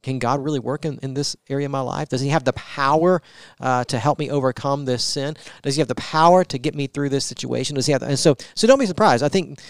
can 0.02 0.18
God 0.18 0.42
really 0.42 0.58
work 0.58 0.84
in, 0.84 0.98
in 1.02 1.14
this 1.14 1.36
area 1.48 1.66
of 1.66 1.70
my 1.72 1.80
life? 1.80 2.08
Does 2.08 2.20
He 2.20 2.28
have 2.30 2.44
the 2.44 2.52
power 2.54 3.22
uh, 3.60 3.84
to 3.84 3.98
help 4.00 4.18
me 4.18 4.30
overcome 4.30 4.84
this 4.84 5.04
sin? 5.04 5.36
Does 5.62 5.76
He 5.76 5.80
have 5.80 5.88
the 5.88 5.94
power 5.94 6.42
to 6.44 6.58
get 6.58 6.74
me 6.74 6.88
through 6.88 7.10
this 7.10 7.24
situation? 7.24 7.76
Does 7.76 7.86
He 7.86 7.92
have? 7.92 8.02
And 8.02 8.18
so, 8.18 8.34
so 8.56 8.66
don't 8.66 8.80
be 8.80 8.86
surprised. 8.86 9.22
I 9.22 9.28
think 9.28 9.60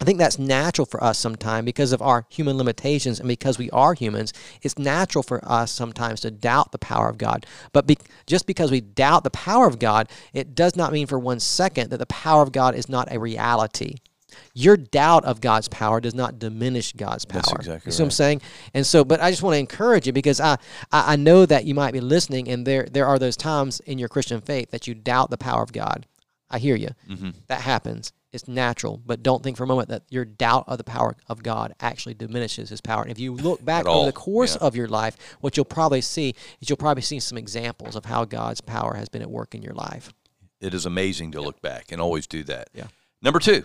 I 0.00 0.04
think 0.04 0.18
that's 0.18 0.38
natural 0.38 0.86
for 0.86 1.02
us 1.02 1.18
sometimes 1.18 1.64
because 1.64 1.92
of 1.92 2.00
our 2.00 2.24
human 2.30 2.56
limitations 2.56 3.18
and 3.18 3.28
because 3.28 3.58
we 3.58 3.68
are 3.70 3.94
humans. 3.94 4.32
It's 4.62 4.78
natural 4.78 5.24
for 5.24 5.44
us 5.44 5.72
sometimes 5.72 6.20
to 6.20 6.30
doubt 6.30 6.70
the 6.72 6.78
power 6.78 7.08
of 7.08 7.18
God. 7.18 7.46
But 7.72 7.86
be, 7.86 7.98
just 8.26 8.46
because 8.46 8.70
we 8.70 8.80
doubt 8.80 9.24
the 9.24 9.30
power 9.30 9.66
of 9.66 9.80
God, 9.80 10.08
it 10.32 10.54
does 10.54 10.76
not 10.76 10.92
mean 10.92 11.08
for 11.08 11.18
one 11.18 11.40
second 11.40 11.90
that 11.90 11.98
the 11.98 12.06
power 12.06 12.42
of 12.42 12.52
God 12.52 12.76
is 12.76 12.88
not 12.88 13.10
a 13.10 13.18
reality. 13.18 13.96
Your 14.54 14.76
doubt 14.76 15.24
of 15.24 15.40
God's 15.40 15.68
power 15.68 16.00
does 16.00 16.14
not 16.14 16.38
diminish 16.38 16.92
God's 16.92 17.24
power. 17.24 17.42
That's 17.42 17.52
exactly 17.52 17.90
you 17.90 17.92
see 17.92 18.02
what 18.02 18.06
I'm 18.06 18.10
saying? 18.10 18.42
And 18.74 18.86
so, 18.86 19.04
but 19.04 19.20
I 19.20 19.30
just 19.30 19.42
want 19.42 19.54
to 19.54 19.58
encourage 19.58 20.06
you 20.06 20.12
because 20.12 20.40
I, 20.40 20.58
I 20.92 21.12
I 21.12 21.16
know 21.16 21.46
that 21.46 21.64
you 21.64 21.74
might 21.74 21.92
be 21.92 22.00
listening, 22.00 22.48
and 22.48 22.66
there 22.66 22.86
there 22.90 23.06
are 23.06 23.18
those 23.18 23.36
times 23.36 23.80
in 23.80 23.98
your 23.98 24.08
Christian 24.08 24.40
faith 24.40 24.70
that 24.70 24.86
you 24.86 24.94
doubt 24.94 25.30
the 25.30 25.38
power 25.38 25.62
of 25.62 25.72
God. 25.72 26.06
I 26.50 26.58
hear 26.58 26.76
you. 26.76 26.90
Mm-hmm. 27.08 27.30
That 27.48 27.60
happens. 27.60 28.12
It's 28.30 28.46
natural, 28.46 29.00
but 29.04 29.22
don't 29.22 29.42
think 29.42 29.56
for 29.56 29.64
a 29.64 29.66
moment 29.66 29.88
that 29.88 30.02
your 30.10 30.26
doubt 30.26 30.64
of 30.66 30.76
the 30.76 30.84
power 30.84 31.16
of 31.28 31.42
God 31.42 31.74
actually 31.80 32.14
diminishes 32.14 32.68
His 32.68 32.80
power. 32.80 33.02
And 33.02 33.10
if 33.10 33.18
you 33.18 33.34
look 33.34 33.64
back 33.64 33.86
over 33.86 34.06
the 34.06 34.12
course 34.12 34.56
yeah. 34.60 34.66
of 34.66 34.76
your 34.76 34.88
life, 34.88 35.16
what 35.40 35.56
you'll 35.56 35.64
probably 35.64 36.02
see 36.02 36.34
is 36.60 36.68
you'll 36.68 36.76
probably 36.76 37.02
see 37.02 37.20
some 37.20 37.38
examples 37.38 37.96
of 37.96 38.04
how 38.04 38.24
God's 38.24 38.60
power 38.60 38.94
has 38.94 39.08
been 39.08 39.22
at 39.22 39.30
work 39.30 39.54
in 39.54 39.62
your 39.62 39.74
life. 39.74 40.12
It 40.60 40.74
is 40.74 40.84
amazing 40.84 41.32
to 41.32 41.40
look 41.40 41.62
back 41.62 41.90
and 41.90 42.00
always 42.00 42.26
do 42.26 42.42
that. 42.44 42.68
Yeah. 42.74 42.88
Number 43.22 43.38
two, 43.38 43.64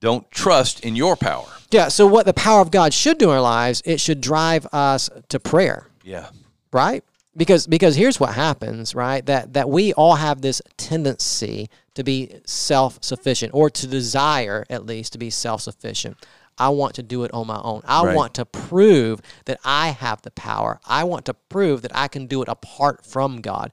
don't 0.00 0.30
trust 0.30 0.80
in 0.80 0.96
your 0.96 1.16
power. 1.16 1.46
Yeah. 1.70 1.88
So 1.88 2.06
what 2.06 2.26
the 2.26 2.32
power 2.34 2.60
of 2.60 2.70
God 2.70 2.92
should 2.92 3.18
do 3.18 3.30
in 3.30 3.36
our 3.36 3.40
lives, 3.42 3.82
it 3.84 4.00
should 4.00 4.20
drive 4.20 4.66
us 4.72 5.08
to 5.28 5.38
prayer. 5.38 5.86
Yeah. 6.02 6.30
right 6.72 7.04
because 7.36 7.66
because 7.68 7.94
here's 7.94 8.18
what 8.18 8.34
happens 8.34 8.94
right 8.94 9.24
that 9.26 9.52
that 9.52 9.68
we 9.70 9.92
all 9.92 10.16
have 10.16 10.40
this 10.40 10.60
tendency 10.76 11.68
to 11.94 12.02
be 12.02 12.34
self-sufficient 12.44 13.52
or 13.54 13.70
to 13.70 13.86
desire 13.86 14.64
at 14.70 14.86
least 14.86 15.12
to 15.12 15.18
be 15.18 15.30
self-sufficient 15.30 16.16
i 16.58 16.68
want 16.68 16.94
to 16.94 17.02
do 17.02 17.22
it 17.24 17.30
on 17.32 17.46
my 17.46 17.60
own 17.62 17.82
i 17.84 18.02
Right. 18.04 18.16
want 18.16 18.34
to 18.34 18.44
prove 18.44 19.20
that 19.44 19.60
i 19.64 19.88
have 19.90 20.22
the 20.22 20.30
power 20.32 20.80
i 20.86 21.04
want 21.04 21.24
to 21.26 21.34
prove 21.34 21.82
that 21.82 21.92
i 21.94 22.08
can 22.08 22.26
do 22.26 22.42
it 22.42 22.48
apart 22.48 23.04
from 23.04 23.40
god 23.40 23.70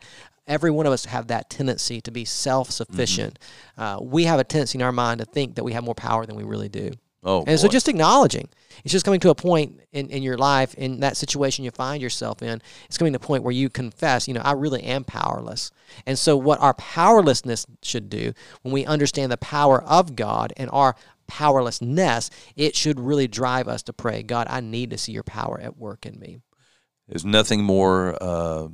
every 0.48 0.72
one 0.72 0.86
of 0.86 0.94
us 0.94 1.06
have 1.06 1.28
that 1.28 1.50
tendency 1.50 2.02
to 2.02 2.12
be 2.12 2.26
self-sufficient 2.26 3.40
uh, 3.78 3.98
we 4.02 4.24
have 4.24 4.40
a 4.40 4.44
tendency 4.44 4.78
in 4.78 4.82
our 4.82 4.92
mind 4.92 5.20
to 5.20 5.26
think 5.26 5.56
that 5.56 5.64
we 5.64 5.74
have 5.74 5.84
more 5.84 5.96
power 5.96 6.26
than 6.26 6.36
we 6.36 6.44
really 6.44 6.70
do 6.70 6.92
Oh, 7.24 7.44
and 7.46 7.60
so 7.60 7.68
just 7.68 7.90
acknowledging. 7.90 8.48
It's 8.86 8.92
just 8.92 9.04
coming 9.04 9.20
to 9.22 9.30
a 9.30 9.36
point 9.36 9.82
in, 9.92 10.10
in 10.10 10.24
your 10.24 10.38
life, 10.38 10.74
in 10.76 11.02
that 11.02 11.18
situation 11.18 11.66
you 11.66 11.72
find 11.72 12.02
yourself 12.02 12.42
in, 12.42 12.62
it's 12.86 12.98
coming 12.98 13.12
to 13.12 13.18
a 13.18 13.20
point 13.20 13.44
where 13.44 13.52
you 13.52 13.70
confess, 13.70 14.30
you 14.30 14.34
know, 14.34 14.42
I 14.42 14.54
really 14.54 14.84
am 14.84 15.04
powerless. 15.04 15.72
And 16.06 16.18
so 16.18 16.38
what 16.38 16.62
our 16.62 16.76
powerlessness 16.76 17.66
should 17.84 18.10
do, 18.10 18.34
when 18.62 18.74
we 18.74 18.86
understand 18.86 19.32
the 19.32 19.38
power 19.38 19.84
of 19.84 20.16
God 20.16 20.54
and 20.56 20.70
our 20.72 20.96
powerlessness, 21.28 22.30
it 22.56 22.76
should 22.76 23.00
really 23.00 23.28
drive 23.28 23.68
us 23.68 23.84
to 23.84 23.94
pray, 23.94 24.24
God, 24.24 24.48
I 24.50 24.62
need 24.62 24.92
to 24.92 24.98
see 24.98 25.12
your 25.12 25.24
power 25.24 25.60
at 25.60 25.76
work 25.76 26.06
in 26.06 26.20
me. 26.20 26.38
There's 27.10 27.26
nothing 27.26 27.64
more 27.64 28.18
uh, 28.22 28.68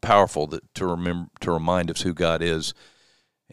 powerful 0.00 0.46
that, 0.48 0.74
to 0.74 0.86
remember 0.86 1.28
to 1.40 1.50
remind 1.52 1.90
us 1.90 2.02
who 2.02 2.14
God 2.14 2.42
is. 2.42 2.74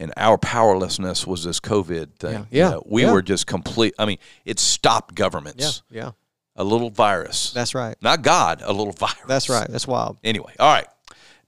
And 0.00 0.12
our 0.16 0.38
powerlessness 0.38 1.26
was 1.26 1.42
this 1.42 1.58
COVID 1.58 2.20
thing. 2.20 2.46
Yeah, 2.50 2.66
You 2.66 2.70
know, 2.74 2.82
we 2.86 3.02
yeah. 3.02 3.12
were 3.12 3.22
just 3.22 3.48
complete. 3.48 3.94
I 3.98 4.04
mean, 4.06 4.18
it 4.44 4.60
stopped 4.60 5.14
governments. 5.14 5.82
yeah. 5.90 6.02
yeah. 6.04 6.10
A 6.54 6.64
little 6.64 6.90
virus. 6.90 7.52
That's 7.52 7.72
right. 7.74 7.96
Not 8.02 8.22
God, 8.22 8.62
a 8.64 8.72
little 8.72 8.92
virus. 8.92 9.16
That's 9.28 9.48
right. 9.48 9.68
That's 9.68 9.86
wild. 9.86 10.18
Anyway, 10.24 10.52
all 10.58 10.72
right. 10.72 10.88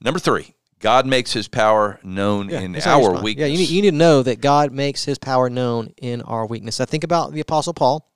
Number 0.01 0.19
three, 0.19 0.53
God 0.79 1.05
makes 1.05 1.31
his 1.31 1.47
power 1.47 1.99
known 2.03 2.49
in 2.49 2.73
how 2.73 2.99
you 2.99 3.05
our 3.07 3.21
weakness. 3.21 3.41
Yeah, 3.41 3.53
you 3.53 3.57
need, 3.57 3.69
you 3.69 3.81
need 3.81 3.91
to 3.91 3.97
know 3.97 4.23
that 4.23 4.41
God 4.41 4.71
makes 4.71 5.05
his 5.05 5.17
power 5.17 5.49
known 5.49 5.93
in 6.01 6.21
our 6.23 6.45
weakness. 6.45 6.79
I 6.79 6.85
think 6.85 7.03
about 7.03 7.33
the 7.33 7.39
Apostle 7.39 7.73
Paul 7.73 8.10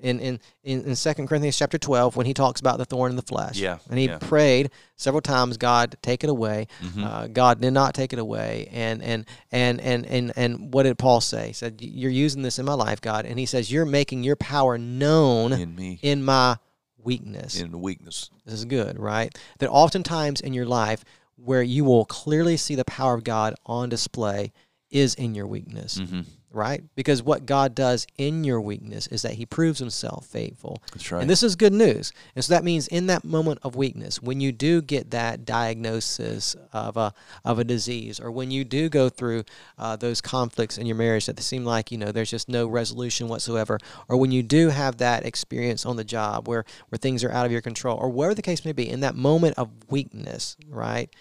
in, 0.00 0.20
in, 0.20 0.40
in, 0.62 0.84
in 0.84 0.94
2 0.94 1.14
Corinthians 1.26 1.58
chapter 1.58 1.78
12 1.78 2.16
when 2.16 2.26
he 2.26 2.34
talks 2.34 2.60
about 2.60 2.78
the 2.78 2.84
thorn 2.84 3.10
in 3.10 3.16
the 3.16 3.22
flesh. 3.22 3.58
Yeah, 3.58 3.78
And 3.90 3.98
he 3.98 4.06
yeah. 4.06 4.18
prayed 4.18 4.70
several 4.96 5.20
times, 5.20 5.56
God, 5.56 5.96
take 6.02 6.22
it 6.22 6.30
away. 6.30 6.68
Mm-hmm. 6.80 7.04
Uh, 7.04 7.26
God 7.28 7.60
did 7.60 7.72
not 7.72 7.94
take 7.94 8.12
it 8.12 8.18
away. 8.18 8.68
And, 8.72 9.02
and, 9.02 9.26
and, 9.50 9.80
and, 9.80 10.06
and, 10.06 10.32
and 10.36 10.72
what 10.72 10.84
did 10.84 10.98
Paul 10.98 11.20
say? 11.20 11.48
He 11.48 11.52
said, 11.52 11.80
You're 11.80 12.10
using 12.10 12.42
this 12.42 12.58
in 12.58 12.64
my 12.64 12.74
life, 12.74 13.00
God. 13.00 13.26
And 13.26 13.38
he 13.38 13.46
says, 13.46 13.72
You're 13.72 13.86
making 13.86 14.22
your 14.22 14.36
power 14.36 14.78
known 14.78 15.52
in 15.52 15.74
me, 15.74 15.98
in 16.02 16.24
my 16.24 16.58
weakness. 17.02 17.60
in 17.60 17.80
weakness. 17.80 18.30
This 18.44 18.54
is 18.54 18.64
good, 18.64 18.98
right? 18.98 19.36
That 19.58 19.70
oftentimes 19.70 20.40
in 20.40 20.52
your 20.52 20.66
life, 20.66 21.04
where 21.36 21.62
you 21.62 21.84
will 21.84 22.04
clearly 22.04 22.56
see 22.56 22.74
the 22.74 22.84
power 22.84 23.14
of 23.14 23.24
God 23.24 23.54
on 23.66 23.88
display, 23.88 24.52
is 24.90 25.14
in 25.14 25.34
your 25.34 25.46
weakness. 25.46 25.98
Mm-hmm. 25.98 26.20
Right? 26.50 26.82
Because 26.94 27.22
what 27.22 27.46
God 27.46 27.74
does 27.74 28.06
in 28.16 28.44
your 28.44 28.60
weakness 28.60 29.06
is 29.08 29.22
that 29.22 29.34
He 29.34 29.44
proves 29.44 29.78
Himself 29.78 30.26
faithful. 30.26 30.82
That's 30.92 31.10
right. 31.12 31.20
And 31.20 31.28
this 31.28 31.42
is 31.42 31.56
good 31.56 31.72
news. 31.72 32.12
And 32.34 32.44
so 32.44 32.54
that 32.54 32.64
means 32.64 32.88
in 32.88 33.06
that 33.08 33.24
moment 33.24 33.60
of 33.62 33.76
weakness, 33.76 34.22
when 34.22 34.40
you 34.40 34.52
do 34.52 34.80
get 34.80 35.10
that 35.10 35.44
diagnosis 35.44 36.56
of 36.72 36.96
a 36.96 37.12
of 37.44 37.58
a 37.58 37.64
disease, 37.64 38.18
or 38.20 38.30
when 38.30 38.50
you 38.50 38.64
do 38.64 38.88
go 38.88 39.08
through 39.08 39.44
uh, 39.76 39.96
those 39.96 40.20
conflicts 40.20 40.78
in 40.78 40.86
your 40.86 40.96
marriage 40.96 41.26
that 41.26 41.38
seem 41.40 41.64
like 41.64 41.92
you 41.92 41.98
know 41.98 42.12
there's 42.12 42.30
just 42.30 42.48
no 42.48 42.66
resolution 42.66 43.28
whatsoever, 43.28 43.78
or 44.08 44.16
when 44.16 44.32
you 44.32 44.42
do 44.42 44.70
have 44.70 44.98
that 44.98 45.26
experience 45.26 45.84
on 45.84 45.96
the 45.96 46.04
job 46.04 46.48
where 46.48 46.64
where 46.88 46.98
things 46.98 47.22
are 47.24 47.32
out 47.32 47.46
of 47.46 47.52
your 47.52 47.60
control, 47.62 47.98
or 47.98 48.08
whatever 48.08 48.34
the 48.34 48.42
case 48.42 48.64
may 48.64 48.72
be, 48.72 48.88
in 48.88 49.00
that 49.00 49.14
moment 49.14 49.58
of 49.58 49.70
weakness, 49.90 50.56
right? 50.68 51.14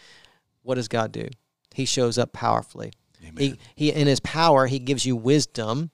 What 0.63 0.75
does 0.75 0.87
God 0.87 1.11
do? 1.11 1.27
He 1.73 1.85
shows 1.85 2.17
up 2.17 2.33
powerfully. 2.33 2.91
He, 3.37 3.57
he 3.75 3.91
in 3.91 4.07
his 4.07 4.19
power, 4.19 4.67
he 4.67 4.79
gives 4.79 5.05
you 5.05 5.15
wisdom 5.15 5.91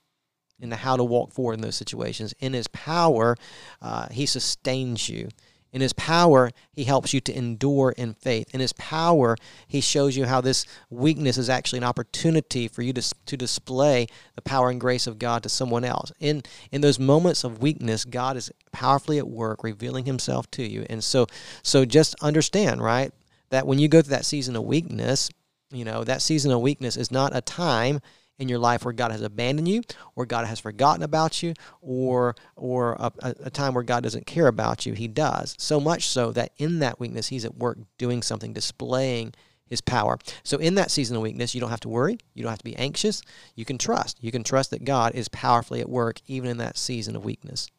in 0.60 0.72
how 0.72 0.96
to 0.96 1.04
walk 1.04 1.34
forward 1.34 1.56
in 1.56 1.62
those 1.62 1.76
situations. 1.76 2.34
In 2.40 2.54
his 2.54 2.68
power, 2.70 3.36
uh, 3.82 4.08
he 4.10 4.26
sustains 4.26 5.10
you. 5.10 5.30
In 5.74 5.82
his 5.82 5.94
power, 5.94 6.52
he 6.72 6.84
helps 6.84 7.14
you 7.16 7.20
to 7.22 7.36
endure 7.36 7.96
in 7.98 8.14
faith. 8.14 8.54
In 8.54 8.60
his 8.60 8.74
power, 8.74 9.36
he 9.68 9.82
shows 9.82 10.16
you 10.16 10.26
how 10.26 10.40
this 10.40 10.68
weakness 10.92 11.36
is 11.36 11.50
actually 11.50 11.80
an 11.80 11.84
opportunity 11.84 12.68
for 12.68 12.84
you 12.84 12.94
to, 12.94 13.02
to 13.26 13.36
display 13.36 14.06
the 14.36 14.44
power 14.44 14.70
and 14.70 14.80
grace 14.80 15.08
of 15.08 15.18
God 15.18 15.42
to 15.44 15.50
someone 15.50 15.84
else. 15.84 16.12
In, 16.20 16.44
in 16.72 16.82
those 16.82 17.00
moments 17.00 17.44
of 17.44 17.60
weakness, 17.60 18.06
God 18.06 18.38
is 18.38 18.52
powerfully 18.72 19.18
at 19.18 19.28
work, 19.28 19.64
revealing 19.64 20.06
himself 20.06 20.50
to 20.52 20.64
you. 20.64 20.86
And 20.92 21.04
so, 21.04 21.26
so 21.64 21.86
just 21.86 22.14
understand, 22.22 22.80
right, 22.84 23.12
that 23.50 23.66
when 23.66 23.80
you 23.80 23.88
go 23.88 24.02
through 24.02 24.12
that 24.12 24.26
season 24.26 24.56
of 24.56 24.64
weakness, 24.64 25.32
you 25.74 25.86
know, 25.86 26.04
that 26.04 26.22
season 26.22 26.52
of 26.52 26.62
weakness 26.62 26.98
is 26.98 27.12
not 27.12 27.36
a 27.36 27.42
time 27.42 28.00
in 28.40 28.50
your 28.50 28.60
life 28.60 28.84
where 28.84 28.94
God 28.94 29.12
has 29.12 29.22
abandoned 29.22 29.68
you, 29.68 29.82
or 30.16 30.26
God 30.26 30.46
has 30.46 30.60
forgotten 30.60 31.04
about 31.04 31.44
you, 31.44 31.54
or 31.82 32.36
or 32.56 32.94
a, 32.94 33.12
a, 33.22 33.50
time 33.50 33.74
where 33.74 33.84
God 33.84 34.04
doesn't 34.04 34.26
care 34.26 34.48
about 34.48 34.86
you. 34.86 34.94
He 34.94 35.08
does 35.08 35.56
so 35.58 35.80
much 35.80 36.08
so 36.08 36.32
that 36.32 36.52
in 36.58 36.80
that 36.80 37.00
weakness, 37.00 37.28
He's 37.28 37.46
at 37.46 37.56
work 37.56 37.78
doing 37.98 38.22
something, 38.22 38.54
displaying 38.54 39.34
His 39.66 39.82
power. 39.82 40.18
So 40.44 40.58
in 40.58 40.76
that 40.76 40.92
season 40.92 41.16
of 41.16 41.22
weakness, 41.22 41.54
you 41.54 41.62
don't 41.62 41.70
have 41.70 41.80
to 41.82 41.90
worry, 41.90 42.18
you 42.34 42.44
don't 42.44 42.52
have 42.52 42.60
to 42.60 42.64
be 42.64 42.76
anxious. 42.76 43.22
You 43.56 43.66
can 43.66 43.78
trust. 43.78 44.18
You 44.22 44.32
can 44.32 44.44
trust 44.44 44.72
that 44.72 44.84
God 44.84 45.14
is 45.16 45.30
powerfully 45.30 45.82
at 45.82 45.90
work 45.90 46.20
even 46.28 46.50
in 46.50 46.58
that 46.58 46.78
season 46.78 47.16
of 47.16 47.24
weakness. 47.24 47.70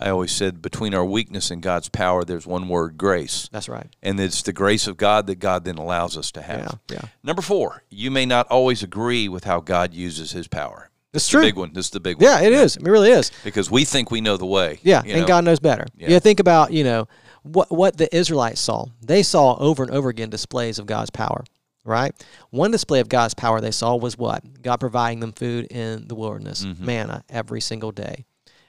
I 0.00 0.10
always 0.10 0.32
said 0.32 0.62
between 0.62 0.94
our 0.94 1.04
weakness 1.04 1.50
and 1.50 1.60
God's 1.60 1.88
power, 1.88 2.24
there's 2.24 2.46
one 2.46 2.68
word 2.68 2.96
grace. 2.96 3.48
That's 3.50 3.68
right. 3.68 3.86
And 4.02 4.18
it's 4.20 4.42
the 4.42 4.52
grace 4.52 4.86
of 4.86 4.96
God 4.96 5.26
that 5.26 5.40
God 5.40 5.64
then 5.64 5.76
allows 5.76 6.16
us 6.16 6.30
to 6.32 6.42
have. 6.42 6.78
Yeah. 6.88 6.96
yeah. 6.96 7.08
Number 7.22 7.42
four, 7.42 7.82
you 7.90 8.10
may 8.10 8.24
not 8.26 8.46
always 8.48 8.82
agree 8.82 9.28
with 9.28 9.44
how 9.44 9.60
God 9.60 9.92
uses 9.94 10.30
his 10.32 10.46
power. 10.48 10.90
It's 11.14 11.28
true. 11.28 11.40
This 11.40 11.46
is 11.48 11.50
the 11.50 11.52
big 11.52 11.56
one. 11.58 11.72
This 11.72 11.84
is 11.86 11.90
the 11.90 12.00
big 12.00 12.16
one. 12.16 12.24
Yeah, 12.24 12.40
it 12.42 12.52
is. 12.52 12.76
It 12.76 12.82
really 12.84 13.10
is. 13.10 13.32
Because 13.42 13.70
we 13.70 13.84
think 13.84 14.10
we 14.10 14.20
know 14.20 14.36
the 14.36 14.46
way. 14.46 14.78
Yeah, 14.82 15.02
you 15.04 15.12
and 15.12 15.22
know? 15.22 15.26
God 15.26 15.44
knows 15.44 15.58
better. 15.58 15.86
Yeah. 15.96 16.10
You 16.10 16.20
think 16.20 16.38
about, 16.38 16.72
you 16.72 16.84
know, 16.84 17.08
what 17.42 17.72
what 17.72 17.96
the 17.96 18.14
Israelites 18.14 18.60
saw. 18.60 18.86
They 19.00 19.22
saw 19.22 19.56
over 19.56 19.82
and 19.82 19.90
over 19.90 20.10
again 20.10 20.28
displays 20.28 20.78
of 20.78 20.86
God's 20.86 21.10
power, 21.10 21.44
right? 21.84 22.12
One 22.50 22.70
display 22.70 23.00
of 23.00 23.08
God's 23.08 23.32
power 23.34 23.60
they 23.60 23.70
saw 23.70 23.96
was 23.96 24.18
what? 24.18 24.62
God 24.62 24.76
providing 24.78 25.20
them 25.20 25.32
food 25.32 25.66
in 25.72 26.08
the 26.08 26.14
wilderness, 26.14 26.64
Mhm. 26.64 26.80
manna 26.80 27.24
every 27.30 27.60
single 27.62 27.90
day. 27.90 28.26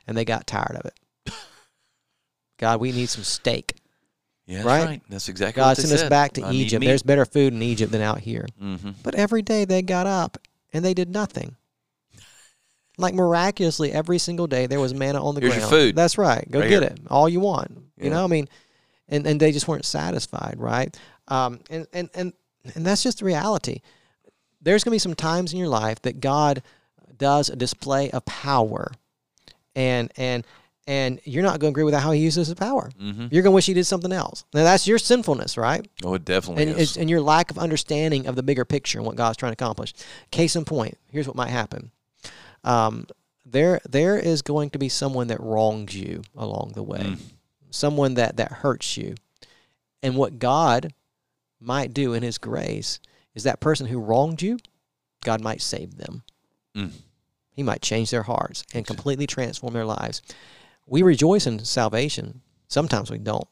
And 0.08 0.18
they 0.18 0.24
got 0.26 0.48
tired 0.48 0.76
of 0.80 0.86
it. 0.86 0.94
God, 2.60 2.80
we 2.80 2.92
need 2.92 3.10
some 3.10 3.24
steak. 3.24 3.74
Yeah, 4.46 4.58
that's 4.58 4.66
right? 4.68 4.86
right? 4.86 5.02
That's 5.10 5.30
exactly 5.30 5.62
God 5.62 5.78
sent 5.78 5.92
us 5.94 6.02
said. 6.02 6.10
back 6.10 6.34
to 6.34 6.44
I 6.44 6.52
Egypt. 6.52 6.84
There's 6.86 7.02
better 7.04 7.26
food 7.26 7.54
in 7.54 7.62
Egypt 7.64 7.92
than 7.92 8.02
out 8.02 8.20
here. 8.20 8.46
Mhm. 8.62 8.96
But 9.04 9.16
every 9.16 9.42
day 9.42 9.66
they 9.66 9.82
got 9.82 10.06
up 10.08 10.38
and 10.74 10.84
they 10.86 10.94
did 10.94 11.10
nothing. 11.10 11.56
Like 12.98 13.14
miraculously, 13.14 13.92
every 13.92 14.18
single 14.18 14.48
day 14.48 14.66
there 14.68 14.80
was 14.80 14.94
manna 14.94 15.24
on 15.24 15.36
the 15.36 15.42
Here's 15.42 15.54
your 15.54 15.60
ground. 15.62 15.72
food. 15.72 15.96
That's 15.96 16.18
right. 16.18 16.46
Go 16.52 16.60
Right 16.60 16.70
get 16.70 16.82
here. 16.84 16.92
it. 16.92 17.00
All 17.10 17.30
you 17.30 17.40
want. 17.40 17.72
Yeah. 17.98 18.04
You 18.06 18.10
know, 18.10 18.24
I 18.24 18.28
mean, 18.28 18.50
and, 19.08 19.26
and 19.26 19.40
they 19.40 19.52
just 19.52 19.68
weren't 19.68 19.86
satisfied, 19.86 20.56
right? 20.58 20.98
Um, 21.30 21.62
and, 21.70 21.88
and, 21.94 22.10
and, 22.14 22.34
and 22.76 22.86
that's 22.86 23.02
just 23.04 23.20
the 23.20 23.26
reality. 23.26 23.80
There's 24.62 24.84
going 24.84 24.92
to 24.92 24.96
be 24.96 25.00
some 25.00 25.16
times 25.16 25.54
in 25.54 25.60
your 25.60 25.70
life 25.70 26.02
that 26.02 26.20
God 26.20 26.62
does 27.18 27.48
a 27.50 27.56
display 27.56 28.12
of 28.12 28.26
power, 28.26 28.92
and 29.76 30.12
and 30.18 30.46
and 30.90 31.20
you're 31.24 31.44
not 31.44 31.60
going 31.60 31.72
to 31.72 31.76
agree 31.76 31.84
with 31.84 31.94
how 31.94 32.12
He 32.12 32.22
uses 32.22 32.48
His 32.48 32.56
power. 32.56 32.90
Mhm. 33.00 33.32
You're 33.32 33.44
going 33.44 33.52
to 33.52 33.56
wish 33.56 33.68
He 33.68 33.74
did 33.76 33.86
something 33.86 34.12
else. 34.12 34.44
Now 34.54 34.64
that's 34.64 34.88
your 34.88 34.98
sinfulness, 34.98 35.56
right? 35.58 35.88
Oh, 36.04 36.16
it 36.16 36.26
definitely 36.26 36.64
and, 36.64 36.80
is. 36.80 36.98
and 36.98 37.10
your 37.10 37.22
lack 37.22 37.52
of 37.52 37.60
understanding 37.60 38.26
of 38.28 38.36
the 38.36 38.44
bigger 38.44 38.66
picture 38.66 38.98
and 38.98 39.06
what 39.06 39.16
God's 39.16 39.38
trying 39.38 39.52
to 39.52 39.64
accomplish. 39.64 39.94
Case 40.32 40.56
in 40.56 40.66
point, 40.66 40.98
here's 41.12 41.28
what 41.28 41.36
might 41.36 41.50
happen. 41.52 41.92
Um, 42.64 43.06
there, 43.46 43.80
there 43.90 44.18
is 44.18 44.42
going 44.42 44.72
to 44.72 44.80
be 44.80 44.90
someone 44.90 45.28
that 45.28 45.40
wrongs 45.40 45.96
you 45.96 46.24
along 46.36 46.74
the 46.76 46.84
way, 46.84 47.00
Mm. 47.00 47.20
someone 47.70 48.16
that 48.16 48.38
that 48.38 48.52
hurts 48.52 48.98
you, 48.98 49.16
and 50.04 50.16
what 50.18 50.40
God 50.40 50.94
might 51.60 51.94
do 51.94 52.14
in 52.14 52.24
His 52.24 52.38
grace 52.38 53.00
is 53.36 53.44
that 53.44 53.60
person 53.60 53.88
who 53.88 54.00
wronged 54.00 54.42
you, 54.42 54.58
God 55.24 55.42
might 55.42 55.62
save 55.62 55.98
them. 55.98 56.24
Mm. 56.76 56.92
He 57.52 57.64
might 57.64 57.82
change 57.82 58.10
their 58.12 58.24
hearts 58.24 58.64
and 58.74 58.86
completely 58.88 59.28
transform 59.28 59.74
their 59.74 59.86
lives. 59.86 60.22
We 60.90 61.02
rejoice 61.04 61.48
in 61.48 61.64
salvation. 61.66 62.42
Sometimes 62.68 63.10
we 63.12 63.18
don't, 63.18 63.48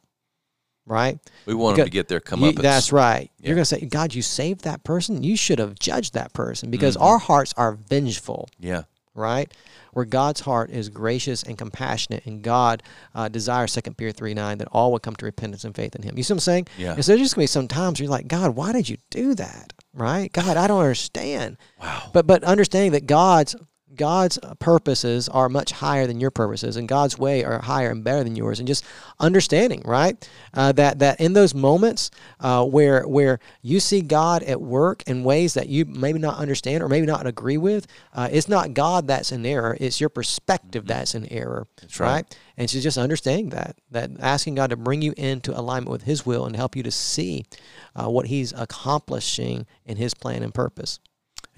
right? 0.85 1.19
we 1.45 1.53
want 1.53 1.77
them 1.77 1.85
to 1.85 1.91
get 1.91 2.07
their 2.07 2.19
come 2.19 2.43
up. 2.43 2.55
that's 2.55 2.91
right. 2.91 3.29
Yeah. 3.39 3.47
You're 3.47 3.55
going 3.55 3.61
to 3.63 3.65
say, 3.65 3.81
God, 3.85 4.13
you 4.13 4.21
saved 4.21 4.63
that 4.63 4.83
person. 4.83 5.23
You 5.23 5.35
should 5.37 5.59
have 5.59 5.77
judged 5.79 6.13
that 6.13 6.33
person 6.33 6.69
because 6.71 6.97
Mhm. 6.97 7.01
our 7.03 7.17
hearts 7.17 7.53
are 7.57 7.73
vengeful, 7.73 8.49
Yeah. 8.59 8.83
right? 9.15 9.51
Where 9.93 10.05
God's 10.05 10.41
heart 10.41 10.69
is 10.69 10.89
gracious 10.89 11.41
and 11.41 11.57
compassionate, 11.57 12.25
and 12.27 12.43
God 12.43 12.83
uh, 13.15 13.27
desires, 13.29 13.73
2 13.73 13.97
Peter 13.97 14.11
3 14.11 14.33
9, 14.35 14.59
that 14.59 14.67
all 14.71 14.91
would 14.91 15.01
come 15.01 15.15
to 15.15 15.25
repentance 15.25 15.63
and 15.63 15.75
faith 15.75 15.95
in 15.95 16.03
Him. 16.03 16.15
You 16.17 16.23
see 16.23 16.33
what 16.33 16.37
I'm 16.37 16.39
saying? 16.41 16.67
Yeah. 16.77 16.93
And 16.93 17.03
so 17.03 17.11
there's 17.11 17.21
just 17.21 17.35
going 17.35 17.47
to 17.47 17.51
be 17.51 17.53
some 17.53 17.67
times 17.67 17.99
where 17.99 18.03
you're 18.05 18.11
like, 18.11 18.27
God, 18.27 18.55
why 18.55 18.71
did 18.71 18.87
you 18.89 18.97
do 19.09 19.33
that? 19.35 19.73
Right? 19.93 20.31
God, 20.31 20.55
I 20.57 20.67
don't 20.67 20.79
understand. 20.81 21.57
Wow. 21.81 22.11
But 22.13 22.27
but 22.27 22.43
understanding 22.43 22.91
that 22.91 23.07
God's 23.07 23.55
God's 23.95 24.37
purposes 24.59 25.29
are 25.29 25.49
much 25.49 25.71
higher 25.71 26.07
than 26.07 26.19
your 26.19 26.31
purposes, 26.31 26.77
and 26.77 26.87
God's 26.87 27.17
way 27.17 27.43
are 27.43 27.61
higher 27.61 27.89
and 27.89 28.03
better 28.03 28.23
than 28.23 28.35
yours, 28.35 28.59
and 28.59 28.67
just 28.67 28.83
understanding, 29.19 29.81
right? 29.85 30.29
Uh, 30.53 30.71
that 30.73 30.99
that 30.99 31.19
in 31.19 31.33
those 31.33 31.53
moments 31.53 32.11
uh, 32.39 32.63
where 32.65 33.07
where 33.07 33.39
you 33.61 33.79
see 33.79 34.01
God 34.01 34.43
at 34.43 34.61
work 34.61 35.03
in 35.07 35.23
ways 35.23 35.53
that 35.53 35.69
you 35.69 35.85
maybe 35.85 36.19
not 36.19 36.37
understand 36.37 36.83
or 36.83 36.89
maybe 36.89 37.05
not 37.05 37.25
agree 37.25 37.57
with, 37.57 37.87
uh, 38.13 38.29
it's 38.31 38.49
not 38.49 38.73
God 38.73 39.07
that's 39.07 39.31
in 39.31 39.45
error; 39.45 39.77
it's 39.79 39.99
your 39.99 40.09
perspective 40.09 40.85
that's 40.87 41.15
in 41.15 41.25
error, 41.31 41.67
Mm-hmm. 41.77 41.85
That's 41.85 41.99
right. 41.99 42.37
And 42.57 42.69
so 42.69 42.79
just 42.79 42.97
understanding 42.97 43.49
that 43.49 43.77
that 43.91 44.11
asking 44.19 44.55
God 44.55 44.69
to 44.71 44.77
bring 44.77 45.01
you 45.01 45.13
into 45.17 45.57
alignment 45.57 45.91
with 45.91 46.03
His 46.03 46.25
will 46.25 46.45
and 46.45 46.55
help 46.55 46.75
you 46.75 46.83
to 46.83 46.91
see 46.91 47.45
uh, 47.95 48.09
what 48.09 48.27
He's 48.27 48.51
accomplishing 48.53 49.65
in 49.85 49.97
His 49.97 50.13
plan 50.13 50.43
and 50.43 50.53
purpose. 50.53 50.99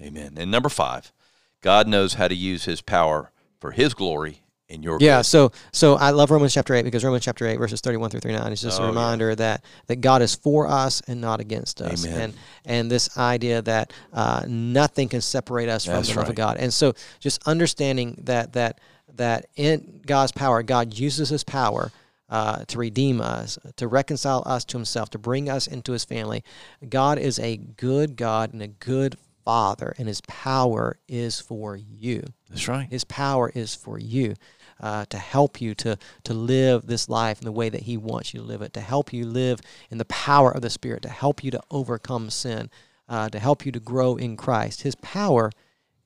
Amen. 0.00 0.34
And 0.36 0.50
number 0.50 0.68
five, 0.68 1.12
God 1.60 1.86
knows 1.88 2.14
how 2.14 2.28
to 2.28 2.34
use 2.34 2.64
His 2.64 2.80
power 2.80 3.32
for 3.60 3.72
His 3.72 3.94
glory 3.94 4.42
in 4.68 4.82
your 4.82 4.98
Yeah, 5.00 5.22
so 5.22 5.50
so 5.72 5.94
I 5.96 6.10
love 6.10 6.30
Romans 6.30 6.54
chapter 6.54 6.74
eight 6.74 6.84
because 6.84 7.04
Romans 7.04 7.24
chapter 7.24 7.46
eight 7.46 7.58
verses 7.58 7.80
thirty 7.80 7.96
one 7.96 8.08
through 8.10 8.20
thirty 8.20 8.36
nine 8.36 8.52
is 8.52 8.62
just 8.62 8.78
Oh, 8.80 8.84
a 8.84 8.86
yeah. 8.86 8.90
reminder 8.90 9.34
that 9.34 9.64
that 9.88 9.96
God 9.96 10.22
is 10.22 10.34
for 10.34 10.66
us 10.68 11.02
and 11.08 11.20
not 11.20 11.40
against 11.40 11.80
us, 11.82 12.06
Amen. 12.06 12.20
and 12.20 12.34
and 12.64 12.90
this 12.90 13.18
idea 13.18 13.62
that 13.62 13.92
uh, 14.12 14.44
nothing 14.46 15.08
can 15.08 15.20
separate 15.20 15.68
us 15.68 15.84
from 15.84 15.94
That's 15.94 16.08
the 16.08 16.14
love 16.14 16.24
right. 16.24 16.30
of 16.30 16.36
God, 16.36 16.56
and 16.58 16.72
so 16.72 16.94
just 17.18 17.46
understanding 17.48 18.20
that 18.24 18.52
that 18.52 18.80
that 19.14 19.46
in 19.56 20.00
God's 20.06 20.32
power, 20.32 20.62
God 20.62 20.94
uses 20.98 21.28
His 21.28 21.44
power. 21.44 21.90
Uh, 22.28 22.64
to 22.66 22.78
redeem 22.78 23.20
us, 23.20 23.58
to 23.74 23.88
reconcile 23.88 24.44
us 24.46 24.64
to 24.64 24.76
Himself, 24.76 25.10
to 25.10 25.18
bring 25.18 25.50
us 25.50 25.66
into 25.66 25.90
His 25.90 26.04
family. 26.04 26.44
God 26.88 27.18
is 27.18 27.40
a 27.40 27.56
good 27.56 28.14
God 28.14 28.52
and 28.52 28.62
a 28.62 28.68
good 28.68 29.16
Father, 29.44 29.94
and 29.98 30.08
His 30.08 30.20
power 30.22 30.98
is 31.08 31.40
for 31.40 31.76
you. 31.76 32.22
That's 32.48 32.68
right. 32.68 32.88
His 32.90 33.04
power 33.04 33.50
is 33.54 33.74
for 33.74 33.98
you 33.98 34.34
uh, 34.80 35.04
to 35.06 35.18
help 35.18 35.60
you 35.60 35.74
to, 35.76 35.98
to 36.24 36.34
live 36.34 36.86
this 36.86 37.08
life 37.08 37.40
in 37.40 37.44
the 37.44 37.52
way 37.52 37.68
that 37.68 37.82
He 37.82 37.96
wants 37.96 38.32
you 38.32 38.40
to 38.40 38.46
live 38.46 38.62
it, 38.62 38.72
to 38.74 38.80
help 38.80 39.12
you 39.12 39.26
live 39.26 39.60
in 39.90 39.98
the 39.98 40.04
power 40.06 40.50
of 40.50 40.62
the 40.62 40.70
Spirit, 40.70 41.02
to 41.02 41.08
help 41.08 41.44
you 41.44 41.50
to 41.50 41.60
overcome 41.70 42.30
sin, 42.30 42.70
uh, 43.08 43.28
to 43.28 43.38
help 43.38 43.66
you 43.66 43.72
to 43.72 43.80
grow 43.80 44.16
in 44.16 44.36
Christ. 44.36 44.82
His 44.82 44.94
power 44.96 45.50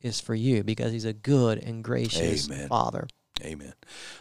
is 0.01 0.21
for 0.21 0.35
you 0.35 0.63
because 0.63 0.93
He's 0.93 1.05
a 1.05 1.13
good 1.13 1.63
and 1.63 1.83
gracious 1.85 2.51
Amen. 2.51 2.69
Father. 2.69 3.07
Amen. 3.43 3.75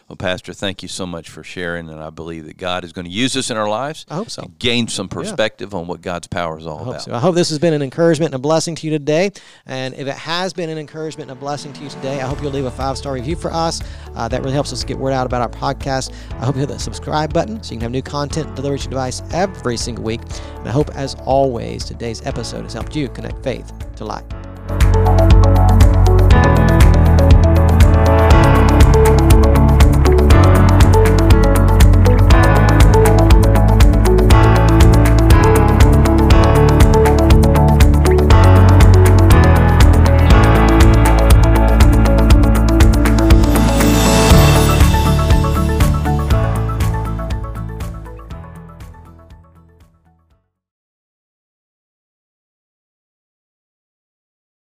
Well, 0.08 0.16
Pastor, 0.16 0.52
thank 0.52 0.82
you 0.82 0.88
so 0.88 1.06
much 1.06 1.30
for 1.30 1.44
sharing, 1.44 1.88
and 1.88 2.00
I 2.02 2.10
believe 2.10 2.46
that 2.46 2.56
God 2.58 2.84
is 2.84 2.92
going 2.92 3.04
to 3.04 3.10
use 3.10 3.32
this 3.32 3.48
in 3.48 3.56
our 3.56 3.68
lives 3.68 4.04
I 4.10 4.16
hope 4.16 4.28
so. 4.28 4.50
gain 4.58 4.88
some 4.88 5.08
perspective 5.08 5.72
on 5.72 5.86
what 5.86 6.02
God's 6.02 6.26
power 6.26 6.58
is 6.58 6.66
all 6.66 6.80
I 6.80 6.82
about. 6.82 7.02
so. 7.02 7.14
I 7.14 7.20
hope 7.20 7.36
this 7.36 7.48
has 7.50 7.60
been 7.60 7.72
an 7.72 7.80
encouragement 7.80 8.34
and 8.34 8.40
a 8.40 8.42
blessing 8.42 8.74
to 8.74 8.86
you 8.86 8.90
today. 8.90 9.30
And 9.66 9.94
if 9.94 10.08
it 10.08 10.16
has 10.16 10.52
been 10.52 10.68
an 10.68 10.78
encouragement 10.78 11.30
and 11.30 11.38
a 11.38 11.40
blessing 11.40 11.72
to 11.74 11.84
you 11.84 11.88
today, 11.90 12.20
I 12.20 12.26
hope 12.26 12.42
you'll 12.42 12.50
leave 12.50 12.64
a 12.64 12.70
five 12.72 12.98
star 12.98 13.12
review 13.14 13.36
for 13.36 13.52
us. 13.52 13.80
Uh, 14.14 14.26
that 14.28 14.40
really 14.42 14.52
helps 14.52 14.72
us 14.72 14.82
get 14.82 14.98
word 14.98 15.12
out 15.12 15.26
about 15.26 15.42
our 15.42 15.60
podcast. 15.74 16.12
I 16.32 16.44
hope 16.44 16.56
you 16.56 16.60
hit 16.60 16.68
the 16.68 16.78
subscribe 16.78 17.32
button 17.32 17.62
so 17.62 17.72
you 17.72 17.76
can 17.78 17.82
have 17.82 17.92
new 17.92 18.02
content 18.02 18.54
delivered 18.56 18.78
to 18.80 18.84
your 18.84 18.90
device 18.90 19.22
every 19.32 19.76
single 19.76 20.04
week. 20.04 20.20
And 20.56 20.68
I 20.68 20.72
hope, 20.72 20.90
as 20.96 21.14
always, 21.24 21.84
today's 21.84 22.20
episode 22.26 22.62
has 22.64 22.72
helped 22.72 22.96
you 22.96 23.08
connect 23.08 23.42
faith 23.44 23.72
to 23.96 24.04
life. 24.04 25.13